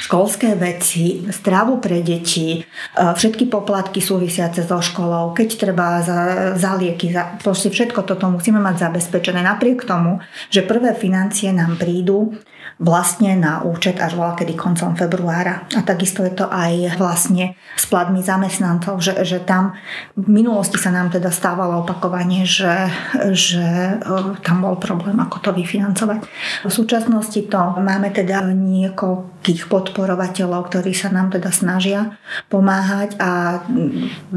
školské 0.00 0.54
veci, 0.54 1.26
stravu 1.28 1.82
pre 1.82 2.00
deti, 2.00 2.56
e, 2.56 2.60
všetky 2.94 3.50
poplatky 3.50 3.98
súvisiace 3.98 4.62
so 4.62 4.78
školou, 4.78 5.34
keď 5.34 5.48
treba 5.58 6.00
za, 6.00 6.18
za 6.56 6.72
lieky, 6.78 7.12
za, 7.12 7.36
proste 7.42 7.68
všetko 7.68 8.06
toto 8.06 8.30
musíme 8.32 8.62
mať 8.62 8.86
zabezpečené. 8.88 9.42
Napriek 9.42 9.84
tomu, 9.84 10.22
že 10.48 10.64
prvé 10.64 10.94
financie 10.94 11.52
nám 11.52 11.76
prídu 11.76 12.32
vlastne 12.80 13.36
na 13.36 13.60
účet 13.60 14.00
až 14.00 14.16
voľa 14.16 14.40
kedy 14.40 14.56
koncom 14.56 14.96
februára. 14.96 15.68
A 15.76 15.84
takisto 15.84 16.24
je 16.24 16.32
to 16.32 16.48
aj 16.48 16.96
vlastne 16.96 17.52
s 17.76 17.84
platmi 17.84 18.24
zamestnancov, 18.24 19.04
že, 19.04 19.20
že 19.20 19.44
tam 19.44 19.76
v 20.16 20.40
minulosti 20.40 20.80
sa 20.80 20.88
nám 20.88 21.12
teda 21.12 21.28
stávalo 21.28 21.84
opakovanie, 21.84 22.48
že, 22.48 22.88
že 23.36 24.00
e, 24.00 24.16
tam 24.40 24.64
bol 24.64 24.80
problém, 24.80 25.20
ako 25.20 25.36
to 25.44 25.50
vyfinancovať. 25.52 26.24
V 26.64 26.72
súčasnosti 26.72 27.40
to 27.52 27.60
máme 27.84 28.08
teda 28.16 28.40
niekoľkých 29.40 29.72
podporovateľov, 29.72 30.68
ktorí 30.68 30.92
sa 30.92 31.08
nám 31.08 31.32
teda 31.32 31.48
snažia 31.48 32.20
pomáhať 32.52 33.16
a 33.16 33.64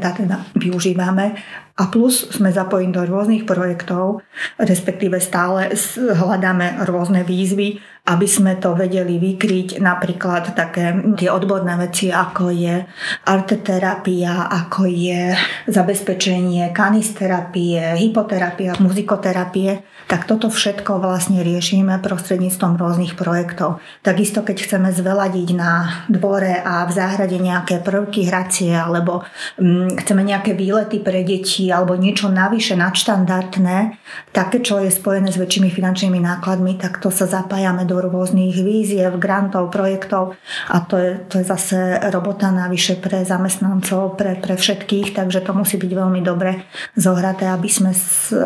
teda 0.00 0.36
využívame. 0.56 1.36
A 1.76 1.82
plus 1.92 2.28
sme 2.32 2.48
zapojení 2.48 2.92
do 2.92 3.04
rôznych 3.04 3.44
projektov, 3.44 4.24
respektíve 4.56 5.20
stále 5.20 5.72
hľadáme 5.96 6.84
rôzne 6.88 7.20
výzvy, 7.24 7.80
aby 8.06 8.26
sme 8.26 8.56
to 8.56 8.72
vedeli 8.72 9.20
vykryť 9.20 9.78
napríklad 9.78 10.56
také 10.56 10.96
tie 11.14 11.28
odborné 11.28 11.76
veci, 11.76 12.08
ako 12.08 12.48
je 12.48 12.80
arteterapia, 13.28 14.48
ako 14.48 14.88
je 14.88 15.36
zabezpečenie 15.68 16.72
kanisterapie, 16.72 18.00
hypoterapia, 18.00 18.74
muzikoterapie, 18.80 19.84
tak 20.10 20.26
toto 20.26 20.50
všetko 20.50 20.98
vlastne 20.98 21.38
riešime 21.46 22.02
prostredníctvom 22.02 22.74
rôznych 22.74 23.14
projektov. 23.14 23.78
Takisto, 24.02 24.42
keď 24.42 24.56
chceme 24.66 24.88
zveladiť 24.90 25.48
na 25.54 26.02
dvore 26.10 26.58
a 26.58 26.82
v 26.82 26.90
záhrade 26.90 27.38
nejaké 27.38 27.78
prvky 27.78 28.26
hracie, 28.26 28.74
alebo 28.74 29.22
hm, 29.62 30.02
chceme 30.02 30.26
nejaké 30.26 30.58
výlety 30.58 30.98
pre 30.98 31.22
deti, 31.22 31.70
alebo 31.70 31.94
niečo 31.94 32.26
navyše 32.26 32.74
nadštandardné, 32.74 34.02
také, 34.34 34.58
čo 34.58 34.82
je 34.82 34.90
spojené 34.90 35.30
s 35.30 35.38
väčšími 35.38 35.70
finančnými 35.70 36.18
nákladmi, 36.18 36.74
tak 36.82 36.98
to 36.98 37.14
sa 37.14 37.30
zapájame 37.30 37.86
do 37.90 37.98
rôznych 37.98 38.54
víziev, 38.54 39.18
grantov, 39.18 39.74
projektov 39.74 40.38
a 40.70 40.78
to 40.86 40.94
je, 40.94 41.10
to 41.26 41.42
je 41.42 41.44
zase 41.50 41.98
robota 42.14 42.54
navyše 42.54 43.02
pre 43.02 43.26
zamestnancov, 43.26 44.14
pre, 44.14 44.38
pre 44.38 44.54
všetkých, 44.54 45.18
takže 45.18 45.42
to 45.42 45.50
musí 45.50 45.74
byť 45.74 45.90
veľmi 45.90 46.22
dobre 46.22 46.62
zohraté, 46.94 47.50
aby 47.50 47.66
sme, 47.66 47.90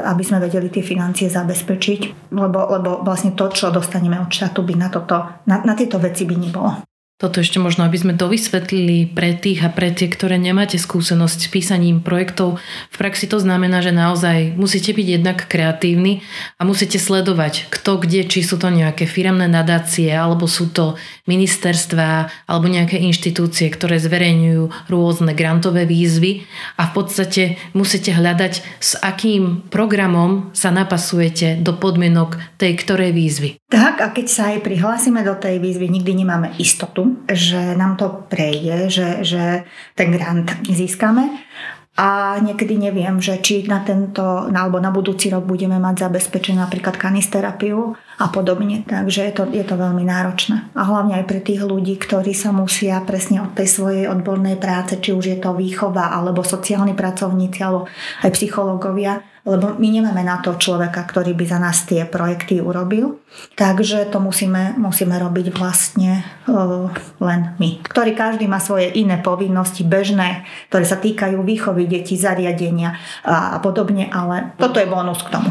aby 0.08 0.22
sme 0.24 0.40
vedeli 0.40 0.72
tie 0.72 0.80
financie 0.80 1.28
zabezpečiť, 1.28 2.32
lebo, 2.32 2.58
lebo 2.72 3.04
vlastne 3.04 3.36
to, 3.36 3.52
čo 3.52 3.68
dostaneme 3.68 4.16
od 4.16 4.32
štátu, 4.32 4.64
by 4.64 4.74
na, 4.80 4.88
toto, 4.88 5.44
na, 5.44 5.60
na 5.60 5.76
tieto 5.76 6.00
veci 6.00 6.24
by 6.24 6.36
nebolo. 6.40 6.93
Toto 7.24 7.40
ešte 7.40 7.56
možno, 7.56 7.88
aby 7.88 7.96
sme 7.96 8.12
dovysvetlili 8.12 9.08
pre 9.08 9.32
tých 9.32 9.64
a 9.64 9.72
pre 9.72 9.88
tie, 9.88 10.12
ktoré 10.12 10.36
nemáte 10.36 10.76
skúsenosť 10.76 11.38
s 11.40 11.48
písaním 11.48 12.04
projektov. 12.04 12.60
V 12.92 12.96
praxi 13.00 13.24
to 13.24 13.40
znamená, 13.40 13.80
že 13.80 13.96
naozaj 13.96 14.52
musíte 14.60 14.92
byť 14.92 15.06
jednak 15.08 15.48
kreatívni 15.48 16.20
a 16.60 16.68
musíte 16.68 17.00
sledovať, 17.00 17.72
kto 17.72 18.04
kde, 18.04 18.28
či 18.28 18.44
sú 18.44 18.60
to 18.60 18.68
nejaké 18.68 19.08
firemné 19.08 19.48
nadácie, 19.48 20.12
alebo 20.12 20.44
sú 20.44 20.68
to 20.68 21.00
ministerstva, 21.24 22.28
alebo 22.44 22.68
nejaké 22.68 23.00
inštitúcie, 23.00 23.72
ktoré 23.72 23.96
zverejňujú 24.04 24.92
rôzne 24.92 25.32
grantové 25.32 25.88
výzvy 25.88 26.44
a 26.76 26.92
v 26.92 26.92
podstate 26.92 27.56
musíte 27.72 28.12
hľadať, 28.12 28.84
s 28.84 29.00
akým 29.00 29.64
programom 29.72 30.52
sa 30.52 30.68
napasujete 30.68 31.56
do 31.64 31.72
podmienok 31.72 32.36
tej 32.60 32.76
ktorej 32.84 33.16
výzvy. 33.16 33.56
Tak 33.72 34.04
a 34.04 34.12
keď 34.12 34.26
sa 34.28 34.42
aj 34.52 34.60
prihlásime 34.60 35.24
do 35.24 35.32
tej 35.40 35.56
výzvy, 35.56 35.88
nikdy 35.88 36.20
nemáme 36.20 36.52
istotu, 36.60 37.13
že 37.30 37.78
nám 37.78 37.96
to 37.96 38.26
prejde, 38.28 38.90
že, 38.90 39.08
že 39.24 39.44
ten 39.94 40.12
grant 40.12 40.50
získame. 40.66 41.30
A 41.94 42.42
niekedy 42.42 42.74
neviem, 42.74 43.22
že 43.22 43.38
či 43.38 43.70
na 43.70 43.78
tento, 43.86 44.50
alebo 44.50 44.82
na 44.82 44.90
budúci 44.90 45.30
rok 45.30 45.46
budeme 45.46 45.78
mať 45.78 46.10
zabezpečenú 46.10 46.58
napríklad 46.58 46.98
kanisterapiu 46.98 47.94
a 48.18 48.26
podobne. 48.34 48.82
Takže 48.82 49.30
je 49.30 49.32
to, 49.38 49.46
je 49.54 49.62
to 49.62 49.78
veľmi 49.78 50.02
náročné. 50.02 50.74
A 50.74 50.82
hlavne 50.82 51.22
aj 51.22 51.30
pre 51.30 51.38
tých 51.38 51.62
ľudí, 51.62 51.94
ktorí 51.94 52.34
sa 52.34 52.50
musia 52.50 52.98
presne 53.06 53.46
od 53.46 53.54
tej 53.54 53.70
svojej 53.70 54.04
odbornej 54.10 54.58
práce, 54.58 54.98
či 54.98 55.14
už 55.14 55.22
je 55.22 55.38
to 55.38 55.54
výchova, 55.54 56.10
alebo 56.10 56.42
sociálni 56.42 56.98
pracovníci, 56.98 57.62
alebo 57.62 57.86
aj 58.26 58.30
psychológovia, 58.34 59.22
lebo 59.44 59.76
my 59.76 59.88
nemáme 59.92 60.24
na 60.24 60.40
to 60.40 60.56
človeka, 60.56 61.04
ktorý 61.04 61.36
by 61.36 61.44
za 61.44 61.58
nás 61.60 61.84
tie 61.84 62.08
projekty 62.08 62.64
urobil. 62.64 63.20
Takže 63.60 64.08
to 64.08 64.18
musíme, 64.18 64.80
musíme 64.80 65.20
robiť 65.20 65.52
vlastne 65.52 66.24
len 67.20 67.40
my. 67.60 67.70
Ktorý 67.84 68.16
každý 68.16 68.48
má 68.48 68.56
svoje 68.56 68.88
iné 68.96 69.20
povinnosti 69.20 69.84
bežné, 69.84 70.48
ktoré 70.72 70.84
sa 70.88 70.96
týkajú 70.96 71.44
výchovy 71.44 71.84
detí, 71.84 72.16
zariadenia 72.16 72.96
a, 73.20 73.56
a 73.56 73.58
podobne, 73.60 74.08
ale 74.08 74.56
toto 74.56 74.80
je 74.80 74.88
bonus 74.88 75.20
k 75.20 75.36
tomu. 75.36 75.50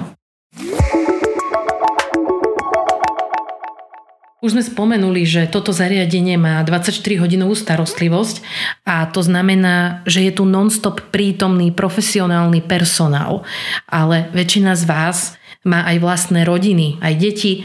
Už 4.44 4.60
sme 4.60 4.64
spomenuli, 4.68 5.24
že 5.24 5.48
toto 5.48 5.72
zariadenie 5.72 6.36
má 6.36 6.60
24-hodinovú 6.68 7.56
starostlivosť 7.56 8.44
a 8.84 9.08
to 9.08 9.24
znamená, 9.24 10.04
že 10.04 10.20
je 10.28 10.36
tu 10.36 10.44
non-stop 10.44 11.00
prítomný 11.16 11.72
profesionálny 11.72 12.60
personál. 12.60 13.48
Ale 13.88 14.28
väčšina 14.36 14.76
z 14.76 14.84
vás 14.84 15.18
má 15.64 15.88
aj 15.88 16.04
vlastné 16.04 16.44
rodiny, 16.44 17.00
aj 17.00 17.14
deti. 17.16 17.64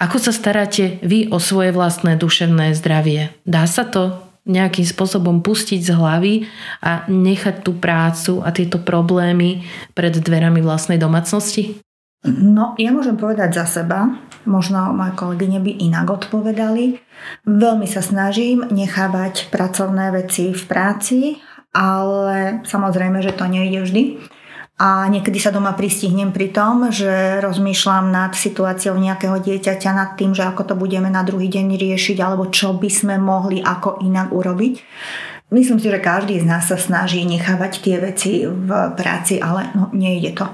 Ako 0.00 0.16
sa 0.16 0.32
staráte 0.32 0.96
vy 1.04 1.28
o 1.28 1.36
svoje 1.36 1.76
vlastné 1.76 2.16
duševné 2.16 2.72
zdravie? 2.72 3.28
Dá 3.44 3.68
sa 3.68 3.84
to 3.84 4.24
nejakým 4.48 4.88
spôsobom 4.88 5.44
pustiť 5.44 5.84
z 5.84 5.92
hlavy 5.92 6.34
a 6.80 7.04
nechať 7.04 7.60
tú 7.60 7.76
prácu 7.76 8.40
a 8.40 8.48
tieto 8.48 8.80
problémy 8.80 9.68
pred 9.92 10.16
dverami 10.16 10.64
vlastnej 10.64 10.96
domácnosti? 10.96 11.84
No, 12.24 12.72
ja 12.80 12.88
môžem 12.88 13.20
povedať 13.20 13.60
za 13.60 13.68
seba, 13.68 14.08
možno 14.44 14.92
moje 14.96 15.12
kolegyne 15.16 15.60
by 15.60 15.72
inak 15.84 16.06
odpovedali. 16.08 17.00
Veľmi 17.44 17.86
sa 17.88 18.00
snažím 18.00 18.64
nechávať 18.68 19.48
pracovné 19.52 20.12
veci 20.12 20.52
v 20.54 20.62
práci, 20.64 21.18
ale 21.74 22.62
samozrejme, 22.64 23.20
že 23.20 23.34
to 23.34 23.44
nejde 23.50 23.82
vždy. 23.84 24.02
A 24.74 25.06
niekedy 25.06 25.38
sa 25.38 25.54
doma 25.54 25.70
pristihnem 25.78 26.34
pri 26.34 26.50
tom, 26.50 26.90
že 26.90 27.38
rozmýšľam 27.38 28.10
nad 28.10 28.34
situáciou 28.34 28.98
nejakého 28.98 29.38
dieťaťa, 29.38 29.90
nad 29.94 30.10
tým, 30.18 30.34
že 30.34 30.42
ako 30.42 30.62
to 30.66 30.74
budeme 30.74 31.06
na 31.06 31.22
druhý 31.22 31.46
deň 31.46 31.78
riešiť, 31.78 32.18
alebo 32.18 32.50
čo 32.50 32.74
by 32.74 32.90
sme 32.90 33.14
mohli 33.22 33.62
ako 33.62 34.02
inak 34.02 34.34
urobiť. 34.34 34.74
Myslím 35.54 35.78
si, 35.78 35.86
že 35.86 36.02
každý 36.02 36.42
z 36.42 36.50
nás 36.50 36.66
sa 36.66 36.74
snaží 36.74 37.22
nechávať 37.22 37.72
tie 37.86 38.02
veci 38.02 38.42
v 38.42 38.70
práci, 38.98 39.38
ale 39.38 39.70
no, 39.78 39.94
nejde 39.94 40.34
to. 40.34 40.50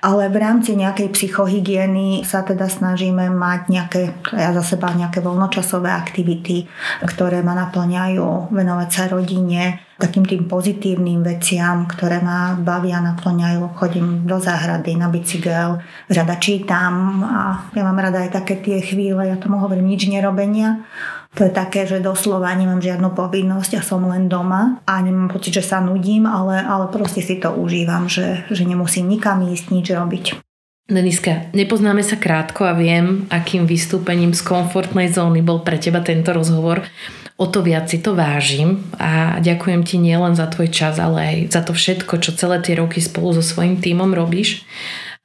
Ale 0.00 0.32
v 0.32 0.36
rámci 0.40 0.72
nejakej 0.80 1.12
psychohygieny 1.12 2.24
sa 2.24 2.40
teda 2.40 2.72
snažíme 2.72 3.28
mať 3.28 3.60
nejaké, 3.68 4.02
ja 4.32 4.56
za 4.56 4.64
seba 4.64 4.96
nejaké 4.96 5.20
voľnočasové 5.20 5.92
aktivity, 5.92 6.64
ktoré 7.04 7.44
ma 7.44 7.52
naplňajú, 7.52 8.48
venovať 8.48 8.88
sa 8.88 9.04
rodine, 9.12 9.89
takým 10.00 10.24
tým 10.24 10.48
pozitívnym 10.48 11.20
veciam, 11.20 11.84
ktoré 11.84 12.24
ma 12.24 12.56
bavia, 12.56 13.04
naplňajú. 13.04 13.76
Chodím 13.76 14.24
do 14.24 14.40
záhrady 14.40 14.96
na 14.96 15.12
bicykel, 15.12 15.84
rada 16.08 16.36
čítam 16.40 17.20
a 17.20 17.68
ja 17.76 17.82
mám 17.84 18.00
rada 18.00 18.24
aj 18.24 18.40
také 18.40 18.56
tie 18.56 18.80
chvíle, 18.80 19.28
ja 19.28 19.36
tomu 19.36 19.60
hovorím 19.60 19.92
nič 19.92 20.08
nerobenia, 20.08 20.80
to 21.36 21.46
je 21.46 21.52
také, 21.54 21.86
že 21.86 22.02
doslova 22.02 22.50
nemám 22.56 22.82
žiadnu 22.82 23.14
povinnosť 23.14 23.78
a 23.78 23.86
som 23.86 24.02
len 24.08 24.26
doma 24.26 24.82
a 24.82 24.98
nemám 24.98 25.30
pocit, 25.30 25.54
že 25.54 25.62
sa 25.62 25.78
nudím, 25.78 26.26
ale, 26.26 26.58
ale 26.58 26.90
proste 26.90 27.22
si 27.22 27.38
to 27.38 27.54
užívam, 27.54 28.10
že, 28.10 28.48
že 28.50 28.66
nemusím 28.66 29.06
nikam 29.06 29.44
ísť, 29.46 29.70
nič 29.70 29.86
robiť. 29.94 30.24
Deniska, 30.90 31.54
nepoznáme 31.54 32.02
sa 32.02 32.18
krátko 32.18 32.66
a 32.66 32.74
viem, 32.74 33.30
akým 33.30 33.62
vystúpením 33.62 34.34
z 34.34 34.42
komfortnej 34.42 35.06
zóny 35.06 35.38
bol 35.38 35.62
pre 35.62 35.78
teba 35.78 36.02
tento 36.02 36.34
rozhovor. 36.34 36.82
O 37.40 37.48
to 37.48 37.64
viac 37.64 37.88
si 37.88 37.96
to 38.04 38.12
vážim 38.12 38.84
a 39.00 39.40
ďakujem 39.40 39.80
ti 39.80 39.96
nielen 39.96 40.36
za 40.36 40.44
tvoj 40.44 40.68
čas, 40.68 41.00
ale 41.00 41.18
aj 41.24 41.36
za 41.56 41.64
to 41.64 41.72
všetko, 41.72 42.20
čo 42.20 42.36
celé 42.36 42.60
tie 42.60 42.76
roky 42.76 43.00
spolu 43.00 43.32
so 43.32 43.40
svojím 43.40 43.80
tímom 43.80 44.12
robíš 44.12 44.68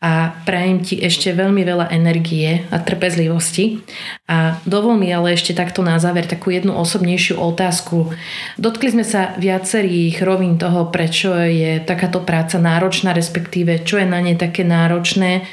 a 0.06 0.38
prajem 0.46 0.86
ti 0.86 1.02
ešte 1.02 1.34
veľmi 1.34 1.66
veľa 1.66 1.90
energie 1.90 2.68
a 2.70 2.78
trpezlivosti. 2.78 3.82
A 4.30 4.62
dovol 4.68 5.02
mi 5.02 5.10
ale 5.10 5.34
ešte 5.34 5.58
takto 5.58 5.82
na 5.82 5.98
záver 5.98 6.30
takú 6.30 6.54
jednu 6.54 6.78
osobnejšiu 6.78 7.42
otázku. 7.42 8.14
Dotkli 8.60 8.94
sme 8.94 9.06
sa 9.08 9.34
viacerých 9.40 10.22
rovín 10.22 10.62
toho, 10.62 10.94
prečo 10.94 11.34
je 11.34 11.82
takáto 11.82 12.22
práca 12.22 12.62
náročná, 12.62 13.18
respektíve 13.18 13.82
čo 13.82 13.98
je 13.98 14.06
na 14.06 14.22
ne 14.22 14.38
také 14.38 14.62
náročné 14.62 15.48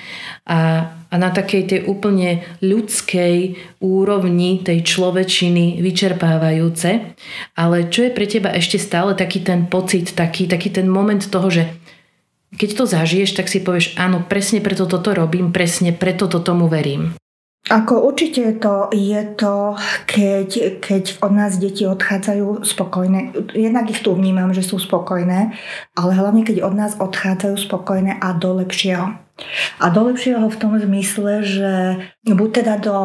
a, 0.45 0.91
a 1.13 1.21
na 1.21 1.29
takej 1.29 1.63
tej 1.69 1.81
úplne 1.85 2.41
ľudskej 2.65 3.61
úrovni 3.85 4.65
tej 4.65 4.81
človečiny 4.81 5.85
vyčerpávajúce. 5.85 7.13
Ale 7.53 7.93
čo 7.93 8.09
je 8.09 8.17
pre 8.17 8.25
teba 8.25 8.49
ešte 8.57 8.81
stále 8.81 9.13
taký 9.13 9.45
ten 9.45 9.69
pocit, 9.69 10.17
taký, 10.17 10.49
taký 10.49 10.73
ten 10.73 10.89
moment 10.89 11.21
toho, 11.21 11.53
že 11.53 11.69
keď 12.57 12.71
to 12.73 12.85
zažiješ, 12.89 13.37
tak 13.37 13.49
si 13.49 13.61
povieš, 13.61 14.01
áno, 14.01 14.25
presne 14.25 14.65
preto 14.65 14.89
toto 14.89 15.13
robím, 15.13 15.53
presne 15.53 15.93
preto 15.93 16.29
to 16.29 16.41
tomu 16.41 16.69
verím. 16.69 17.17
Ako 17.71 18.11
určite 18.11 18.59
to 18.59 18.91
je 18.91 19.23
to, 19.39 19.79
keď, 20.11 20.83
keď 20.83 21.05
od 21.23 21.33
nás 21.33 21.63
deti 21.63 21.87
odchádzajú 21.87 22.67
spokojné. 22.67 23.39
Jednak 23.55 23.87
ich 23.87 24.03
tu 24.03 24.19
vnímam, 24.19 24.51
že 24.51 24.67
sú 24.67 24.83
spokojné, 24.83 25.55
ale 25.95 26.11
hlavne 26.11 26.43
keď 26.43 26.67
od 26.67 26.75
nás 26.75 26.99
odchádzajú 26.99 27.55
spokojné 27.55 28.19
a 28.19 28.35
do 28.35 28.59
lepšieho. 28.59 29.22
A 29.81 29.91
do 29.91 30.13
lepšieho 30.13 30.45
v 30.47 30.61
tom 30.61 30.77
zmysle, 30.79 31.43
že 31.43 31.73
buď 32.23 32.51
teda 32.63 32.75
do 32.79 32.97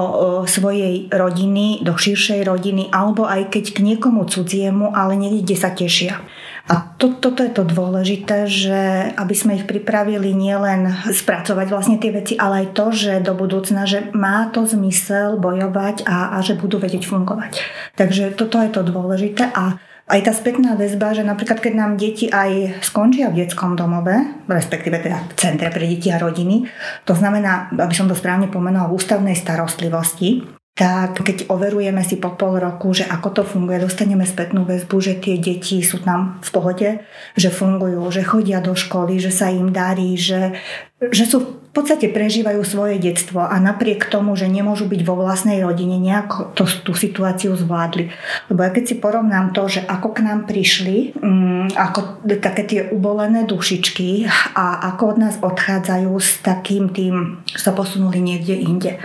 svojej 0.45 1.09
rodiny, 1.09 1.81
do 1.81 1.95
širšej 1.95 2.45
rodiny, 2.45 2.93
alebo 2.93 3.25
aj 3.25 3.49
keď 3.49 3.73
k 3.73 3.79
niekomu 3.81 4.27
cudziemu, 4.27 4.93
ale 4.93 5.17
niekde 5.17 5.55
sa 5.57 5.73
tešia. 5.73 6.21
A 6.67 6.93
to, 6.99 7.15
toto 7.15 7.47
je 7.47 7.51
to 7.55 7.63
dôležité, 7.63 8.43
že 8.43 9.09
aby 9.15 9.31
sme 9.31 9.55
ich 9.55 9.63
pripravili 9.63 10.35
nielen 10.35 10.91
spracovať 11.07 11.67
vlastne 11.71 11.95
tie 11.95 12.11
veci, 12.11 12.35
ale 12.35 12.67
aj 12.67 12.75
to, 12.75 12.85
že 12.91 13.23
do 13.23 13.31
budúcna, 13.31 13.87
že 13.87 14.11
má 14.11 14.51
to 14.51 14.67
zmysel 14.67 15.39
bojovať 15.39 16.03
a, 16.03 16.35
a 16.35 16.37
že 16.43 16.59
budú 16.59 16.75
vedieť 16.75 17.07
fungovať. 17.07 17.63
Takže 17.95 18.35
toto 18.35 18.59
je 18.59 18.67
to 18.67 18.83
dôležité 18.83 19.47
a 19.47 19.79
aj 20.07 20.19
tá 20.23 20.31
spätná 20.31 20.79
väzba, 20.79 21.11
že 21.11 21.27
napríklad 21.27 21.59
keď 21.59 21.73
nám 21.75 21.91
deti 21.99 22.31
aj 22.31 22.79
skončia 22.79 23.27
v 23.27 23.43
detskom 23.43 23.75
domove, 23.75 24.15
respektíve 24.47 25.03
teda 25.03 25.19
v 25.27 25.33
centre 25.35 25.67
pre 25.67 25.83
deti 25.83 26.07
a 26.07 26.17
rodiny, 26.17 26.63
to 27.03 27.11
znamená, 27.11 27.67
aby 27.75 27.91
som 27.91 28.07
to 28.07 28.15
správne 28.15 28.47
pomenoval, 28.47 28.95
v 28.95 28.97
ústavnej 29.03 29.35
starostlivosti, 29.35 30.47
tak 30.77 31.25
keď 31.25 31.49
overujeme 31.49 32.05
si 32.05 32.21
po 32.21 32.37
pol 32.37 32.61
roku, 32.61 32.93
že 32.93 33.09
ako 33.09 33.41
to 33.41 33.43
funguje, 33.43 33.81
dostaneme 33.81 34.29
spätnú 34.29 34.61
väzbu, 34.61 34.95
že 35.01 35.17
tie 35.17 35.41
deti 35.41 35.81
sú 35.81 36.05
tam 36.05 36.37
v 36.37 36.49
pohode, 36.53 36.89
že 37.33 37.49
fungujú, 37.49 38.05
že 38.13 38.21
chodia 38.21 38.61
do 38.61 38.77
školy, 38.77 39.17
že 39.17 39.33
sa 39.33 39.49
im 39.49 39.73
darí, 39.73 40.13
že, 40.13 40.53
že 40.97 41.29
sú 41.29 41.37
v 41.69 41.85
podstate 41.85 42.09
prežívajú 42.09 42.65
svoje 42.65 42.97
detstvo 42.97 43.45
a 43.45 43.53
napriek 43.61 44.09
tomu, 44.09 44.33
že 44.33 44.49
nemôžu 44.49 44.89
byť 44.89 45.01
vo 45.05 45.13
vlastnej 45.13 45.61
rodine, 45.61 46.01
nejako 46.01 46.57
to, 46.57 46.65
tú 46.65 46.97
situáciu 46.97 47.53
zvládli. 47.53 48.09
Lebo 48.49 48.65
ja 48.65 48.73
keď 48.73 48.83
si 48.89 48.95
porovnám 48.97 49.53
to, 49.53 49.69
že 49.69 49.85
ako 49.85 50.17
k 50.17 50.25
nám 50.25 50.49
prišli, 50.49 51.13
um, 51.21 51.69
ako 51.69 52.25
také 52.41 52.65
tie 52.65 52.81
ubolené 52.89 53.45
dušičky 53.45 54.25
a 54.57 54.89
ako 54.89 55.03
od 55.13 55.17
nás 55.21 55.35
odchádzajú 55.37 56.17
s 56.17 56.41
takým 56.41 56.89
tým, 56.89 57.45
sa 57.53 57.77
posunuli 57.77 58.17
niekde 58.17 58.57
inde. 58.57 58.97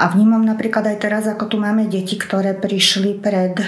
A 0.00 0.08
vnímam 0.08 0.40
napríklad 0.40 0.96
aj 0.96 0.96
teraz, 0.96 1.28
ako 1.28 1.44
tu 1.52 1.56
máme 1.60 1.92
deti, 1.92 2.16
ktoré 2.16 2.56
prišli 2.56 3.20
pred 3.20 3.60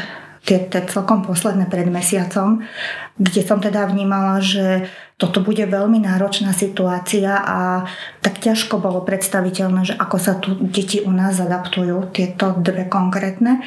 tie, 0.47 0.63
tie 0.65 0.81
celkom 0.87 1.27
posledné 1.27 1.67
pred 1.67 1.91
mesiacom, 1.91 2.63
kde 3.19 3.41
som 3.43 3.59
teda 3.59 3.85
vnímala, 3.91 4.39
že 4.39 4.87
toto 5.17 5.41
bude 5.41 5.65
veľmi 5.65 6.05
náročná 6.05 6.53
situácia 6.53 7.41
a 7.41 7.89
tak 8.21 8.37
ťažko 8.37 8.77
bolo 8.77 9.01
predstaviteľné, 9.01 9.81
že 9.89 9.95
ako 9.97 10.17
sa 10.21 10.37
tu 10.37 10.61
deti 10.61 11.01
u 11.01 11.09
nás 11.09 11.41
adaptujú, 11.41 12.13
tieto 12.13 12.53
dve 12.61 12.85
konkrétne 12.85 13.65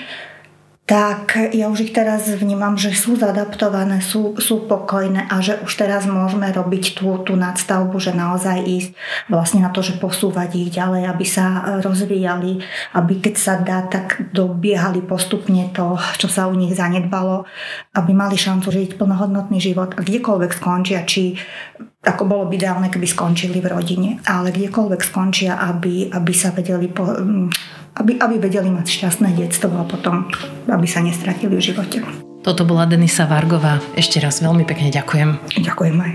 tak 0.90 1.38
ja 1.54 1.70
už 1.70 1.86
ich 1.86 1.94
teraz 1.94 2.26
vnímam, 2.34 2.74
že 2.74 2.98
sú 2.98 3.14
zadaptované, 3.14 4.02
sú, 4.02 4.34
sú 4.42 4.66
pokojné 4.66 5.30
a 5.30 5.38
že 5.38 5.62
už 5.62 5.70
teraz 5.78 6.10
môžeme 6.10 6.50
robiť 6.50 6.98
tú, 6.98 7.14
tú 7.22 7.38
nadstavbu, 7.38 8.02
že 8.02 8.18
naozaj 8.18 8.66
ísť 8.66 8.92
vlastne 9.30 9.62
na 9.62 9.70
to, 9.70 9.86
že 9.86 10.02
posúvať 10.02 10.50
ich 10.58 10.74
ďalej, 10.74 11.06
aby 11.06 11.26
sa 11.30 11.78
rozvíjali, 11.86 12.66
aby 12.98 13.14
keď 13.22 13.36
sa 13.38 13.62
dá, 13.62 13.86
tak 13.86 14.34
dobiehali 14.34 15.06
postupne 15.06 15.70
to, 15.78 15.94
čo 16.18 16.26
sa 16.26 16.50
u 16.50 16.58
nich 16.58 16.74
zanedbalo, 16.74 17.46
aby 17.94 18.10
mali 18.10 18.34
šancu 18.34 18.74
žiť 18.74 18.98
plnohodnotný 18.98 19.62
život 19.62 19.94
a 19.94 20.02
kdekoľvek 20.02 20.52
skončia, 20.58 21.06
či 21.06 21.38
ako 22.00 22.24
bolo 22.24 22.44
by 22.48 22.56
ideálne, 22.56 22.88
keby 22.88 23.04
skončili 23.04 23.60
v 23.60 23.68
rodine, 23.76 24.10
ale 24.24 24.56
kdekoľvek 24.56 25.02
skončia, 25.04 25.60
aby, 25.60 26.08
aby 26.08 26.32
sa 26.32 26.56
vedeli 26.56 26.88
po, 26.88 27.04
aby, 28.00 28.12
aby 28.16 28.36
vedeli 28.40 28.72
mať 28.72 28.88
šťastné 28.88 29.36
detstvo 29.36 29.76
a 29.76 29.84
potom, 29.84 30.32
aby 30.72 30.88
sa 30.88 31.04
nestratili 31.04 31.60
v 31.60 31.64
živote. 31.64 32.00
Toto 32.40 32.64
bola 32.64 32.88
Denisa 32.88 33.28
Vargová. 33.28 33.84
Ešte 34.00 34.24
raz 34.24 34.40
veľmi 34.40 34.64
pekne 34.64 34.88
ďakujem. 34.96 35.60
Ďakujem 35.60 35.98
aj. 36.00 36.12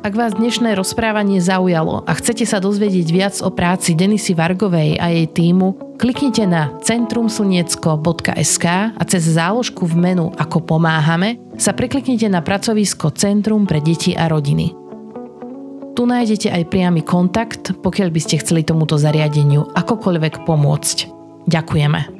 Ak 0.00 0.16
vás 0.16 0.32
dnešné 0.32 0.80
rozprávanie 0.80 1.44
zaujalo 1.44 2.08
a 2.08 2.16
chcete 2.16 2.48
sa 2.48 2.56
dozvedieť 2.56 3.08
viac 3.12 3.36
o 3.44 3.52
práci 3.52 3.92
Denisy 3.92 4.32
Vargovej 4.32 4.96
a 4.96 5.12
jej 5.12 5.28
týmu, 5.28 5.76
kliknite 6.00 6.48
na 6.48 6.72
centrumslniecko.sk 6.80 8.66
a 8.96 9.02
cez 9.04 9.28
záložku 9.28 9.84
v 9.84 10.00
menu 10.00 10.32
Ako 10.40 10.64
pomáhame 10.64 11.36
sa 11.60 11.76
prekliknite 11.76 12.32
na 12.32 12.40
pracovisko 12.40 13.12
Centrum 13.12 13.68
pre 13.68 13.84
deti 13.84 14.16
a 14.16 14.24
rodiny. 14.24 14.72
Tu 15.92 16.02
nájdete 16.08 16.48
aj 16.48 16.72
priamy 16.72 17.04
kontakt, 17.04 17.76
pokiaľ 17.84 18.08
by 18.08 18.20
ste 18.24 18.40
chceli 18.40 18.64
tomuto 18.64 18.96
zariadeniu 18.96 19.68
akokoľvek 19.76 20.48
pomôcť. 20.48 20.96
Ďakujeme. 21.44 22.19